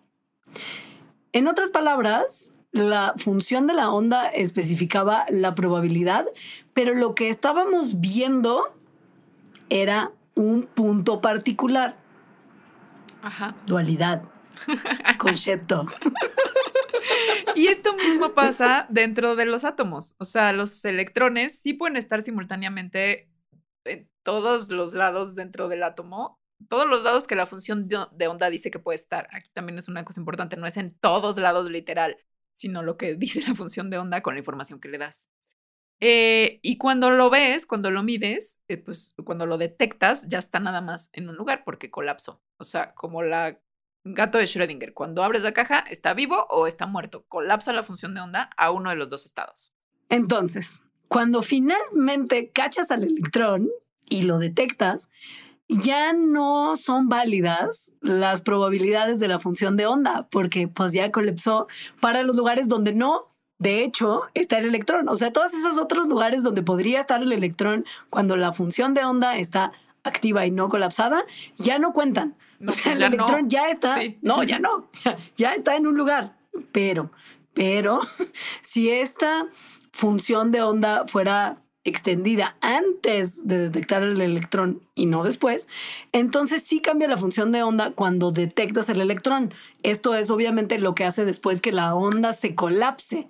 En 1.33 1.49
otras 1.49 1.71
palabras, 1.71 2.53
la 2.73 3.15
función 3.17 3.67
de 3.67 3.75
la 3.75 3.91
onda 3.91 4.29
especificaba 4.29 5.27
la 5.31 5.55
probabilidad, 5.55 6.27
pero 6.73 6.95
lo 6.95 7.15
que 7.15 7.29
estábamos 7.29 8.01
viendo 8.01 8.63
era 9.69 10.13
un 10.35 10.65
punto 10.65 11.21
particular. 11.21 11.97
Ajá. 13.23 13.55
Dualidad. 13.67 14.23
Concepto. 15.19 15.87
Y 17.55 17.69
esto 17.69 17.95
mismo 17.95 18.35
pasa 18.35 18.87
dentro 18.91 19.37
de 19.37 19.47
los 19.47 19.65
átomos. 19.65 20.15
O 20.19 20.25
sea, 20.25 20.53
los 20.53 20.85
electrones 20.85 21.59
sí 21.59 21.73
pueden 21.73 21.97
estar 21.97 22.23
simultáneamente 22.23 23.31
en 23.85 24.09
todos 24.23 24.71
los 24.71 24.95
lados 24.95 25.35
dentro 25.35 25.69
del 25.69 25.83
átomo, 25.83 26.39
todos 26.69 26.87
los 26.89 27.03
lados 27.03 27.27
que 27.27 27.37
la 27.37 27.47
función 27.47 27.89
de 27.89 28.29
onda 28.29 28.51
dice 28.51 28.71
que 28.71 28.79
puede 28.79 28.97
estar. 28.97 29.29
Aquí 29.33 29.51
también 29.53 29.79
es 29.79 29.89
una 29.89 30.05
cosa 30.05 30.21
importante, 30.21 30.57
no 30.57 30.67
es 30.67 30.77
en 30.77 30.97
todos 30.99 31.39
lados 31.39 31.71
literal, 31.71 32.17
sino 32.55 32.83
lo 32.83 32.97
que 32.97 33.15
dice 33.17 33.43
la 33.43 33.55
función 33.55 33.91
de 33.91 33.99
onda 33.99 34.23
con 34.23 34.35
la 34.35 34.41
información 34.41 34.81
que 34.81 34.89
le 34.89 34.99
das. 34.99 35.31
Eh, 36.01 36.61
y 36.63 36.77
cuando 36.77 37.11
lo 37.11 37.31
ves, 37.31 37.67
cuando 37.67 37.91
lo 37.91 38.03
mides, 38.03 38.61
eh, 38.69 38.77
pues 38.77 39.15
cuando 39.25 39.47
lo 39.47 39.57
detectas, 39.57 40.29
ya 40.29 40.39
está 40.39 40.61
nada 40.61 40.81
más 40.81 41.09
en 41.13 41.29
un 41.29 41.37
lugar 41.37 41.63
porque 41.65 41.91
colapsó. 41.91 42.43
O 42.59 42.65
sea, 42.65 42.95
como 42.95 43.23
la 43.23 43.61
gato 44.05 44.39
de 44.39 44.45
Schrödinger, 44.45 44.93
cuando 44.93 45.25
abres 45.25 45.43
la 45.43 45.53
caja, 45.53 45.81
¿está 45.91 46.15
vivo 46.15 46.47
o 46.51 46.67
está 46.67 46.87
muerto? 46.87 47.25
Colapsa 47.29 47.73
la 47.73 47.83
función 47.83 48.15
de 48.15 48.21
onda 48.21 48.51
a 48.57 48.71
uno 48.71 48.91
de 48.91 48.97
los 48.97 49.09
dos 49.09 49.25
estados. 49.25 49.73
Entonces, 50.09 50.81
cuando 51.09 51.43
finalmente 51.43 52.51
cachas 52.51 52.91
al 52.91 53.05
electrón 53.05 53.71
y 54.09 54.23
lo 54.23 54.39
detectas, 54.39 55.11
ya 55.69 56.13
no 56.13 56.77
son 56.77 57.09
válidas 57.09 57.93
las 58.01 58.41
probabilidades 58.41 59.19
de 59.19 59.29
la 59.29 59.41
función 59.41 59.77
de 59.77 59.87
onda, 59.87 60.29
porque 60.31 60.69
pues 60.69 60.93
ya 60.93 61.11
colapsó 61.11 61.67
para 62.01 62.23
los 62.23 62.37
lugares 62.37 62.69
donde 62.69 62.95
no, 62.95 63.33
de 63.59 63.83
hecho, 63.83 64.23
está 64.35 64.59
el 64.59 64.67
electrón. 64.67 65.09
O 65.09 65.17
sea, 65.17 65.33
todos 65.33 65.55
esos 65.55 65.79
otros 65.79 66.07
lugares 66.09 66.43
donde 66.43 66.63
podría 66.63 67.01
estar 67.01 67.23
el 67.23 67.33
electrón 67.33 67.85
cuando 68.11 68.37
la 68.37 68.53
función 68.53 68.95
de 68.95 69.05
onda 69.05 69.39
está 69.39 69.73
activa 70.05 70.47
y 70.47 70.51
no 70.51 70.69
colapsada, 70.69 71.25
ya 71.57 71.79
no 71.79 71.93
cuentan. 71.93 72.37
o 72.67 72.71
sea, 72.73 72.85
pues 72.85 72.97
el 72.97 73.03
electrón 73.03 73.49
ya 73.49 73.69
está. 73.69 73.99
No, 74.23 74.43
ya 74.43 74.59
no. 74.59 74.89
ya 75.37 75.55
está 75.55 75.77
en 75.77 75.87
un 75.87 75.97
lugar. 75.97 76.37
Pero, 76.73 77.11
pero, 77.55 78.01
si 78.63 78.91
esta 78.91 79.47
función 79.91 80.53
de 80.53 80.63
onda 80.63 81.07
fuera 81.07 81.59
extendida 81.87 82.57
antes 82.61 83.47
de 83.47 83.59
detectar 83.59 84.03
el 84.03 84.21
electrón 84.21 84.83
y 84.95 85.07
no 85.07 85.23
después, 85.23 85.69
entonces 86.13 86.63
sí 86.63 86.81
cambia 86.81 87.07
la 87.07 87.17
función 87.17 87.53
de 87.53 87.63
onda 87.63 87.93
cuando 87.93 88.33
detectas 88.33 88.89
el 88.89 89.01
electrón. 89.01 89.55
Esto 89.83 90.15
es 90.15 90.31
obviamente 90.31 90.81
lo 90.81 90.95
que 90.95 91.05
hace 91.05 91.25
después 91.25 91.63
que 91.63 91.73
la 91.73 91.95
onda 91.95 92.33
se 92.33 92.55
colapse. 92.55 93.29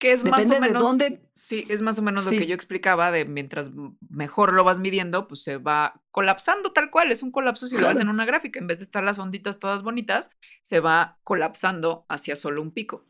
Que 0.00 0.12
es 0.12 0.24
más 0.24 0.50
o 0.50 0.60
menos. 0.60 0.82
dónde... 0.82 1.20
Sí, 1.34 1.66
es 1.68 1.80
más 1.80 1.98
o 1.98 2.02
menos 2.02 2.24
lo 2.24 2.32
que 2.32 2.46
yo 2.46 2.54
explicaba 2.54 3.12
de 3.12 3.24
mientras 3.24 3.70
mejor 4.10 4.52
lo 4.52 4.64
vas 4.64 4.80
midiendo, 4.80 5.28
pues 5.28 5.42
se 5.44 5.56
va 5.56 6.02
colapsando 6.10 6.72
tal 6.72 6.90
cual. 6.90 7.12
Es 7.12 7.22
un 7.22 7.30
colapso 7.30 7.68
si 7.68 7.78
lo 7.78 7.86
ves 7.86 8.00
en 8.00 8.08
una 8.08 8.24
gráfica. 8.24 8.58
En 8.58 8.66
vez 8.66 8.78
de 8.78 8.84
estar 8.84 9.04
las 9.04 9.20
onditas 9.20 9.60
todas 9.60 9.82
bonitas, 9.82 10.30
se 10.62 10.80
va 10.80 11.18
colapsando 11.22 12.04
hacia 12.08 12.34
solo 12.34 12.60
un 12.60 12.72
pico. 12.72 13.06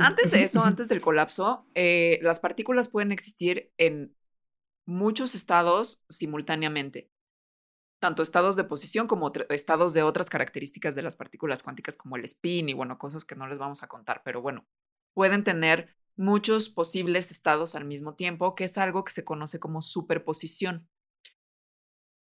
Antes 0.00 0.30
de 0.30 0.44
eso, 0.44 0.62
antes 0.62 0.88
del 0.88 1.00
colapso, 1.02 1.66
eh, 1.74 2.18
las 2.22 2.40
partículas 2.40 2.88
pueden 2.88 3.12
existir 3.12 3.72
en 3.78 4.14
muchos 4.86 5.34
estados 5.34 6.04
simultáneamente, 6.08 7.10
tanto 7.98 8.22
estados 8.22 8.56
de 8.56 8.64
posición 8.64 9.06
como 9.06 9.32
estados 9.50 9.94
de 9.94 10.02
otras 10.02 10.28
características 10.28 10.94
de 10.94 11.02
las 11.02 11.16
partículas 11.16 11.62
cuánticas 11.62 11.96
como 11.96 12.16
el 12.16 12.24
spin 12.24 12.68
y 12.68 12.72
bueno, 12.74 12.98
cosas 12.98 13.24
que 13.24 13.36
no 13.36 13.46
les 13.46 13.58
vamos 13.58 13.82
a 13.82 13.88
contar, 13.88 14.22
pero 14.24 14.42
bueno, 14.42 14.66
pueden 15.14 15.44
tener 15.44 15.96
muchos 16.16 16.68
posibles 16.68 17.30
estados 17.30 17.74
al 17.74 17.84
mismo 17.84 18.14
tiempo, 18.14 18.54
que 18.54 18.64
es 18.64 18.76
algo 18.78 19.04
que 19.04 19.12
se 19.12 19.24
conoce 19.24 19.60
como 19.60 19.82
superposición. 19.82 20.88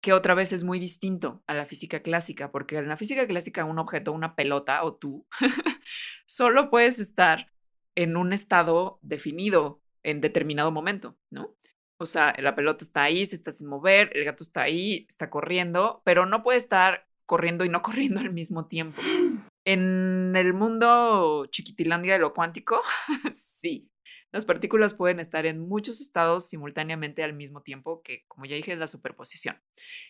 Que 0.04 0.12
otra 0.12 0.34
vez 0.34 0.52
es 0.52 0.64
muy 0.64 0.78
distinto 0.78 1.42
a 1.46 1.54
la 1.54 1.64
física 1.64 2.00
clásica, 2.00 2.52
porque 2.52 2.76
en 2.76 2.88
la 2.88 2.98
física 2.98 3.26
clásica 3.26 3.64
un 3.64 3.78
objeto, 3.78 4.12
una 4.12 4.36
pelota 4.36 4.84
o 4.84 4.96
tú, 4.96 5.26
solo 6.26 6.68
puedes 6.68 6.98
estar 6.98 7.50
en 7.94 8.18
un 8.18 8.34
estado 8.34 8.98
definido 9.00 9.80
en 10.02 10.20
determinado 10.20 10.70
momento, 10.70 11.16
¿no? 11.30 11.56
O 11.96 12.04
sea, 12.04 12.34
la 12.38 12.54
pelota 12.54 12.84
está 12.84 13.04
ahí, 13.04 13.24
se 13.24 13.34
está 13.34 13.50
sin 13.50 13.66
mover, 13.66 14.10
el 14.14 14.26
gato 14.26 14.44
está 14.44 14.60
ahí, 14.60 15.06
está 15.08 15.30
corriendo, 15.30 16.02
pero 16.04 16.26
no 16.26 16.42
puede 16.42 16.58
estar 16.58 17.08
corriendo 17.24 17.64
y 17.64 17.70
no 17.70 17.80
corriendo 17.82 18.20
al 18.20 18.30
mismo 18.30 18.66
tiempo. 18.66 19.00
En 19.66 20.34
el 20.36 20.52
mundo 20.52 21.46
chiquitilandia 21.46 22.12
de 22.12 22.18
lo 22.18 22.34
cuántico, 22.34 22.82
sí, 23.32 23.90
las 24.34 24.46
partículas 24.46 24.94
pueden 24.94 25.20
estar 25.20 25.46
en 25.46 25.60
muchos 25.60 26.00
estados 26.00 26.48
simultáneamente 26.48 27.22
al 27.22 27.34
mismo 27.34 27.62
tiempo, 27.62 28.02
que 28.02 28.24
como 28.26 28.46
ya 28.46 28.56
dije 28.56 28.72
es 28.72 28.78
la 28.80 28.88
superposición. 28.88 29.62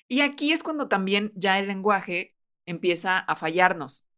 Y 0.09 0.23
aquí 0.23 0.53
es 0.53 0.63
cuando 0.63 0.89
también 0.89 1.31
ya 1.35 1.59
el 1.59 1.67
lenguaje 1.67 2.35
empieza 2.65 3.19
a 3.19 3.37
fallarnos, 3.37 4.09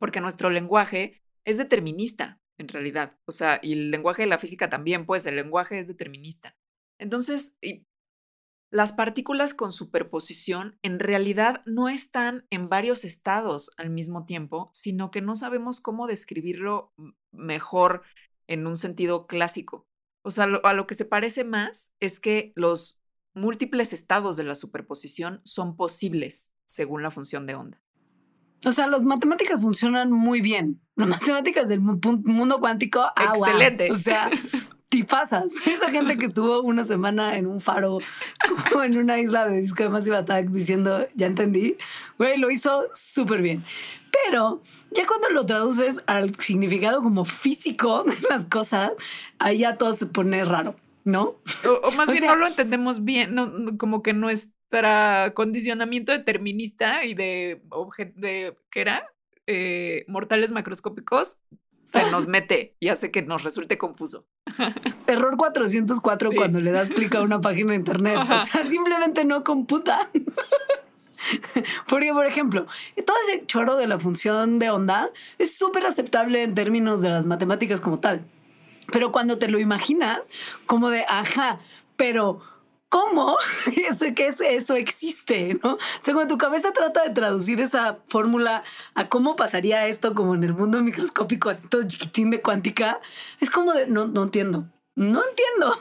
porque 0.00 0.20
nuestro 0.20 0.50
lenguaje 0.50 1.22
es 1.44 1.58
determinista, 1.58 2.40
en 2.58 2.66
realidad. 2.66 3.20
O 3.24 3.30
sea, 3.30 3.60
y 3.62 3.74
el 3.74 3.92
lenguaje 3.92 4.22
de 4.22 4.28
la 4.28 4.38
física 4.38 4.68
también, 4.68 5.06
pues 5.06 5.24
el 5.26 5.36
lenguaje 5.36 5.78
es 5.78 5.86
determinista. 5.86 6.56
Entonces, 6.98 7.56
las 8.72 8.94
partículas 8.94 9.54
con 9.54 9.70
superposición 9.70 10.76
en 10.82 10.98
realidad 10.98 11.62
no 11.66 11.88
están 11.88 12.48
en 12.50 12.68
varios 12.68 13.04
estados 13.04 13.70
al 13.76 13.90
mismo 13.90 14.26
tiempo, 14.26 14.70
sino 14.74 15.12
que 15.12 15.20
no 15.20 15.36
sabemos 15.36 15.80
cómo 15.80 16.08
describirlo 16.08 16.92
mejor 17.30 18.02
en 18.46 18.66
un 18.66 18.76
sentido 18.76 19.26
clásico. 19.26 19.86
O 20.22 20.30
sea, 20.30 20.44
a 20.44 20.72
lo 20.72 20.86
que 20.86 20.94
se 20.94 21.04
parece 21.04 21.44
más 21.44 21.92
es 22.00 22.20
que 22.20 22.52
los 22.56 23.00
múltiples 23.34 23.92
estados 23.92 24.36
de 24.36 24.44
la 24.44 24.54
superposición 24.54 25.40
son 25.44 25.76
posibles 25.76 26.52
según 26.64 27.02
la 27.02 27.10
función 27.10 27.46
de 27.46 27.54
onda. 27.54 27.80
O 28.64 28.72
sea, 28.72 28.86
las 28.86 29.04
matemáticas 29.04 29.60
funcionan 29.60 30.10
muy 30.10 30.40
bien. 30.40 30.80
Las 30.96 31.08
matemáticas 31.08 31.68
del 31.68 31.80
mundo 31.80 32.58
cuántico, 32.58 33.00
ah, 33.00 33.34
excelente. 33.34 33.92
O 33.92 33.96
sea, 33.96 34.30
tipazas. 34.88 35.54
Esa 35.66 35.90
gente 35.90 36.16
que 36.16 36.26
estuvo 36.26 36.62
una 36.62 36.84
semana 36.84 37.36
en 37.36 37.46
un 37.46 37.60
faro, 37.60 37.98
como 38.70 38.82
en 38.82 38.96
una 38.96 39.18
isla 39.18 39.46
de 39.46 39.60
disco 39.60 39.82
de 39.82 39.90
Massive 39.90 40.16
Attack, 40.16 40.48
diciendo, 40.48 41.06
ya 41.14 41.26
entendí, 41.26 41.76
güey, 42.18 42.38
lo 42.38 42.50
hizo 42.50 42.88
súper 42.94 43.42
bien. 43.42 43.62
Pero 44.24 44.62
ya 44.90 45.06
cuando 45.06 45.30
lo 45.30 45.46
traduces 45.46 46.00
al 46.06 46.34
significado 46.40 47.02
como 47.02 47.24
físico 47.24 48.04
de 48.06 48.16
las 48.28 48.46
cosas, 48.46 48.92
ahí 49.38 49.58
ya 49.58 49.76
todo 49.76 49.92
se 49.92 50.06
pone 50.06 50.44
raro, 50.44 50.76
¿no? 51.04 51.36
O, 51.64 51.90
más 51.96 52.08
bien 52.10 52.26
no 52.26 52.36
lo 52.36 52.46
entendemos 52.46 53.04
bien, 53.04 53.34
no, 53.34 53.76
como 53.78 54.02
que 54.02 54.12
nuestro 54.12 54.52
condicionamiento 55.34 56.12
determinista 56.12 57.04
y 57.04 57.14
de, 57.14 57.62
de 58.16 58.58
¿qué 58.70 58.80
era? 58.80 59.12
Eh, 59.46 60.04
mortales 60.08 60.50
macroscópicos 60.50 61.38
se 61.84 62.10
nos 62.10 62.26
mete 62.28 62.76
y 62.80 62.88
hace 62.88 63.10
que 63.10 63.22
nos 63.22 63.44
resulte 63.44 63.78
confuso. 63.78 64.26
Error 65.06 65.36
404 65.36 66.32
cuando 66.34 66.60
le 66.60 66.72
das 66.72 66.90
clic 66.90 67.14
a 67.14 67.22
una 67.22 67.40
página 67.40 67.70
de 67.70 67.76
internet. 67.76 68.18
O 68.18 68.46
sea, 68.46 68.66
simplemente 68.66 69.24
no 69.24 69.44
computa. 69.44 70.10
Porque, 71.88 72.12
por 72.12 72.26
ejemplo, 72.26 72.66
todo 73.04 73.16
ese 73.28 73.46
choro 73.46 73.76
de 73.76 73.86
la 73.86 73.98
función 73.98 74.58
de 74.58 74.70
onda 74.70 75.10
es 75.38 75.56
súper 75.56 75.86
aceptable 75.86 76.42
en 76.42 76.54
términos 76.54 77.00
de 77.00 77.10
las 77.10 77.24
matemáticas 77.24 77.80
como 77.80 78.00
tal. 78.00 78.24
Pero 78.92 79.12
cuando 79.12 79.38
te 79.38 79.48
lo 79.48 79.58
imaginas, 79.58 80.30
como 80.66 80.90
de, 80.90 81.04
ajá, 81.08 81.58
pero 81.96 82.40
¿cómo? 82.88 83.36
Eso, 83.88 84.06
que 84.14 84.28
es, 84.28 84.40
eso 84.40 84.74
existe, 84.76 85.58
¿no? 85.62 85.74
O 85.74 85.78
sea, 86.00 86.14
cuando 86.14 86.34
tu 86.34 86.38
cabeza 86.38 86.72
trata 86.72 87.02
de 87.02 87.10
traducir 87.10 87.60
esa 87.60 87.98
fórmula 88.06 88.62
a 88.94 89.08
cómo 89.08 89.36
pasaría 89.36 89.86
esto 89.86 90.14
como 90.14 90.34
en 90.34 90.44
el 90.44 90.54
mundo 90.54 90.80
microscópico, 90.82 91.50
así 91.50 91.68
todo 91.68 91.82
chiquitín 91.86 92.30
de 92.30 92.42
cuántica, 92.42 93.00
es 93.40 93.50
como 93.50 93.72
de, 93.72 93.86
no, 93.86 94.06
no 94.06 94.24
entiendo. 94.24 94.66
No 94.96 95.22
entiendo. 95.22 95.78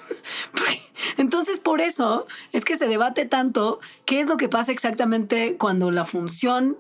Entonces, 1.18 1.60
por 1.60 1.82
eso 1.82 2.28
es 2.52 2.66
que 2.66 2.78
se 2.78 2.88
debate 2.88 3.26
tanto 3.26 3.80
qué 4.06 4.20
es 4.20 4.28
lo 4.28 4.38
que 4.38 4.50
pasa 4.50 4.72
exactamente 4.72 5.58
cuando 5.58 5.90
la 5.90 6.06
función 6.06 6.78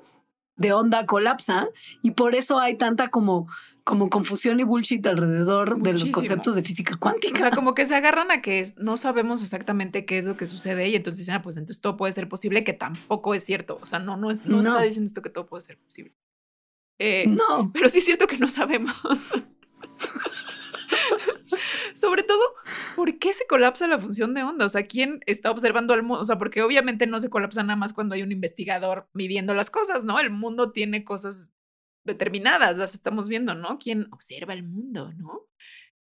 de 0.58 0.74
onda 0.74 1.06
colapsa 1.06 1.68
y 2.02 2.12
por 2.12 2.36
eso 2.36 2.60
hay 2.60 2.78
tanta 2.78 3.10
como 3.10 3.48
como 3.86 4.10
confusión 4.10 4.60
y 4.60 4.64
bullshit 4.64 5.06
alrededor 5.06 5.80
de 5.80 5.94
los 5.94 6.10
conceptos 6.10 6.56
de 6.56 6.64
física 6.64 6.98
cuántica. 6.98 7.38
O 7.38 7.40
sea, 7.40 7.52
como 7.52 7.76
que 7.76 7.86
se 7.86 7.94
agarran 7.94 8.32
a 8.32 8.42
que 8.42 8.68
no 8.78 8.98
sabemos 8.98 9.44
exactamente 9.44 10.06
qué 10.06 10.18
es 10.18 10.26
lo 10.26 10.36
que 10.36 10.48
sucede 10.48 10.90
y 10.90 10.96
entonces 10.96 11.20
dicen, 11.20 11.36
ah, 11.36 11.42
pues 11.44 11.56
entonces 11.58 11.82
todo 11.82 11.96
puede 11.96 12.12
ser 12.12 12.28
posible, 12.28 12.64
que 12.64 12.74
tampoco 12.74 13.36
es 13.36 13.44
cierto. 13.44 13.78
O 13.84 13.86
sea, 13.86 14.00
no, 14.00 14.18
no, 14.18 14.32
es, 14.32 14.48
no, 14.48 14.60
está 14.60 14.82
diciendo 14.82 15.08
esto 15.08 15.22
que 15.22 15.30
todo 15.30 15.46
puede 15.46 15.62
ser 15.62 15.78
posible. 15.78 16.16
Eh, 16.98 17.28
no. 17.28 17.70
Pero 17.74 17.88
sí 17.90 18.00
es 18.00 18.06
cierto 18.06 18.26
que 18.26 18.40
no 18.40 18.50
sabemos. 18.50 18.96
Sobre 22.06 22.22
todo, 22.22 22.53
¿por 22.95 23.18
qué 23.18 23.34
se 23.34 23.47
colapsa 23.47 23.88
la 23.88 23.97
función 23.97 24.36
de 24.36 24.43
onda? 24.43 24.66
O 24.68 24.70
sea, 24.70 24.86
¿quién 24.86 25.22
está 25.26 25.49
observando 25.49 25.91
al 25.95 26.03
mundo? 26.03 26.22
O 26.22 26.24
sea, 26.24 26.38
porque 26.38 26.62
obviamente 26.62 27.08
no 27.08 27.20
se 27.20 27.32
colapsa 27.32 27.64
nada 27.64 27.76
más 27.76 27.93
cuando 27.93 28.14
hay 28.14 28.22
un 28.22 28.32
investigador 28.32 29.10
midiendo 29.14 29.56
las 29.56 29.72
cosas, 29.72 30.03
¿no? 30.03 30.20
El 30.20 30.30
mundo 30.30 30.72
tiene 30.72 31.03
cosas 31.03 31.51
determinadas, 32.06 32.78
las 32.78 32.93
estamos 32.93 33.28
viendo, 33.28 33.56
¿no? 33.56 33.80
¿Quién 33.80 34.08
observa 34.12 34.53
el 34.53 34.62
mundo, 34.62 35.14
¿no? 35.14 35.47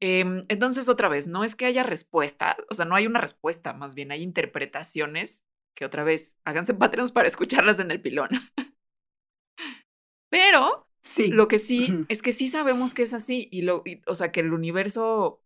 Em, 0.01 0.43
entonces, 0.49 0.89
otra 0.89 1.07
vez, 1.07 1.29
no 1.29 1.45
es 1.45 1.55
que 1.55 1.65
haya 1.65 1.83
respuesta, 1.83 2.57
o 2.69 2.73
sea, 2.73 2.83
no 2.83 2.95
hay 2.95 3.07
una 3.07 3.21
respuesta, 3.21 3.71
más 3.71 3.95
bien 3.95 4.11
hay 4.11 4.21
interpretaciones 4.21 5.45
que 5.73 5.85
otra 5.85 6.03
vez, 6.03 6.37
háganse 6.43 6.73
Patreons 6.73 7.13
para 7.13 7.29
escucharlas 7.29 7.79
en 7.79 7.91
el 7.91 8.01
pilón. 8.01 8.27
Pero 10.29 10.89
sí. 11.01 11.27
lo 11.27 11.47
que 11.47 11.59
sí 11.59 12.05
es 12.09 12.21
que 12.21 12.33
sí 12.33 12.49
sabemos 12.49 12.93
que 12.93 13.03
es 13.03 13.13
así, 13.13 13.47
y 13.49 13.61
lo, 13.61 13.85
o 14.05 14.15
sea, 14.15 14.33
que 14.33 14.41
el 14.41 14.51
universo 14.51 15.41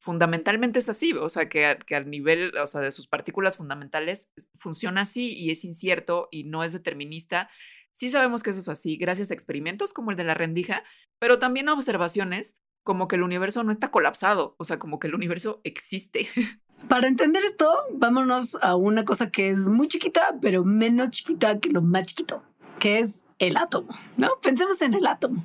fundamentalmente 0.00 0.78
es 0.78 0.88
así, 0.88 1.12
o 1.12 1.28
sea, 1.28 1.48
que, 1.48 1.78
que 1.86 1.94
al 1.94 2.10
nivel, 2.10 2.56
o 2.56 2.66
sea, 2.66 2.80
de 2.80 2.90
sus 2.90 3.06
partículas 3.06 3.58
fundamentales 3.58 4.30
funciona 4.54 5.02
así 5.02 5.34
y 5.34 5.50
es 5.50 5.64
incierto 5.64 6.28
y 6.30 6.44
no 6.44 6.64
es 6.64 6.72
determinista. 6.72 7.50
Sí 7.92 8.08
sabemos 8.08 8.42
que 8.42 8.50
eso 8.50 8.60
es 8.60 8.68
así, 8.68 8.96
gracias 8.96 9.30
a 9.30 9.34
experimentos 9.34 9.92
como 9.92 10.10
el 10.10 10.16
de 10.16 10.24
la 10.24 10.34
rendija, 10.34 10.84
pero 11.18 11.38
también 11.38 11.68
a 11.68 11.74
observaciones 11.74 12.58
como 12.82 13.08
que 13.08 13.16
el 13.16 13.22
universo 13.22 13.62
no 13.62 13.72
está 13.72 13.90
colapsado, 13.90 14.54
o 14.58 14.64
sea, 14.64 14.78
como 14.78 14.98
que 14.98 15.06
el 15.06 15.14
universo 15.14 15.60
existe. 15.64 16.28
Para 16.88 17.06
entender 17.06 17.44
esto, 17.44 17.70
vámonos 17.92 18.56
a 18.62 18.74
una 18.76 19.04
cosa 19.04 19.30
que 19.30 19.50
es 19.50 19.66
muy 19.66 19.86
chiquita, 19.86 20.36
pero 20.40 20.64
menos 20.64 21.10
chiquita 21.10 21.60
que 21.60 21.68
lo 21.68 21.82
más 21.82 22.06
chiquito, 22.06 22.42
que 22.78 23.00
es 23.00 23.22
el 23.38 23.58
átomo, 23.58 23.94
¿no? 24.16 24.30
Pensemos 24.42 24.80
en 24.80 24.94
el 24.94 25.06
átomo. 25.06 25.44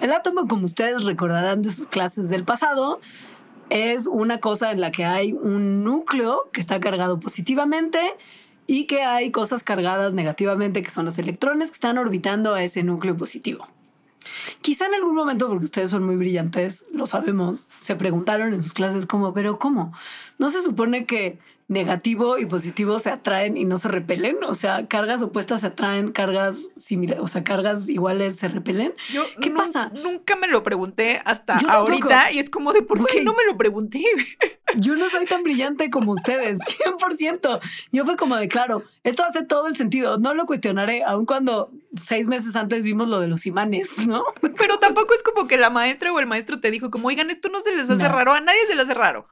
El 0.00 0.12
átomo, 0.12 0.46
como 0.46 0.64
ustedes 0.64 1.04
recordarán 1.04 1.62
de 1.62 1.70
sus 1.70 1.88
clases 1.88 2.28
del 2.28 2.44
pasado, 2.44 3.00
es 3.70 4.06
una 4.06 4.40
cosa 4.40 4.72
en 4.72 4.80
la 4.80 4.90
que 4.90 5.04
hay 5.04 5.32
un 5.32 5.84
núcleo 5.84 6.48
que 6.52 6.60
está 6.60 6.80
cargado 6.80 7.20
positivamente 7.20 8.00
y 8.66 8.84
que 8.84 9.02
hay 9.02 9.30
cosas 9.30 9.62
cargadas 9.62 10.14
negativamente, 10.14 10.82
que 10.82 10.90
son 10.90 11.04
los 11.04 11.18
electrones 11.18 11.70
que 11.70 11.74
están 11.74 11.98
orbitando 11.98 12.54
a 12.54 12.62
ese 12.62 12.82
núcleo 12.82 13.16
positivo. 13.16 13.66
Quizá 14.60 14.86
en 14.86 14.94
algún 14.94 15.14
momento, 15.14 15.48
porque 15.48 15.64
ustedes 15.64 15.90
son 15.90 16.04
muy 16.04 16.16
brillantes, 16.16 16.84
lo 16.92 17.06
sabemos, 17.06 17.68
se 17.78 17.94
preguntaron 17.94 18.54
en 18.54 18.62
sus 18.62 18.72
clases 18.72 19.06
como, 19.06 19.32
pero 19.32 19.58
¿cómo? 19.58 19.92
¿No 20.38 20.50
se 20.50 20.62
supone 20.62 21.06
que 21.06 21.38
negativo 21.68 22.38
y 22.38 22.46
positivo 22.46 23.00
se 23.00 23.10
atraen 23.10 23.56
y 23.56 23.64
no 23.64 23.76
se 23.78 23.88
repelen. 23.88 24.36
O 24.44 24.54
sea, 24.54 24.86
cargas 24.86 25.22
opuestas 25.22 25.62
se 25.62 25.68
atraen, 25.68 26.12
cargas 26.12 26.70
similares, 26.76 27.22
o 27.24 27.28
sea, 27.28 27.42
cargas 27.42 27.88
iguales 27.88 28.36
se 28.36 28.48
repelen. 28.48 28.94
¿Qué 29.40 29.50
pasa? 29.50 29.90
Nunca 29.94 30.36
me 30.36 30.46
lo 30.48 30.62
pregunté 30.62 31.20
hasta 31.24 31.56
ahorita 31.56 32.32
y 32.32 32.38
es 32.38 32.50
como 32.50 32.72
de 32.72 32.82
por 32.82 33.04
qué 33.06 33.22
no 33.22 33.34
me 33.34 33.44
lo 33.44 33.56
pregunté. 33.56 34.02
Yo 34.76 34.96
no 34.96 35.08
soy 35.08 35.26
tan 35.26 35.42
brillante 35.42 35.90
como 35.90 36.12
ustedes, 36.12 36.58
100%. 36.58 37.60
Yo 37.92 38.04
fue 38.04 38.16
como 38.16 38.36
de, 38.36 38.48
claro, 38.48 38.84
esto 39.04 39.24
hace 39.24 39.44
todo 39.44 39.68
el 39.68 39.76
sentido, 39.76 40.18
no 40.18 40.34
lo 40.34 40.46
cuestionaré, 40.46 41.02
aun 41.04 41.24
cuando 41.24 41.70
seis 41.94 42.26
meses 42.26 42.56
antes 42.56 42.82
vimos 42.82 43.08
lo 43.08 43.20
de 43.20 43.28
los 43.28 43.46
imanes, 43.46 44.06
¿no? 44.06 44.24
Pero 44.58 44.78
tampoco 44.78 45.14
es 45.14 45.22
como 45.22 45.46
que 45.46 45.56
la 45.56 45.70
maestra 45.70 46.12
o 46.12 46.18
el 46.18 46.26
maestro 46.26 46.60
te 46.60 46.70
dijo 46.70 46.90
como, 46.90 47.08
oigan, 47.08 47.30
esto 47.30 47.48
no 47.48 47.60
se 47.60 47.74
les 47.74 47.88
hace 47.88 48.08
raro, 48.08 48.32
a 48.32 48.40
nadie 48.40 48.66
se 48.66 48.74
les 48.74 48.84
hace 48.84 48.94
raro. 48.94 49.28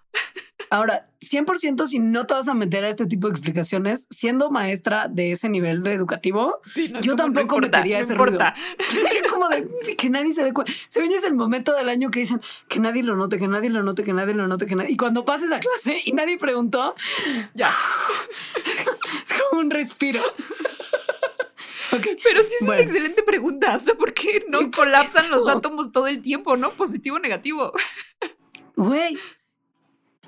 Ahora, 0.70 1.08
100% 1.20 1.86
si 1.86 1.98
no 1.98 2.26
te 2.26 2.34
vas 2.34 2.48
a 2.48 2.54
meter 2.54 2.84
a 2.84 2.88
este 2.88 3.06
tipo 3.06 3.26
de 3.26 3.32
explicaciones, 3.32 4.06
siendo 4.10 4.50
maestra 4.50 5.08
de 5.08 5.32
ese 5.32 5.48
nivel 5.48 5.82
de 5.82 5.92
educativo, 5.92 6.60
yo 7.00 7.16
tampoco 7.16 7.58
metería 7.58 8.00
ese 8.00 8.12
importa. 8.12 8.54
ruido. 8.78 9.30
como 9.30 9.48
de 9.48 9.96
que 9.96 10.10
nadie 10.10 10.32
se 10.32 10.44
dé 10.44 10.52
cuenta. 10.52 10.72
Se 10.88 11.04
es 11.04 11.24
el 11.24 11.34
momento 11.34 11.74
del 11.74 11.88
año 11.88 12.10
que 12.10 12.20
dicen 12.20 12.40
que 12.68 12.80
nadie 12.80 13.02
lo 13.02 13.16
note, 13.16 13.38
que 13.38 13.48
nadie 13.48 13.70
lo 13.70 13.82
note, 13.82 14.04
que 14.04 14.12
nadie 14.12 14.34
lo 14.34 14.48
note, 14.48 14.66
que 14.66 14.74
nadie. 14.76 14.92
Y 14.92 14.96
cuando 14.96 15.24
pases 15.24 15.52
a 15.52 15.60
clase 15.60 16.02
y 16.04 16.12
nadie 16.12 16.38
preguntó, 16.38 16.94
ya. 17.54 17.70
es 19.26 19.42
como 19.48 19.60
un 19.60 19.70
respiro. 19.70 20.22
Pero 21.90 22.42
sí 22.42 22.54
es 22.60 22.68
una 22.68 22.80
excelente 22.80 23.22
pregunta. 23.22 23.76
O 23.76 23.80
sea, 23.80 23.94
¿por 23.94 24.12
qué 24.12 24.44
no 24.48 24.70
colapsan 24.70 25.30
los 25.30 25.48
átomos 25.48 25.92
todo 25.92 26.06
el 26.06 26.22
tiempo, 26.22 26.56
no? 26.56 26.70
Positivo 26.70 27.16
o 27.16 27.20
negativo. 27.20 27.72
Güey, 28.76 29.16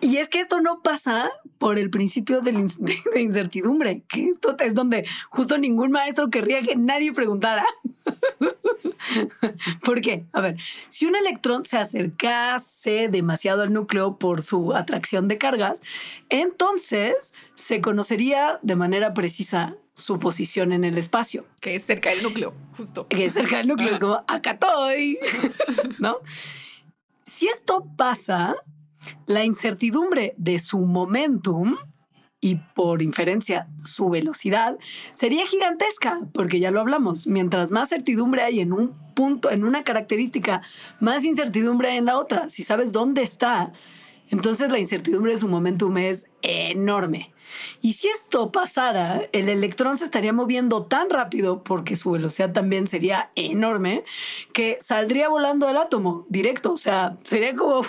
Y 0.00 0.18
es 0.18 0.28
que 0.28 0.40
esto 0.40 0.60
no 0.60 0.82
pasa 0.82 1.30
por 1.58 1.78
el 1.78 1.90
principio 1.90 2.40
de, 2.42 2.52
de, 2.52 3.20
incertidumbre, 3.20 4.02
que 4.08 4.28
esto 4.28 4.56
es 4.58 4.74
donde 4.74 5.06
justo 5.30 5.58
ningún 5.58 5.92
maestro 5.92 6.30
querría 6.30 6.62
que 6.62 6.76
nadie 6.76 7.12
preguntara. 7.12 7.64
¿Por 9.82 10.00
qué? 10.00 10.24
A 10.32 10.40
ver, 10.40 10.56
si 10.88 11.06
un 11.06 11.16
electrón 11.16 11.64
se 11.64 11.78
acercase 11.78 13.08
demasiado 13.10 13.62
al 13.62 13.72
núcleo 13.72 14.18
por 14.18 14.42
su 14.42 14.74
atracción 14.74 15.28
de 15.28 15.38
cargas, 15.38 15.82
entonces 16.28 17.34
se 17.54 17.80
conocería 17.80 18.58
de 18.62 18.76
manera 18.76 19.14
precisa 19.14 19.76
su 19.94 20.18
posición 20.18 20.72
en 20.72 20.84
el 20.84 20.98
espacio. 20.98 21.46
Que 21.60 21.74
es 21.74 21.84
cerca 21.84 22.10
del 22.10 22.22
núcleo, 22.22 22.52
justo. 22.76 23.08
Que 23.08 23.24
es 23.24 23.32
cerca 23.32 23.58
del 23.58 23.68
núcleo, 23.68 23.94
es 23.94 23.98
como, 23.98 24.24
acá 24.28 24.52
estoy, 24.52 25.18
¿no? 25.98 26.18
Si 27.24 27.48
esto 27.48 27.86
pasa, 27.96 28.54
la 29.26 29.44
incertidumbre 29.44 30.34
de 30.36 30.58
su 30.58 30.78
momentum 30.78 31.76
y 32.40 32.56
por 32.74 33.02
inferencia 33.02 33.68
su 33.82 34.08
velocidad 34.08 34.78
sería 35.14 35.46
gigantesca, 35.46 36.20
porque 36.32 36.60
ya 36.60 36.70
lo 36.70 36.80
hablamos, 36.80 37.26
mientras 37.26 37.70
más 37.72 37.88
certidumbre 37.88 38.42
hay 38.42 38.60
en 38.60 38.72
un 38.72 38.94
punto, 39.14 39.50
en 39.50 39.64
una 39.64 39.82
característica, 39.82 40.60
más 41.00 41.24
incertidumbre 41.24 41.90
hay 41.90 41.96
en 41.96 42.04
la 42.04 42.18
otra. 42.18 42.48
Si 42.48 42.62
sabes 42.62 42.92
dónde 42.92 43.22
está, 43.22 43.72
entonces 44.30 44.70
la 44.70 44.78
incertidumbre 44.78 45.32
de 45.32 45.38
su 45.38 45.48
momentum 45.48 45.96
es 45.98 46.26
enorme. 46.42 47.32
Y 47.80 47.92
si 47.94 48.08
esto 48.08 48.50
pasara, 48.52 49.28
el 49.32 49.48
electrón 49.48 49.96
se 49.96 50.04
estaría 50.04 50.32
moviendo 50.32 50.84
tan 50.84 51.10
rápido, 51.10 51.62
porque 51.62 51.96
su 51.96 52.10
velocidad 52.10 52.52
también 52.52 52.86
sería 52.86 53.30
enorme, 53.34 54.04
que 54.52 54.76
saldría 54.80 55.28
volando 55.28 55.66
del 55.66 55.76
átomo 55.76 56.26
directo. 56.28 56.72
O 56.72 56.76
sea, 56.76 57.16
sería 57.22 57.54
como 57.54 57.82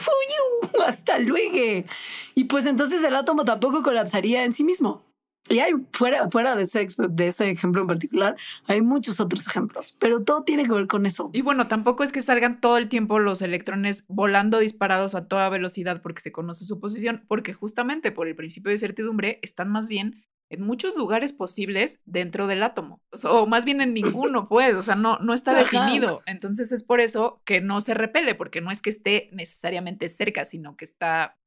hasta 0.86 1.20
luego. 1.20 1.88
Y 2.36 2.44
pues 2.46 2.66
entonces 2.66 3.04
el 3.04 3.16
átomo 3.16 3.46
tampoco 3.46 3.84
colapsaría 3.84 4.44
en 4.44 4.54
sí 4.54 4.64
mismo. 4.64 5.07
Y 5.50 5.60
hay, 5.60 5.74
fuera, 5.91 6.30
fuera 6.30 6.56
de, 6.56 6.64
ese, 6.64 6.88
de 6.98 7.28
ese 7.28 7.50
ejemplo 7.50 7.82
en 7.82 7.88
particular, 7.88 8.36
hay 8.68 8.82
muchos 8.82 9.20
otros 9.20 9.48
ejemplos, 9.48 9.95
pero 10.00 10.24
todo 10.24 10.43
tiene 10.43 10.66
que 10.66 10.74
ver 10.74 10.88
con 10.88 11.06
eso. 11.06 11.30
Y 11.34 11.41
bueno, 11.41 11.68
tampoco 11.68 12.04
es 12.04 12.12
que 12.12 12.22
salgan 12.22 12.60
todo 12.60 12.78
el 12.78 12.89
tiempo 12.89 13.20
los 13.20 13.41
electrones 13.41 14.06
volando 14.08 14.60
disparados 14.60 15.16
a 15.16 15.28
toda 15.28 15.50
velocidad 15.50 16.02
porque 16.02 16.22
se 16.22 16.32
conoce 16.32 16.66
su 16.66 16.80
posición, 16.80 17.24
porque 17.28 17.54
justamente 17.54 18.12
por 18.12 18.28
el 18.28 18.36
principio 18.36 18.72
de 18.72 18.78
certidumbre 18.78 19.39
están 19.41 19.70
más 19.70 19.88
bien 19.88 20.24
en 20.50 20.62
muchos 20.62 20.95
lugares 20.95 21.34
posibles 21.34 22.02
dentro 22.06 22.48
del 22.48 22.64
átomo, 22.64 23.02
o 23.26 23.48
más 23.48 23.66
bien 23.66 23.82
en 23.82 23.93
ninguno, 23.93 24.48
pues, 24.50 24.76
o 24.76 24.82
sea, 24.82 24.95
no, 24.95 25.20
no 25.20 25.34
está 25.34 25.54
definido. 25.54 26.22
Entonces 26.26 26.72
es 26.72 26.84
por 26.84 27.02
eso 27.02 27.41
que 27.43 27.60
no 27.60 27.82
se 27.82 27.93
repele, 27.93 28.36
porque 28.36 28.62
no 28.62 28.72
es 28.72 28.82
que 28.82 28.89
esté 28.89 29.30
necesariamente 29.34 30.10
cerca, 30.10 30.45
sino 30.45 30.78
que 30.78 30.86
está 30.86 31.38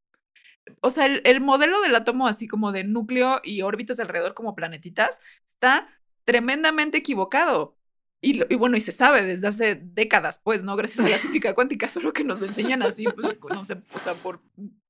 o 0.80 0.90
sea, 0.90 1.06
el, 1.06 1.40
modelo 1.40 1.80
del 1.80 1.94
átomo, 1.94 2.26
así 2.26 2.48
como 2.48 2.72
de 2.72 2.84
núcleo 2.84 3.40
y 3.42 3.62
órbitas 3.62 4.00
alrededor 4.00 4.34
como 4.34 4.54
planetitas, 4.54 5.20
está 5.46 5.88
tremendamente 6.24 6.98
equivocado. 6.98 7.76
Y, 8.22 8.42
y, 8.52 8.56
bueno, 8.56 8.76
y 8.76 8.80
se 8.80 8.92
sabe 8.92 9.22
desde 9.22 9.48
hace 9.48 9.74
décadas, 9.76 10.40
pues, 10.44 10.62
¿no? 10.62 10.76
Gracias 10.76 11.06
a 11.06 11.08
la 11.08 11.16
física 11.16 11.54
cuántica, 11.54 11.88
solo 11.90 12.12
que 12.12 12.24
nos 12.24 12.40
lo 12.40 12.46
enseñan 12.46 12.82
así, 12.82 13.04
pues, 13.04 13.36
no 13.50 13.64
sé, 13.64 13.82
o 13.94 14.00
sea, 14.00 14.14
por, 14.14 14.42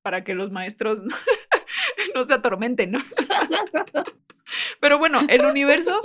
para 0.03 0.25
que 0.25 0.35
los 0.35 0.51
maestros 0.51 1.03
no, 1.03 1.15
no 2.15 2.25
se 2.25 2.35
atormenten, 2.35 2.93
¿no? 2.93 3.01
Pero 4.81 4.99
bueno, 4.99 5.21
el 5.29 5.45
universo 5.45 6.01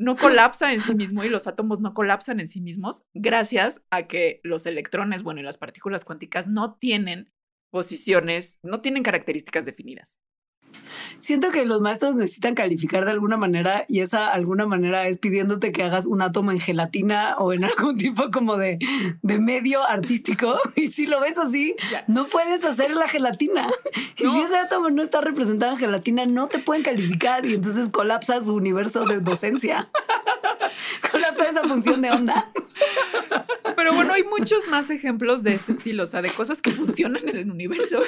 no 0.00 0.16
colapsa 0.16 0.72
en 0.72 0.80
sí 0.80 0.94
mismo 0.94 1.24
y 1.24 1.28
los 1.28 1.46
átomos 1.46 1.80
no 1.80 1.92
colapsan 1.92 2.40
en 2.40 2.48
sí 2.48 2.62
mismos 2.62 3.06
gracias 3.12 3.84
a 3.90 4.04
que 4.04 4.40
los 4.42 4.64
electrones, 4.64 5.22
bueno, 5.22 5.40
y 5.40 5.42
las 5.42 5.58
partículas 5.58 6.06
cuánticas 6.06 6.48
no 6.48 6.76
tienen 6.76 7.30
posiciones, 7.70 8.58
no 8.62 8.80
tienen 8.80 9.02
características 9.02 9.64
definidas. 9.64 10.18
Siento 11.18 11.50
que 11.50 11.64
los 11.64 11.80
maestros 11.80 12.14
necesitan 12.14 12.54
calificar 12.54 13.04
de 13.04 13.10
alguna 13.10 13.36
manera 13.36 13.84
y 13.88 14.00
esa 14.00 14.28
alguna 14.28 14.66
manera 14.66 15.06
es 15.06 15.18
pidiéndote 15.18 15.72
que 15.72 15.82
hagas 15.82 16.06
un 16.06 16.22
átomo 16.22 16.50
en 16.50 16.60
gelatina 16.60 17.36
o 17.38 17.52
en 17.52 17.64
algún 17.78 17.96
tipo 17.96 18.30
como 18.30 18.56
de, 18.56 18.78
de 19.22 19.38
medio 19.38 19.84
artístico. 19.84 20.58
Y 20.76 20.88
si 20.88 21.06
lo 21.06 21.20
ves 21.20 21.38
así, 21.38 21.74
no 22.06 22.26
puedes 22.26 22.64
hacer 22.64 22.90
la 22.92 23.08
gelatina. 23.08 23.68
Y 24.16 24.28
si 24.28 24.40
ese 24.40 24.56
átomo 24.56 24.90
no 24.90 25.02
está 25.02 25.22
representado 25.22 25.72
en 25.72 25.78
gelatina, 25.78 26.26
no 26.26 26.46
te 26.46 26.58
pueden 26.58 26.82
calificar 26.82 27.46
y 27.46 27.54
entonces 27.54 27.88
colapsa 27.88 28.42
su 28.42 28.54
universo 28.54 29.06
de 29.06 29.20
docencia. 29.20 29.90
Colapsa 31.00 31.48
esa 31.48 31.62
función 31.64 32.02
de 32.02 32.10
onda. 32.10 32.52
Pero 33.76 33.94
bueno, 33.94 34.12
hay 34.12 34.24
muchos 34.24 34.68
más 34.68 34.90
ejemplos 34.90 35.42
de 35.42 35.54
este 35.54 35.72
estilo, 35.72 36.04
o 36.04 36.06
sea, 36.06 36.22
de 36.22 36.30
cosas 36.30 36.60
que 36.60 36.70
funcionan 36.70 37.28
en 37.28 37.36
el 37.36 37.50
universo 37.50 38.02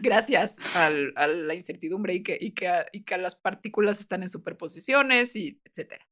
gracias 0.00 0.56
a 0.76 0.90
la 0.90 1.54
incertidumbre 1.54 2.14
y 2.14 2.22
que, 2.22 2.38
y, 2.40 2.52
que, 2.52 2.70
y 2.92 3.02
que 3.02 3.18
las 3.18 3.34
partículas 3.34 4.00
están 4.00 4.22
en 4.22 4.28
superposiciones 4.28 5.34
y 5.34 5.60
etcétera. 5.64 6.06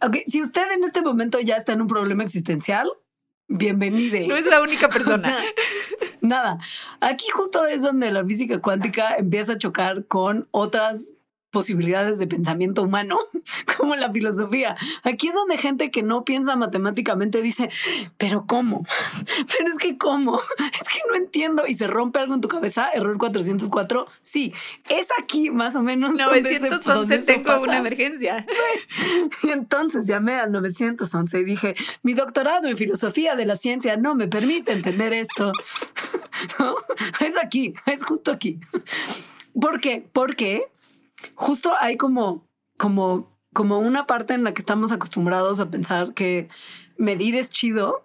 Ok, 0.00 0.18
si 0.26 0.40
usted 0.40 0.70
en 0.72 0.84
este 0.84 1.02
momento 1.02 1.40
ya 1.40 1.56
está 1.56 1.72
en 1.72 1.82
un 1.82 1.86
problema 1.88 2.24
existencial, 2.24 2.90
bienvenide. 3.48 4.26
No 4.26 4.36
es 4.36 4.46
la 4.46 4.60
única 4.60 4.88
persona. 4.88 5.38
nada. 6.20 6.58
Aquí 7.00 7.26
justo 7.32 7.66
es 7.66 7.82
donde 7.82 8.10
la 8.10 8.24
física 8.24 8.60
cuántica 8.60 9.14
empieza 9.16 9.54
a 9.54 9.58
chocar 9.58 10.06
con 10.06 10.48
otras 10.50 11.12
posibilidades 11.52 12.18
de 12.18 12.26
pensamiento 12.26 12.82
humano, 12.82 13.18
como 13.76 13.94
la 13.94 14.10
filosofía. 14.10 14.76
Aquí 15.04 15.28
es 15.28 15.34
donde 15.34 15.58
gente 15.58 15.90
que 15.90 16.02
no 16.02 16.24
piensa 16.24 16.56
matemáticamente 16.56 17.40
dice, 17.40 17.70
pero 18.18 18.46
¿cómo? 18.46 18.84
Pero 19.56 19.70
es 19.70 19.78
que 19.78 19.96
¿cómo? 19.98 20.40
Es 20.72 20.88
que 20.88 21.00
no 21.08 21.14
entiendo. 21.14 21.64
Y 21.68 21.74
se 21.74 21.86
rompe 21.86 22.18
algo 22.18 22.34
en 22.34 22.40
tu 22.40 22.48
cabeza, 22.48 22.88
error 22.92 23.18
404. 23.18 24.06
Sí, 24.22 24.52
es 24.88 25.08
aquí 25.20 25.50
más 25.50 25.76
o 25.76 25.82
menos. 25.82 26.14
911 26.14 27.18
tengo 27.18 27.60
una 27.60 27.76
emergencia. 27.78 28.46
Y 29.42 29.50
entonces 29.50 30.06
llamé 30.06 30.34
al 30.34 30.50
911 30.50 31.38
y 31.38 31.44
dije, 31.44 31.74
mi 32.02 32.14
doctorado 32.14 32.68
en 32.68 32.76
filosofía 32.76 33.36
de 33.36 33.44
la 33.44 33.56
ciencia 33.56 33.96
no 33.96 34.14
me 34.14 34.28
permite 34.28 34.72
entender 34.72 35.12
esto. 35.12 35.52
Es 37.20 37.36
aquí, 37.36 37.74
es 37.86 38.04
justo 38.04 38.32
aquí. 38.32 38.58
¿Por 39.60 39.80
qué? 39.80 40.06
Porque 40.12 40.66
justo 41.34 41.72
hay 41.80 41.96
como, 41.96 42.46
como, 42.76 43.36
como 43.52 43.78
una 43.78 44.06
parte 44.06 44.34
en 44.34 44.44
la 44.44 44.52
que 44.54 44.62
estamos 44.62 44.92
acostumbrados 44.92 45.60
a 45.60 45.70
pensar 45.70 46.14
que 46.14 46.48
medir 46.96 47.36
es 47.36 47.50
chido 47.50 48.04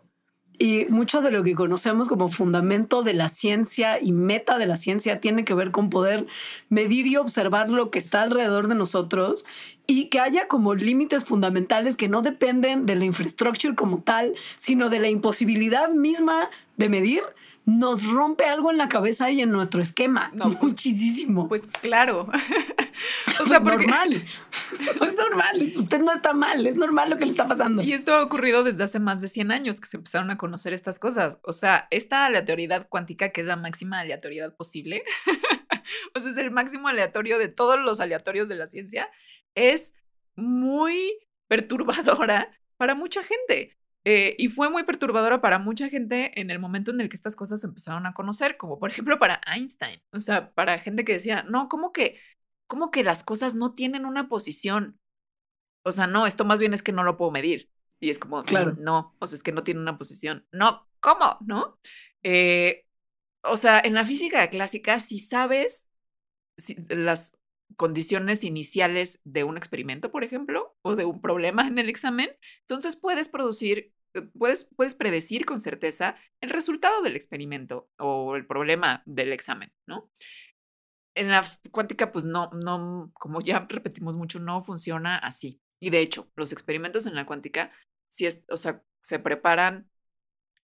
y 0.60 0.86
mucho 0.90 1.22
de 1.22 1.30
lo 1.30 1.44
que 1.44 1.54
conocemos 1.54 2.08
como 2.08 2.30
fundamento 2.30 3.04
de 3.04 3.14
la 3.14 3.30
ciencia 3.30 4.02
y 4.02 4.12
meta 4.12 4.58
de 4.58 4.66
la 4.66 4.76
ciencia 4.76 5.20
tiene 5.20 5.46
que 5.46 5.54
ver 5.54 5.72
con 5.72 5.90
poder 5.90 6.26
medir 6.70 7.06
y 7.06 7.16
observar 7.18 7.70
lo 7.70 7.92
que 7.92 8.00
está 8.00 8.24
alrededor 8.24 8.68
de 8.68 8.76
nosotros 8.76 9.46
y 9.86 10.06
que 10.06 10.20
haya 10.20 10.48
como 10.48 10.74
límites 10.74 11.26
fundamentales 11.26 11.96
que 11.96 12.10
no 12.10 12.22
dependen 12.22 12.86
de 12.86 12.96
la 12.96 13.06
infraestructura 13.06 13.76
como 13.76 14.02
tal, 14.02 14.34
sino 14.58 14.90
de 14.90 15.00
la 15.00 15.10
imposibilidad 15.10 15.90
misma 15.90 16.50
de 16.76 16.90
medir 16.90 17.22
nos 17.66 18.06
rompe 18.06 18.46
algo 18.46 18.72
en 18.72 18.78
la 18.78 18.88
cabeza 18.88 19.30
y 19.30 19.42
en 19.42 19.52
nuestro 19.52 19.82
esquema. 19.82 20.32
No, 20.34 20.46
pues, 20.46 20.64
Muchísimo. 20.64 21.50
Pues 21.50 21.68
claro. 21.82 22.30
o 23.42 23.46
sea, 23.46 23.62
porque... 23.62 23.86
normal. 23.86 24.14
es 25.08 25.16
normal. 25.16 25.62
Usted 25.62 26.00
no 26.00 26.14
está 26.14 26.34
mal. 26.34 26.66
Es 26.66 26.76
normal 26.76 27.10
lo 27.10 27.18
que 27.18 27.26
le 27.26 27.32
está 27.32 27.48
pasando. 27.48 27.82
Y 27.82 27.94
esto 27.94 28.14
ha 28.14 28.24
ocurrido 28.24 28.64
desde 28.64 28.84
hace 28.84 29.00
más 29.00 29.22
de 29.22 29.28
100 29.28 29.52
años 29.52 29.80
que 29.80 29.88
se 29.88 29.98
empezaron 29.98 30.30
a 30.32 30.38
conocer 30.38 30.74
estas 30.74 31.00
cosas. 31.00 31.40
O 31.44 31.54
sea, 31.54 31.88
esta 31.92 32.26
aleatoriedad 32.26 32.88
cuántica, 32.90 33.30
que 33.30 33.42
es 33.42 33.48
la 33.48 33.56
máxima 33.56 34.00
aleatoriedad 34.00 34.56
posible, 34.56 35.04
o 36.16 36.20
sea, 36.20 36.32
es 36.32 36.38
el 36.38 36.52
máximo 36.52 36.88
aleatorio 36.88 37.38
de 37.38 37.48
todos 37.48 37.80
los 37.80 38.00
aleatorios 38.00 38.48
de 38.50 38.56
la 38.56 38.68
ciencia, 38.68 39.10
es 39.56 39.96
muy 40.36 41.18
perturbadora 41.48 42.52
para 42.78 42.96
mucha 42.96 43.24
gente. 43.24 43.78
Eh, 44.10 44.36
y 44.38 44.48
fue 44.48 44.70
muy 44.70 44.84
perturbadora 44.84 45.42
para 45.42 45.60
mucha 45.60 45.90
gente 45.90 46.40
en 46.40 46.50
el 46.50 46.60
momento 46.60 46.92
en 46.92 47.02
el 47.02 47.10
que 47.10 47.18
estas 47.18 47.36
cosas 47.36 47.60
se 47.60 47.68
empezaron 47.68 48.06
a 48.06 48.14
conocer, 48.14 48.56
como 48.56 48.80
por 48.80 48.90
ejemplo 48.90 49.20
para 49.20 49.42
Einstein. 49.54 50.02
O 50.14 50.20
sea, 50.22 50.54
para 50.54 50.80
gente 50.80 51.04
que 51.04 51.12
decía, 51.12 51.44
no, 51.44 51.68
¿cómo 51.68 51.92
que, 51.92 52.18
cómo 52.68 52.92
que 52.92 53.04
las 53.04 53.24
cosas 53.24 53.56
no 53.56 53.74
tienen 53.74 54.06
una 54.06 54.30
posición? 54.30 55.00
O 55.84 55.92
sea, 55.92 56.08
no, 56.08 56.28
esto 56.28 56.46
más 56.46 56.60
bien 56.60 56.74
es 56.74 56.84
que 56.84 56.92
no 56.92 57.04
lo 57.04 57.18
puedo 57.18 57.32
medir. 57.32 57.70
Y 58.00 58.10
es 58.10 58.20
como, 58.20 58.44
claro. 58.44 58.76
no, 58.80 59.16
o 59.20 59.26
sea, 59.26 59.38
es 59.38 59.44
que 59.44 59.52
no 59.52 59.64
tiene 59.64 59.80
una 59.80 59.98
posición. 59.98 60.46
No, 60.52 60.88
¿cómo? 61.00 61.38
¿No? 61.42 61.80
Eh, 62.24 62.86
o 63.42 63.58
sea, 63.58 63.82
en 63.84 63.94
la 63.94 64.06
física 64.06 64.48
clásica, 64.50 65.00
si 65.00 65.20
sabes 65.20 65.90
si 66.58 66.76
las 66.90 67.38
condiciones 67.76 68.44
iniciales 68.44 69.22
de 69.24 69.44
un 69.44 69.58
experimento, 69.58 70.12
por 70.12 70.24
ejemplo, 70.24 70.76
o 70.82 70.96
de 70.96 71.06
un 71.06 71.22
problema 71.22 71.68
en 71.68 71.80
el 71.80 71.90
examen, 71.90 72.30
entonces 72.62 72.96
puedes 72.96 73.30
producir 73.30 73.94
eh, 74.14 74.22
puedes, 74.38 74.70
puedes 74.76 74.96
predecir 74.96 75.46
con 75.46 75.60
certeza 75.60 76.18
el 76.42 76.50
resultado 76.50 77.02
del 77.02 77.16
experimento 77.16 77.90
o 77.98 78.36
el 78.36 78.46
problema 78.46 79.04
del 79.06 79.34
examen, 79.34 79.72
¿no? 79.86 80.10
En 81.18 81.30
la 81.30 81.46
cuántica, 81.72 82.12
pues 82.12 82.26
no, 82.26 82.50
no, 82.54 83.12
como 83.14 83.42
ya 83.42 83.66
repetimos 83.70 84.16
mucho, 84.16 84.40
no 84.40 84.62
funciona 84.62 85.18
así. 85.18 85.62
Y 85.80 85.90
de 85.90 86.00
hecho, 86.00 86.32
los 86.36 86.52
experimentos 86.52 87.06
en 87.06 87.16
la 87.16 87.26
cuántica, 87.26 87.72
si 88.10 88.26
es, 88.26 88.44
o 88.50 88.58
sea, 88.58 88.84
se 89.00 89.20
preparan 89.20 89.90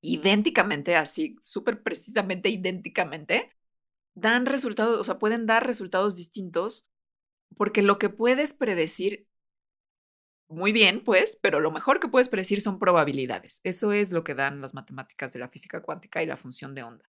idénticamente, 0.01 0.95
así, 0.95 1.35
súper 1.41 1.83
precisamente 1.83 2.49
idénticamente 2.49 3.51
dan 4.13 4.45
resultados, 4.45 4.99
o 4.99 5.03
sea, 5.03 5.19
pueden 5.19 5.45
dar 5.45 5.65
resultados 5.65 6.15
distintos 6.15 6.89
porque 7.57 7.81
lo 7.81 7.97
que 7.97 8.09
puedes 8.09 8.53
predecir 8.53 9.27
muy 10.47 10.73
bien, 10.73 11.01
pues, 11.03 11.37
pero 11.41 11.59
lo 11.61 11.71
mejor 11.71 11.99
que 11.99 12.09
puedes 12.09 12.29
predecir 12.29 12.61
son 12.61 12.77
probabilidades. 12.77 13.61
Eso 13.63 13.93
es 13.93 14.11
lo 14.11 14.23
que 14.23 14.35
dan 14.35 14.61
las 14.61 14.73
matemáticas 14.73 15.33
de 15.33 15.39
la 15.39 15.47
física 15.49 15.81
cuántica 15.81 16.21
y 16.21 16.25
la 16.25 16.37
función 16.37 16.75
de 16.75 16.83
onda. 16.83 17.10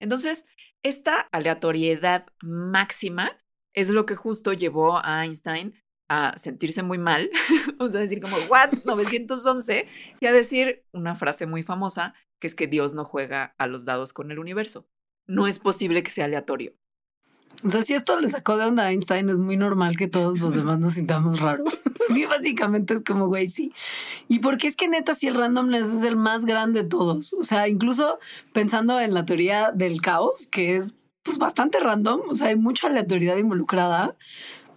Entonces, 0.00 0.46
esta 0.82 1.20
aleatoriedad 1.30 2.26
máxima 2.42 3.38
es 3.74 3.90
lo 3.90 4.06
que 4.06 4.16
justo 4.16 4.52
llevó 4.52 4.98
a 5.04 5.24
Einstein 5.24 5.74
a 6.08 6.36
sentirse 6.36 6.82
muy 6.82 6.98
mal, 6.98 7.30
o 7.78 7.88
sea, 7.88 8.00
decir 8.00 8.20
como, 8.20 8.36
¿what? 8.48 8.72
911, 8.84 9.86
y 10.20 10.26
a 10.26 10.32
decir 10.32 10.84
una 10.92 11.14
frase 11.14 11.46
muy 11.46 11.62
famosa, 11.62 12.14
que 12.40 12.48
es 12.48 12.56
que 12.56 12.66
Dios 12.66 12.94
no 12.94 13.04
juega 13.04 13.54
a 13.58 13.66
los 13.68 13.84
dados 13.84 14.12
con 14.12 14.32
el 14.32 14.40
universo. 14.40 14.88
No 15.28 15.46
es 15.46 15.60
posible 15.60 16.02
que 16.02 16.10
sea 16.10 16.24
aleatorio. 16.24 16.74
O 17.64 17.70
sea, 17.70 17.82
si 17.82 17.94
esto 17.94 18.18
le 18.18 18.28
sacó 18.28 18.56
de 18.56 18.64
onda 18.64 18.84
a 18.84 18.92
Einstein, 18.92 19.28
es 19.28 19.38
muy 19.38 19.56
normal 19.56 19.96
que 19.96 20.08
todos 20.08 20.38
los 20.40 20.54
demás 20.54 20.78
nos 20.78 20.94
sintamos 20.94 21.40
raro. 21.40 21.64
sí, 22.12 22.24
básicamente 22.24 22.94
es 22.94 23.02
como, 23.02 23.28
güey, 23.28 23.48
sí. 23.48 23.72
Y 24.28 24.38
porque 24.38 24.66
es 24.66 24.76
que 24.76 24.88
neta, 24.88 25.14
si 25.14 25.26
el 25.26 25.34
randomness 25.34 25.88
es 25.88 26.02
el 26.02 26.16
más 26.16 26.46
grande 26.46 26.82
de 26.82 26.88
todos. 26.88 27.34
O 27.34 27.44
sea, 27.44 27.68
incluso 27.68 28.18
pensando 28.52 28.98
en 28.98 29.12
la 29.12 29.26
teoría 29.26 29.72
del 29.72 30.00
caos, 30.00 30.46
que 30.46 30.76
es 30.76 30.94
pues 31.22 31.38
bastante 31.38 31.78
random, 31.80 32.20
o 32.28 32.34
sea, 32.34 32.48
hay 32.48 32.56
mucha 32.56 32.86
aleatoriedad 32.86 33.36
involucrada, 33.36 34.16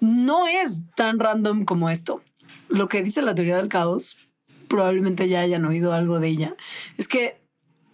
no 0.01 0.47
es 0.47 0.81
tan 0.95 1.19
random 1.19 1.63
como 1.63 1.89
esto. 1.89 2.21
Lo 2.67 2.89
que 2.89 3.01
dice 3.01 3.21
la 3.21 3.33
teoría 3.33 3.57
del 3.57 3.69
caos, 3.69 4.17
probablemente 4.67 5.29
ya 5.29 5.39
hayan 5.39 5.63
oído 5.63 5.93
algo 5.93 6.19
de 6.19 6.27
ella, 6.27 6.55
es 6.97 7.07
que 7.07 7.42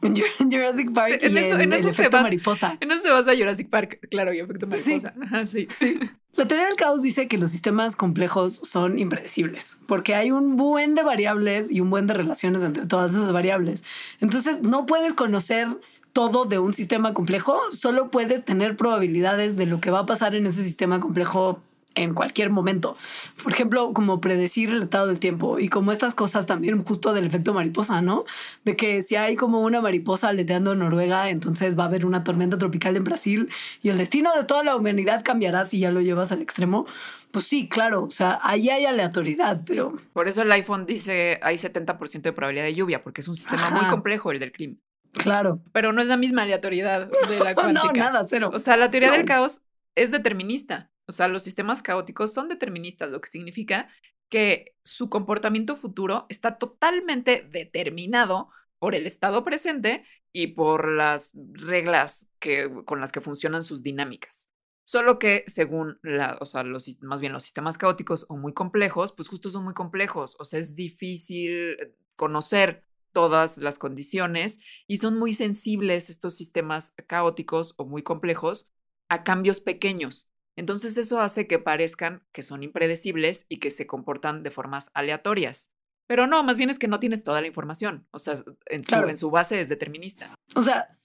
Jurassic 0.39 0.93
Park 0.93 1.19
en 1.21 1.33
y 1.33 1.39
eso, 1.39 1.59
en, 1.59 1.73
eso 1.73 1.89
efecto 1.89 2.21
mariposa. 2.21 2.77
En 2.79 2.91
eso 2.91 3.01
se 3.01 3.11
basa 3.11 3.35
Jurassic 3.35 3.69
Park, 3.69 3.99
claro, 4.09 4.33
y 4.33 4.39
efecto 4.39 4.67
mariposa. 4.67 5.13
Sí. 5.47 5.65
sí. 5.65 5.99
La 6.35 6.47
teoría 6.47 6.67
del 6.67 6.75
caos 6.75 7.01
dice 7.01 7.27
que 7.27 7.37
los 7.37 7.49
sistemas 7.51 7.95
complejos 7.95 8.61
son 8.63 8.99
impredecibles, 8.99 9.77
porque 9.87 10.15
hay 10.15 10.31
un 10.31 10.57
buen 10.57 10.95
de 10.95 11.03
variables 11.03 11.71
y 11.71 11.81
un 11.81 11.89
buen 11.89 12.07
de 12.07 12.13
relaciones 12.13 12.63
entre 12.63 12.85
todas 12.85 13.13
esas 13.13 13.31
variables. 13.31 13.83
Entonces, 14.21 14.61
no 14.61 14.85
puedes 14.85 15.13
conocer 15.13 15.67
todo 16.13 16.45
de 16.45 16.59
un 16.59 16.73
sistema 16.73 17.13
complejo, 17.13 17.59
solo 17.71 18.09
puedes 18.09 18.45
tener 18.45 18.75
probabilidades 18.75 19.57
de 19.57 19.65
lo 19.65 19.79
que 19.81 19.91
va 19.91 19.99
a 19.99 20.05
pasar 20.05 20.35
en 20.35 20.45
ese 20.45 20.63
sistema 20.63 20.99
complejo 20.99 21.61
en 21.95 22.13
cualquier 22.13 22.49
momento. 22.49 22.97
Por 23.43 23.53
ejemplo, 23.53 23.93
como 23.93 24.21
predecir 24.21 24.69
el 24.69 24.83
estado 24.83 25.07
del 25.07 25.19
tiempo 25.19 25.59
y 25.59 25.69
como 25.69 25.91
estas 25.91 26.15
cosas 26.15 26.45
también 26.45 26.83
justo 26.83 27.13
del 27.13 27.25
efecto 27.25 27.53
mariposa, 27.53 28.01
¿no? 28.01 28.25
De 28.63 28.75
que 28.75 29.01
si 29.01 29.15
hay 29.15 29.35
como 29.35 29.61
una 29.61 29.81
mariposa 29.81 30.29
aleteando 30.29 30.73
en 30.73 30.79
Noruega, 30.79 31.29
entonces 31.29 31.77
va 31.77 31.83
a 31.83 31.87
haber 31.87 32.05
una 32.05 32.23
tormenta 32.23 32.57
tropical 32.57 32.95
en 32.95 33.03
Brasil 33.03 33.49
y 33.81 33.89
el 33.89 33.97
destino 33.97 34.33
de 34.35 34.43
toda 34.43 34.63
la 34.63 34.75
humanidad 34.75 35.23
cambiará 35.23 35.65
si 35.65 35.79
ya 35.79 35.91
lo 35.91 36.01
llevas 36.01 36.31
al 36.31 36.41
extremo. 36.41 36.85
Pues 37.31 37.45
sí, 37.45 37.67
claro, 37.67 38.05
o 38.05 38.11
sea, 38.11 38.39
ahí 38.41 38.69
hay 38.69 38.85
aleatoriedad, 38.85 39.61
pero... 39.65 39.95
Por 40.13 40.27
eso 40.27 40.41
el 40.41 40.51
iPhone 40.51 40.85
dice 40.85 41.39
hay 41.43 41.57
70% 41.57 42.21
de 42.21 42.33
probabilidad 42.33 42.65
de 42.65 42.73
lluvia, 42.73 43.03
porque 43.03 43.21
es 43.21 43.27
un 43.27 43.35
sistema 43.35 43.69
muy 43.71 43.87
complejo 43.87 44.31
el 44.31 44.39
del 44.39 44.51
clima. 44.51 44.77
Claro. 45.13 45.61
Pero 45.71 45.91
no 45.91 46.01
es 46.01 46.07
la 46.07 46.17
misma 46.17 46.43
aleatoriedad 46.43 47.09
de 47.27 47.39
la 47.39 47.55
cuántica. 47.55 47.87
no, 47.87 47.93
nada, 47.93 48.23
cero. 48.23 48.51
O 48.53 48.59
sea, 48.59 48.77
la 48.77 48.89
teoría 48.91 49.11
del 49.11 49.25
caos 49.25 49.61
es 49.95 50.11
determinista. 50.11 50.91
O 51.10 51.12
sea, 51.12 51.28
los 51.28 51.41
sistemas 51.41 51.82
caóticos 51.82 52.32
son 52.32 52.49
deterministas, 52.49 53.10
lo 53.10 53.20
que 53.20 53.30
significa 53.30 53.89
que 54.30 54.76
su 54.84 55.10
comportamiento 55.10 55.76
futuro 55.76 56.28
está 56.30 56.60
totalmente 56.60 57.47
determinado 57.51 58.49
por 58.78 58.93
el 58.93 59.07
estado 59.07 59.43
presente 59.43 60.05
y 60.32 60.47
por 60.47 60.88
las 60.88 61.32
reglas 61.53 62.30
que, 62.38 62.70
con 62.86 63.01
las 63.01 63.12
que 63.12 63.22
funcionan 63.22 63.64
sus 63.64 63.82
dinámicas. 63.82 64.51
Solo 64.86 65.18
que 65.18 65.45
según 65.47 65.97
la, 66.03 66.38
o 66.41 66.45
sea, 66.45 66.62
los, 66.62 67.01
más 67.01 67.22
bien 67.22 67.34
los 67.34 67.41
sistemas 67.41 67.80
caóticos 67.80 68.28
o 68.30 68.38
muy 68.38 68.53
complejos, 68.53 69.12
pues 69.12 69.28
justo 69.28 69.49
son 69.49 69.64
muy 69.64 69.74
complejos. 69.74 70.36
O 70.38 70.45
sea, 70.45 70.60
es 70.60 70.76
difícil 70.76 71.76
conocer 72.16 72.86
todas 73.14 73.57
las 73.57 73.80
condiciones 73.80 74.60
y 74.86 74.97
son 74.97 75.18
muy 75.18 75.34
sensibles 75.34 76.12
estos 76.12 76.36
sistemas 76.36 76.93
caóticos 77.07 77.74
o 77.78 77.86
muy 77.86 78.03
complejos 78.03 78.72
a 79.10 79.24
cambios 79.24 79.60
pequeños. 79.60 80.30
Entonces 80.60 80.97
eso 80.97 81.22
hace 81.22 81.47
que 81.47 81.57
parezcan 81.57 82.22
que 82.34 82.43
son 82.43 82.64
impredecibles 82.64 83.45
y 83.47 83.60
que 83.60 83.72
se 83.72 83.88
comportan 83.88 84.43
de 84.43 84.51
formas 84.51 84.91
aleatorias. 84.93 85.72
Pero 86.05 86.28
no, 86.28 86.43
más 86.43 86.57
bien 86.57 86.70
es 86.70 86.78
que 86.78 86.89
no 86.89 86.99
tienes 86.99 87.24
toda 87.24 87.39
la 87.39 87.47
información. 87.47 88.05
O 88.12 88.20
sea, 88.20 88.34
en 88.66 88.84
su, 88.84 88.95
en 88.95 89.18
su 89.18 89.32
base 89.32 89.62
es 89.62 89.70
determinista. 89.70 90.36
O 90.55 90.62
sea, 90.62 90.99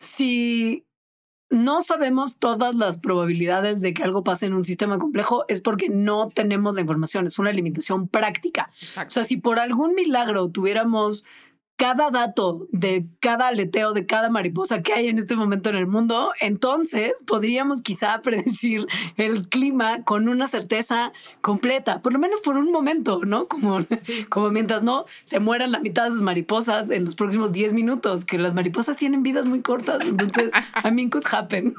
si 0.00 0.88
no 1.50 1.82
sabemos 1.82 2.36
todas 2.40 2.74
las 2.74 2.98
probabilidades 2.98 3.80
de 3.80 3.94
que 3.94 4.02
algo 4.02 4.24
pase 4.24 4.46
en 4.46 4.54
un 4.54 4.64
sistema 4.64 4.98
complejo, 4.98 5.44
es 5.46 5.60
porque 5.60 5.88
no 5.88 6.28
tenemos 6.28 6.74
la 6.74 6.80
información. 6.80 7.28
Es 7.28 7.38
una 7.38 7.52
limitación 7.52 8.08
práctica. 8.08 8.70
O 9.06 9.10
sea, 9.10 9.22
si 9.22 9.36
por 9.36 9.60
algún 9.60 9.94
milagro 9.94 10.50
tuviéramos 10.50 11.24
cada 11.76 12.10
dato 12.10 12.66
de 12.72 13.06
cada 13.20 13.48
aleteo 13.48 13.92
de 13.92 14.06
cada 14.06 14.30
mariposa 14.30 14.82
que 14.82 14.94
hay 14.94 15.08
en 15.08 15.18
este 15.18 15.36
momento 15.36 15.68
en 15.68 15.76
el 15.76 15.86
mundo, 15.86 16.32
entonces 16.40 17.12
podríamos 17.26 17.82
quizá 17.82 18.20
predecir 18.22 18.86
el 19.16 19.48
clima 19.48 20.02
con 20.04 20.28
una 20.28 20.48
certeza 20.48 21.12
completa, 21.42 22.00
por 22.00 22.12
lo 22.12 22.18
menos 22.18 22.40
por 22.40 22.56
un 22.56 22.72
momento, 22.72 23.20
¿no? 23.24 23.46
Como, 23.46 23.80
como 24.28 24.50
mientras 24.50 24.82
no 24.82 25.04
se 25.24 25.38
mueran 25.38 25.70
la 25.70 25.80
mitad 25.80 26.06
de 26.06 26.12
sus 26.12 26.22
mariposas 26.22 26.90
en 26.90 27.04
los 27.04 27.14
próximos 27.14 27.52
10 27.52 27.74
minutos, 27.74 28.24
que 28.24 28.38
las 28.38 28.54
mariposas 28.54 28.96
tienen 28.96 29.22
vidas 29.22 29.46
muy 29.46 29.60
cortas, 29.60 30.02
entonces, 30.06 30.52
I 30.84 30.90
mean, 30.90 31.10
could 31.10 31.26
happen. 31.30 31.74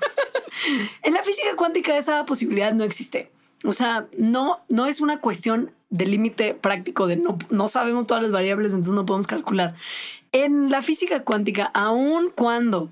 en 1.03 1.13
la 1.13 1.23
física 1.23 1.55
cuántica 1.55 1.97
esa 1.97 2.25
posibilidad 2.25 2.73
no 2.73 2.83
existe. 2.83 3.31
O 3.63 3.71
sea, 3.71 4.07
no, 4.17 4.59
no 4.69 4.85
es 4.85 5.01
una 5.01 5.19
cuestión 5.19 5.71
de 5.89 6.05
límite 6.05 6.53
práctico, 6.53 7.07
de 7.07 7.17
no, 7.17 7.37
no 7.49 7.67
sabemos 7.67 8.07
todas 8.07 8.23
las 8.23 8.31
variables, 8.31 8.73
entonces 8.73 8.93
no 8.93 9.05
podemos 9.05 9.27
calcular. 9.27 9.75
En 10.31 10.69
la 10.69 10.81
física 10.81 11.23
cuántica, 11.23 11.71
aun 11.73 12.31
cuando 12.35 12.91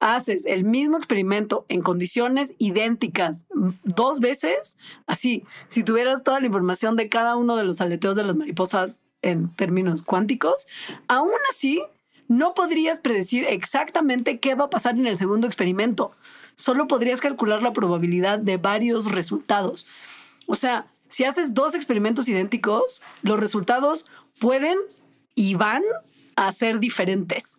haces 0.00 0.46
el 0.46 0.64
mismo 0.64 0.96
experimento 0.96 1.66
en 1.68 1.82
condiciones 1.82 2.54
idénticas 2.58 3.48
dos 3.82 4.20
veces, 4.20 4.76
así, 5.06 5.44
si 5.66 5.82
tuvieras 5.82 6.22
toda 6.22 6.40
la 6.40 6.46
información 6.46 6.96
de 6.96 7.08
cada 7.08 7.36
uno 7.36 7.56
de 7.56 7.64
los 7.64 7.80
aleteos 7.80 8.14
de 8.14 8.24
las 8.24 8.36
mariposas 8.36 9.02
en 9.22 9.52
términos 9.54 10.02
cuánticos, 10.02 10.66
aún 11.08 11.32
así 11.50 11.82
no 12.28 12.54
podrías 12.54 13.00
predecir 13.00 13.44
exactamente 13.48 14.38
qué 14.38 14.54
va 14.54 14.64
a 14.64 14.70
pasar 14.70 14.94
en 14.96 15.06
el 15.06 15.16
segundo 15.16 15.46
experimento. 15.46 16.12
Solo 16.54 16.86
podrías 16.86 17.20
calcular 17.20 17.62
la 17.62 17.72
probabilidad 17.72 18.38
de 18.38 18.56
varios 18.56 19.10
resultados. 19.10 19.86
O 20.46 20.54
sea, 20.54 20.86
si 21.08 21.24
haces 21.24 21.54
dos 21.54 21.74
experimentos 21.74 22.28
idénticos, 22.28 23.02
los 23.22 23.40
resultados 23.40 24.06
pueden 24.40 24.78
y 25.34 25.54
van 25.54 25.82
a 26.36 26.52
ser 26.52 26.78
diferentes. 26.78 27.58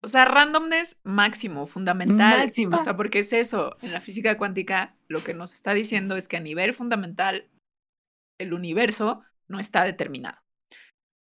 O 0.00 0.08
sea, 0.08 0.24
randomness 0.24 0.98
máximo, 1.02 1.66
fundamental. 1.66 2.38
Máximo. 2.38 2.76
O 2.76 2.84
sea, 2.84 2.94
porque 2.94 3.20
es 3.20 3.32
eso. 3.32 3.76
En 3.82 3.92
la 3.92 4.00
física 4.00 4.38
cuántica, 4.38 4.96
lo 5.08 5.24
que 5.24 5.34
nos 5.34 5.52
está 5.52 5.74
diciendo 5.74 6.16
es 6.16 6.28
que 6.28 6.36
a 6.36 6.40
nivel 6.40 6.72
fundamental, 6.72 7.48
el 8.38 8.52
universo 8.52 9.22
no 9.48 9.58
está 9.58 9.84
determinado. 9.84 10.38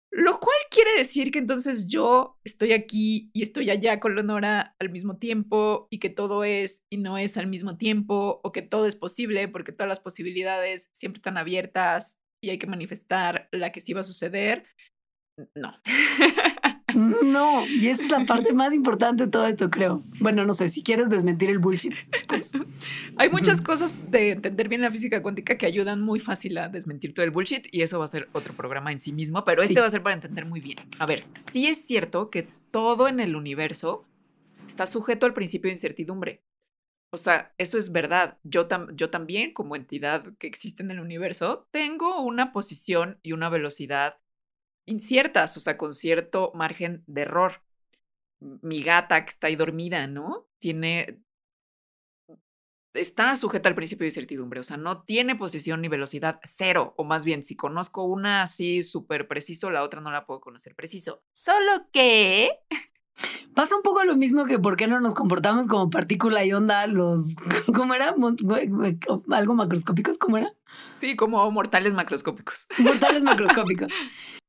Lo 0.09 0.39
cual 0.39 0.55
quiere 0.71 0.89
decir 0.97 1.31
que 1.31 1.39
entonces 1.39 1.87
yo 1.87 2.37
estoy 2.43 2.71
aquí 2.73 3.29
y 3.33 3.43
estoy 3.43 3.69
allá 3.69 3.99
con 3.99 4.15
Leonora 4.15 4.75
al 4.79 4.89
mismo 4.89 5.17
tiempo 5.17 5.87
y 5.91 5.99
que 5.99 6.09
todo 6.09 6.43
es 6.43 6.85
y 6.89 6.97
no 6.97 7.17
es 7.17 7.37
al 7.37 7.47
mismo 7.47 7.77
tiempo 7.77 8.39
o 8.43 8.51
que 8.51 8.61
todo 8.61 8.85
es 8.85 8.95
posible 8.95 9.47
porque 9.47 9.73
todas 9.73 9.89
las 9.89 9.99
posibilidades 9.99 10.89
siempre 10.93 11.17
están 11.17 11.37
abiertas 11.37 12.19
y 12.41 12.51
hay 12.51 12.57
que 12.57 12.67
manifestar 12.67 13.49
la 13.51 13.71
que 13.71 13.81
sí 13.81 13.93
va 13.93 14.01
a 14.01 14.05
suceder. 14.05 14.65
No. 15.55 15.73
No, 16.95 17.67
y 17.67 17.89
esa 17.89 18.03
es 18.03 18.11
la 18.11 18.25
parte 18.25 18.53
más 18.53 18.73
importante 18.73 19.25
de 19.25 19.29
todo 19.29 19.45
esto, 19.45 19.69
creo. 19.69 20.03
Bueno, 20.19 20.45
no 20.45 20.53
sé, 20.53 20.69
si 20.69 20.81
quieres 20.81 21.09
desmentir 21.09 21.49
el 21.49 21.59
bullshit, 21.59 21.93
pues. 22.27 22.53
Hay 23.17 23.29
muchas 23.29 23.61
cosas 23.61 23.93
de 24.09 24.31
entender 24.31 24.69
bien 24.69 24.81
la 24.81 24.89
física 24.89 25.21
cuántica 25.21 25.57
que 25.57 25.65
ayudan 25.65 26.01
muy 26.01 26.19
fácil 26.19 26.57
a 26.57 26.69
desmentir 26.69 27.13
todo 27.13 27.25
el 27.25 27.31
bullshit 27.31 27.67
y 27.71 27.81
eso 27.81 27.99
va 27.99 28.05
a 28.05 28.07
ser 28.07 28.29
otro 28.31 28.53
programa 28.53 28.91
en 28.91 28.99
sí 28.99 29.11
mismo, 29.11 29.43
pero 29.43 29.61
este 29.61 29.79
va 29.79 29.87
a 29.87 29.91
ser 29.91 30.01
para 30.01 30.15
entender 30.15 30.45
muy 30.45 30.61
bien. 30.61 30.77
A 30.97 31.05
ver, 31.05 31.23
sí 31.51 31.67
es 31.67 31.85
cierto 31.85 32.29
que 32.29 32.47
todo 32.71 33.07
en 33.07 33.19
el 33.19 33.35
universo 33.35 34.05
está 34.65 34.87
sujeto 34.87 35.25
al 35.25 35.33
principio 35.33 35.69
de 35.69 35.75
incertidumbre. 35.75 36.41
O 37.11 37.17
sea, 37.17 37.53
eso 37.57 37.77
es 37.77 37.91
verdad. 37.91 38.37
Yo, 38.43 38.67
yo 38.93 39.09
también, 39.09 39.53
como 39.53 39.75
entidad 39.75 40.25
que 40.39 40.47
existe 40.47 40.83
en 40.83 40.91
el 40.91 40.99
universo, 40.99 41.67
tengo 41.71 42.21
una 42.21 42.51
posición 42.51 43.19
y 43.23 43.33
una 43.33 43.49
velocidad 43.49 44.19
inciertas, 44.87 45.55
o 45.57 45.59
sea, 45.59 45.77
con 45.77 45.93
cierto 45.93 46.51
margen 46.55 47.03
de 47.05 47.21
error. 47.21 47.61
Mi 48.39 48.81
gata 48.81 49.23
que 49.23 49.31
está 49.31 49.47
ahí 49.47 49.55
dormida, 49.55 50.07
¿no? 50.07 50.47
Tiene... 50.59 51.21
Está 52.93 53.35
sujeta 53.35 53.69
al 53.69 53.75
principio 53.75 54.05
de 54.05 54.09
incertidumbre, 54.09 54.59
o 54.59 54.63
sea, 54.63 54.77
no 54.77 55.03
tiene 55.03 55.35
posición 55.35 55.81
ni 55.81 55.87
velocidad 55.87 56.39
cero, 56.43 56.95
o 56.97 57.03
más 57.03 57.25
bien, 57.25 57.43
si 57.43 57.55
conozco 57.55 58.05
una 58.05 58.41
así 58.41 58.81
súper 58.81 59.27
preciso, 59.27 59.69
la 59.69 59.83
otra 59.83 60.01
no 60.01 60.09
la 60.09 60.25
puedo 60.25 60.41
conocer 60.41 60.73
preciso. 60.73 61.23
Solo 61.31 61.89
que 61.91 62.49
Pasa 63.53 63.75
un 63.75 63.81
poco 63.81 64.03
lo 64.03 64.15
mismo 64.15 64.45
que 64.45 64.59
por 64.59 64.77
qué 64.77 64.87
no 64.87 64.99
nos 64.99 65.15
comportamos 65.15 65.67
como 65.67 65.89
partícula 65.89 66.45
y 66.45 66.53
onda 66.53 66.85
los... 66.85 67.35
¿Cómo 67.75 67.95
era? 67.95 68.15
¿Algo 69.31 69.53
macroscópicos? 69.55 70.17
¿Cómo 70.17 70.37
era? 70.37 70.53
Sí, 70.93 71.15
como 71.15 71.49
mortales 71.49 71.93
macroscópicos. 71.93 72.67
Mortales 72.77 73.23
macroscópicos. 73.23 73.91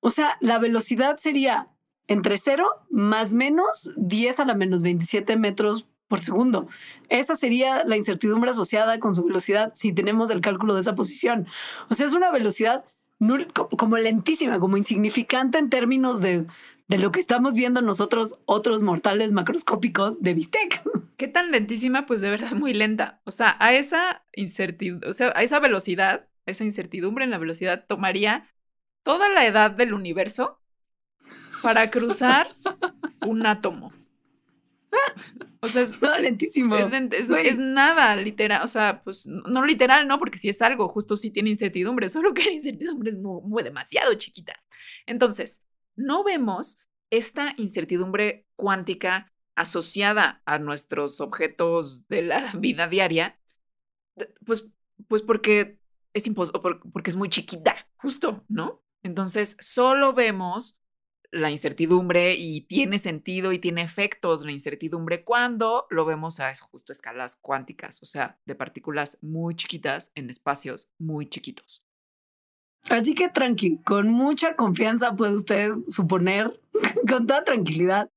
O 0.00 0.10
sea, 0.10 0.36
la 0.40 0.58
velocidad 0.58 1.16
sería 1.16 1.68
entre 2.08 2.38
0 2.38 2.66
más 2.90 3.34
menos 3.34 3.90
10 3.96 4.40
a 4.40 4.44
la 4.44 4.54
menos 4.54 4.82
27 4.82 5.36
metros 5.36 5.86
por 6.08 6.20
segundo. 6.20 6.68
Esa 7.08 7.36
sería 7.36 7.84
la 7.84 7.96
incertidumbre 7.96 8.50
asociada 8.50 8.98
con 8.98 9.14
su 9.14 9.24
velocidad 9.24 9.72
si 9.74 9.92
tenemos 9.92 10.30
el 10.30 10.40
cálculo 10.40 10.74
de 10.74 10.80
esa 10.80 10.94
posición. 10.94 11.46
O 11.88 11.94
sea, 11.94 12.06
es 12.06 12.12
una 12.12 12.30
velocidad 12.30 12.84
como 13.78 13.96
lentísima, 13.96 14.58
como 14.58 14.76
insignificante 14.76 15.58
en 15.58 15.70
términos 15.70 16.20
de, 16.20 16.44
de 16.88 16.98
lo 16.98 17.12
que 17.12 17.20
estamos 17.20 17.54
viendo 17.54 17.80
nosotros, 17.80 18.38
otros 18.44 18.82
mortales 18.82 19.32
macroscópicos 19.32 20.20
de 20.20 20.34
bistec. 20.34 20.82
¿Qué 21.22 21.28
tan 21.28 21.52
lentísima? 21.52 22.04
Pues 22.04 22.20
de 22.20 22.30
verdad 22.30 22.50
muy 22.56 22.74
lenta. 22.74 23.22
O 23.22 23.30
sea, 23.30 23.56
a 23.60 23.72
esa 23.74 24.26
incertidumbre, 24.32 25.08
o 25.08 25.12
sea, 25.12 25.32
a 25.36 25.44
esa 25.44 25.60
velocidad, 25.60 26.28
a 26.46 26.50
esa 26.50 26.64
incertidumbre 26.64 27.22
en 27.22 27.30
la 27.30 27.38
velocidad, 27.38 27.86
tomaría 27.86 28.52
toda 29.04 29.28
la 29.28 29.46
edad 29.46 29.70
del 29.70 29.94
universo 29.94 30.60
para 31.62 31.90
cruzar 31.90 32.48
un 33.24 33.46
átomo. 33.46 33.92
O 35.64 35.68
sea, 35.68 35.82
es, 35.82 36.02
No, 36.02 36.18
lentísimo. 36.18 36.74
es 36.76 37.56
nada 37.56 38.16
literal, 38.16 38.62
o 38.64 38.66
sea, 38.66 39.04
pues 39.04 39.28
no 39.28 39.64
literal, 39.64 40.08
no, 40.08 40.18
porque 40.18 40.36
si 40.38 40.48
es 40.48 40.60
algo, 40.60 40.88
justo 40.88 41.16
sí 41.16 41.30
tiene 41.30 41.50
incertidumbre, 41.50 42.08
solo 42.08 42.34
que 42.34 42.42
la 42.42 42.50
incertidumbre 42.50 43.10
es 43.10 43.16
muy, 43.16 43.42
muy 43.42 43.62
demasiado 43.62 44.12
chiquita. 44.14 44.60
Entonces, 45.06 45.62
no 45.94 46.24
vemos 46.24 46.78
esta 47.10 47.54
incertidumbre 47.58 48.48
cuántica 48.56 49.31
asociada 49.62 50.42
a 50.44 50.58
nuestros 50.58 51.20
objetos 51.20 52.06
de 52.08 52.22
la 52.22 52.52
vida 52.58 52.86
diaria, 52.88 53.38
pues, 54.44 54.68
pues 55.08 55.22
porque 55.22 55.78
es 56.14 56.24
porque 56.92 57.10
es 57.10 57.16
muy 57.16 57.28
chiquita, 57.28 57.88
justo, 57.96 58.44
¿no? 58.48 58.82
Entonces, 59.02 59.56
solo 59.60 60.12
vemos 60.12 60.78
la 61.32 61.50
incertidumbre 61.50 62.34
y 62.34 62.60
tiene 62.62 62.98
sentido 62.98 63.52
y 63.52 63.58
tiene 63.58 63.82
efectos 63.82 64.44
la 64.44 64.52
incertidumbre 64.52 65.24
cuando 65.24 65.86
lo 65.88 66.04
vemos 66.04 66.38
a 66.40 66.54
justo 66.54 66.92
escalas 66.92 67.36
cuánticas, 67.36 68.02
o 68.02 68.06
sea, 68.06 68.38
de 68.44 68.54
partículas 68.54 69.16
muy 69.22 69.56
chiquitas 69.56 70.12
en 70.14 70.28
espacios 70.28 70.90
muy 70.98 71.28
chiquitos. 71.28 71.82
Así 72.90 73.14
que 73.14 73.28
tranqui, 73.28 73.78
con 73.78 74.08
mucha 74.08 74.56
confianza 74.56 75.16
puede 75.16 75.34
usted 75.34 75.72
suponer, 75.88 76.60
con 77.08 77.26
toda 77.26 77.44
tranquilidad, 77.44 78.10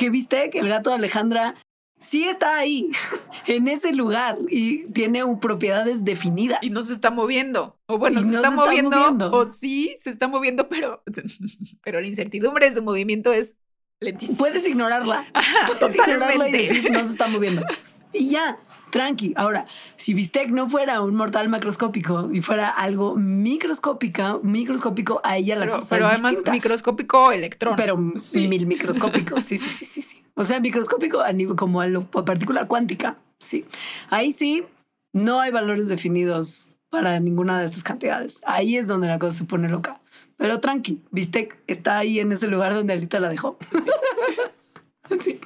que 0.00 0.10
viste 0.10 0.48
que 0.50 0.58
el 0.60 0.68
gato 0.68 0.88
de 0.90 0.96
Alejandra 0.96 1.54
sí 1.98 2.24
está 2.24 2.56
ahí, 2.56 2.90
en 3.46 3.68
ese 3.68 3.92
lugar, 3.92 4.38
y 4.48 4.86
tiene 4.86 5.22
un- 5.22 5.38
propiedades 5.38 6.04
definidas. 6.04 6.58
Y 6.62 6.70
no 6.70 6.82
se 6.82 6.94
está 6.94 7.10
moviendo. 7.10 7.78
O 7.86 7.98
bueno, 7.98 8.22
se, 8.22 8.28
no 8.30 8.38
está, 8.38 8.48
se 8.48 8.54
está 8.54 8.64
moviendo, 8.64 8.96
moviendo. 8.96 9.32
O 9.32 9.50
sí, 9.50 9.94
se 9.98 10.08
está 10.08 10.26
moviendo, 10.26 10.68
pero, 10.70 11.02
pero 11.84 12.00
la 12.00 12.08
incertidumbre 12.08 12.70
de 12.70 12.76
su 12.76 12.82
movimiento 12.82 13.32
es 13.34 13.58
lentísima. 14.00 14.38
Puedes 14.38 14.66
ignorarla. 14.66 15.28
Ajá, 15.34 15.66
Puedes 15.78 15.94
ignorarla 15.94 16.48
y 16.48 16.52
decir 16.52 16.90
no 16.90 17.04
se 17.04 17.10
está 17.12 17.28
moviendo. 17.28 17.62
Y 18.12 18.28
ya, 18.30 18.58
tranqui. 18.90 19.32
Ahora, 19.36 19.66
si 19.96 20.14
Bistec 20.14 20.50
no 20.50 20.68
fuera 20.68 21.00
un 21.02 21.14
mortal 21.14 21.48
macroscópico 21.48 22.30
y 22.32 22.42
fuera 22.42 22.68
algo 22.68 23.16
microscópico, 23.16 24.40
microscópico, 24.42 25.20
a 25.24 25.36
ella 25.36 25.56
la 25.56 25.64
Pero, 25.66 25.76
cosa 25.76 25.94
pero 25.96 26.06
es 26.06 26.12
además 26.12 26.30
distinta. 26.32 26.52
microscópico 26.52 27.32
electrón. 27.32 27.74
Pero 27.76 27.96
sí. 28.16 28.48
mil 28.48 28.66
microscópico, 28.66 29.40
sí, 29.40 29.58
sí, 29.58 29.70
sí, 29.70 29.84
sí, 29.86 30.02
sí. 30.02 30.24
O 30.34 30.44
sea, 30.44 30.60
microscópico 30.60 31.20
a 31.20 31.32
nivel 31.32 31.56
como 31.56 31.80
a, 31.80 31.86
lo, 31.86 32.06
a 32.14 32.24
partícula 32.24 32.66
cuántica, 32.66 33.18
sí. 33.38 33.64
Ahí 34.08 34.32
sí, 34.32 34.64
no 35.12 35.40
hay 35.40 35.50
valores 35.50 35.88
definidos 35.88 36.68
para 36.88 37.20
ninguna 37.20 37.60
de 37.60 37.66
estas 37.66 37.82
cantidades. 37.82 38.40
Ahí 38.44 38.76
es 38.76 38.86
donde 38.86 39.06
la 39.08 39.18
cosa 39.18 39.38
se 39.38 39.44
pone 39.44 39.68
loca. 39.68 40.00
Pero 40.36 40.58
tranqui, 40.60 41.02
Bistec 41.10 41.58
está 41.66 41.98
ahí 41.98 42.18
en 42.18 42.32
ese 42.32 42.46
lugar 42.46 42.74
donde 42.74 42.94
Alita 42.94 43.20
la 43.20 43.28
dejó. 43.28 43.58
sí. 45.20 45.40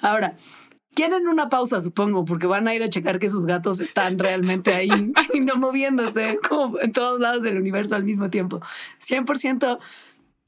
Ahora, 0.00 0.34
quieren 1.00 1.28
una 1.28 1.48
pausa, 1.48 1.80
supongo, 1.80 2.26
porque 2.26 2.46
van 2.46 2.68
a 2.68 2.74
ir 2.74 2.82
a 2.82 2.88
checar 2.88 3.18
que 3.18 3.30
sus 3.30 3.46
gatos 3.46 3.80
están 3.80 4.18
realmente 4.18 4.74
ahí 4.74 4.90
y 5.32 5.40
no 5.40 5.56
moviéndose 5.56 6.38
como 6.46 6.78
en 6.78 6.92
todos 6.92 7.18
lados 7.18 7.42
del 7.42 7.56
universo 7.56 7.94
al 7.94 8.04
mismo 8.04 8.28
tiempo. 8.28 8.60
100% 9.00 9.78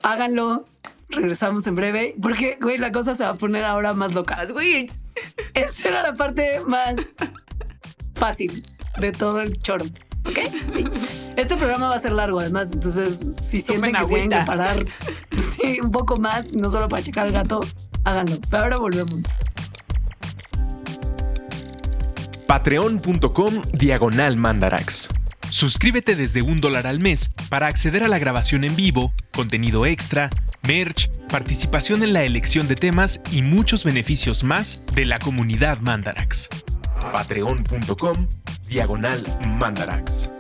háganlo. 0.02 0.66
Regresamos 1.08 1.66
en 1.66 1.74
breve, 1.74 2.16
porque, 2.20 2.58
güey, 2.60 2.76
la 2.76 2.92
cosa 2.92 3.14
se 3.14 3.24
va 3.24 3.30
a 3.30 3.34
poner 3.34 3.64
ahora 3.64 3.94
más 3.94 4.12
loca. 4.14 4.36
Las 4.36 4.50
weirds. 4.50 5.00
Esa 5.54 5.88
era 5.88 6.02
la 6.02 6.14
parte 6.14 6.60
más 6.66 6.96
fácil 8.14 8.66
de 8.98 9.12
todo 9.12 9.40
el 9.40 9.58
choro. 9.58 9.86
¿Ok? 10.26 10.38
Sí. 10.70 10.84
Este 11.36 11.56
programa 11.56 11.88
va 11.88 11.94
a 11.94 11.98
ser 11.98 12.12
largo, 12.12 12.40
además. 12.40 12.72
Entonces, 12.72 13.26
si 13.40 13.62
sienten 13.62 13.94
que 13.94 14.04
tienen 14.04 14.28
que 14.28 14.44
parar 14.44 14.84
sí, 15.38 15.80
un 15.82 15.90
poco 15.90 16.18
más, 16.18 16.52
no 16.52 16.70
solo 16.70 16.88
para 16.88 17.02
checar 17.02 17.26
al 17.26 17.32
gato, 17.32 17.60
háganlo. 18.04 18.36
Pero 18.50 18.64
ahora 18.64 18.76
volvemos. 18.76 19.22
Patreon.com 22.52 23.62
Diagonal 23.72 24.36
Mandarax. 24.36 25.08
Suscríbete 25.48 26.14
desde 26.14 26.42
un 26.42 26.58
dólar 26.58 26.86
al 26.86 27.00
mes 27.00 27.30
para 27.48 27.66
acceder 27.66 28.04
a 28.04 28.08
la 28.08 28.18
grabación 28.18 28.64
en 28.64 28.76
vivo, 28.76 29.10
contenido 29.32 29.86
extra, 29.86 30.28
merch, 30.68 31.10
participación 31.30 32.02
en 32.02 32.12
la 32.12 32.24
elección 32.24 32.68
de 32.68 32.76
temas 32.76 33.22
y 33.30 33.40
muchos 33.40 33.84
beneficios 33.84 34.44
más 34.44 34.82
de 34.94 35.06
la 35.06 35.18
comunidad 35.18 35.78
Mandarax. 35.80 36.50
Patreon.com 37.00 38.28
Diagonal 38.68 39.22
Mandarax. 39.58 40.30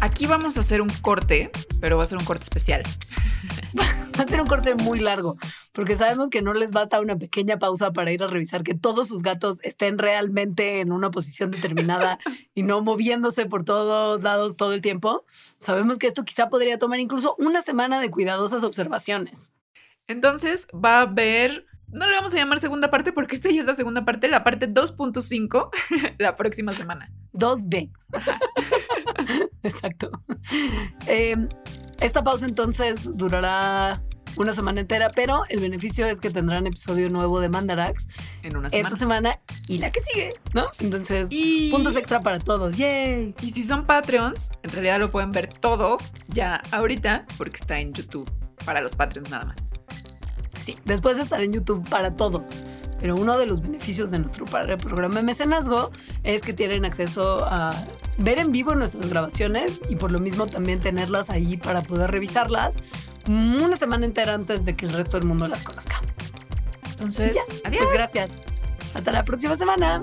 Aquí 0.00 0.26
vamos 0.26 0.56
a 0.56 0.60
hacer 0.60 0.80
un 0.80 0.88
corte, 1.02 1.50
pero 1.80 1.96
va 1.96 2.04
a 2.04 2.06
ser 2.06 2.18
un 2.18 2.24
corte 2.24 2.44
especial. 2.44 2.84
Va 4.20 4.24
a 4.24 4.26
ser 4.26 4.40
un 4.42 4.46
corte 4.46 4.74
muy 4.74 5.00
largo, 5.00 5.34
porque 5.72 5.94
sabemos 5.94 6.30
que 6.30 6.42
no 6.42 6.52
les 6.52 6.72
basta 6.72 7.00
una 7.00 7.16
pequeña 7.16 7.58
pausa 7.58 7.92
para 7.92 8.12
ir 8.12 8.22
a 8.22 8.26
revisar 8.26 8.62
que 8.62 8.74
todos 8.74 9.08
sus 9.08 9.22
gatos 9.22 9.60
estén 9.62 9.98
realmente 9.98 10.80
en 10.80 10.92
una 10.92 11.10
posición 11.10 11.50
determinada 11.50 12.18
y 12.54 12.62
no 12.62 12.80
moviéndose 12.82 13.46
por 13.46 13.64
todos 13.64 14.22
lados 14.22 14.56
todo 14.56 14.72
el 14.72 14.80
tiempo. 14.80 15.24
Sabemos 15.56 15.98
que 15.98 16.06
esto 16.06 16.24
quizá 16.24 16.48
podría 16.48 16.78
tomar 16.78 17.00
incluso 17.00 17.36
una 17.38 17.62
semana 17.62 18.00
de 18.00 18.10
cuidadosas 18.10 18.64
observaciones. 18.64 19.52
Entonces 20.06 20.66
va 20.74 20.98
a 20.98 21.02
haber, 21.02 21.66
no 21.88 22.06
le 22.06 22.12
vamos 22.14 22.34
a 22.34 22.36
llamar 22.36 22.58
segunda 22.58 22.90
parte 22.90 23.12
porque 23.12 23.36
esta 23.36 23.50
ya 23.50 23.60
es 23.60 23.66
la 23.66 23.74
segunda 23.74 24.04
parte, 24.04 24.28
la 24.28 24.42
parte 24.42 24.68
2.5 24.68 25.70
la 26.18 26.34
próxima 26.34 26.72
semana. 26.72 27.12
2B. 27.32 27.88
Exacto. 29.62 30.10
Eh, 31.06 31.36
esta 32.00 32.24
pausa 32.24 32.46
entonces 32.46 33.16
durará 33.16 34.02
una 34.36 34.52
semana 34.54 34.80
entera, 34.80 35.10
pero 35.14 35.42
el 35.48 35.60
beneficio 35.60 36.06
es 36.06 36.20
que 36.20 36.30
tendrán 36.30 36.66
episodio 36.66 37.10
nuevo 37.10 37.40
de 37.40 37.48
Mandarax 37.48 38.08
En 38.42 38.56
una 38.56 38.70
semana. 38.70 38.88
esta 38.88 38.98
semana 38.98 39.38
y 39.68 39.78
la 39.78 39.90
que 39.90 40.00
sigue, 40.00 40.30
¿no? 40.54 40.66
Entonces, 40.78 41.28
Y, 41.30 41.70
puntos 41.70 41.96
extra 41.96 42.20
para 42.20 42.38
todos. 42.38 42.76
¡Yay! 42.76 43.34
y 43.42 43.50
si 43.50 43.62
son 43.62 43.86
Patreons, 43.86 44.50
en 44.62 44.70
realidad 44.70 45.00
lo 45.00 45.10
pueden 45.10 45.32
ver 45.32 45.48
todo 45.48 45.98
ya 46.28 46.62
ahorita 46.70 47.26
porque 47.36 47.56
está 47.58 47.78
en 47.78 47.92
YouTube 47.92 48.30
para 48.64 48.80
los 48.80 48.94
Patreons 48.96 49.30
nada 49.30 49.46
más. 49.46 49.72
Sí, 50.58 50.76
después 50.84 51.18
estará 51.18 51.42
en 51.42 51.52
YouTube 51.52 51.88
para 51.88 52.16
todos. 52.16 52.48
Pero 53.00 53.14
uno 53.14 53.38
de 53.38 53.46
los 53.46 53.62
beneficios 53.62 54.10
de 54.10 54.18
nuestro 54.18 54.44
programa 54.44 55.16
de 55.16 55.22
mecenazgo 55.22 55.90
es 56.22 56.42
que 56.42 56.52
tienen 56.52 56.84
acceso 56.84 57.46
a 57.46 57.74
ver 58.18 58.38
en 58.38 58.52
vivo 58.52 58.74
nuestras 58.74 59.08
grabaciones 59.08 59.80
y 59.88 59.96
por 59.96 60.12
lo 60.12 60.18
mismo 60.18 60.46
también 60.46 60.80
tenerlas 60.80 61.30
ahí 61.30 61.56
para 61.56 61.82
poder 61.82 62.10
revisarlas 62.10 62.82
una 63.28 63.76
semana 63.76 64.06
entera 64.06 64.34
antes 64.34 64.64
de 64.64 64.74
que 64.74 64.86
el 64.86 64.92
resto 64.92 65.18
del 65.18 65.26
mundo 65.26 65.46
las 65.48 65.62
conozca. 65.62 66.00
Entonces, 66.92 67.36
adiós. 67.64 67.84
Pues 67.84 67.92
gracias. 67.94 68.30
Hasta 68.94 69.12
la 69.12 69.24
próxima 69.24 69.56
semana. 69.56 70.02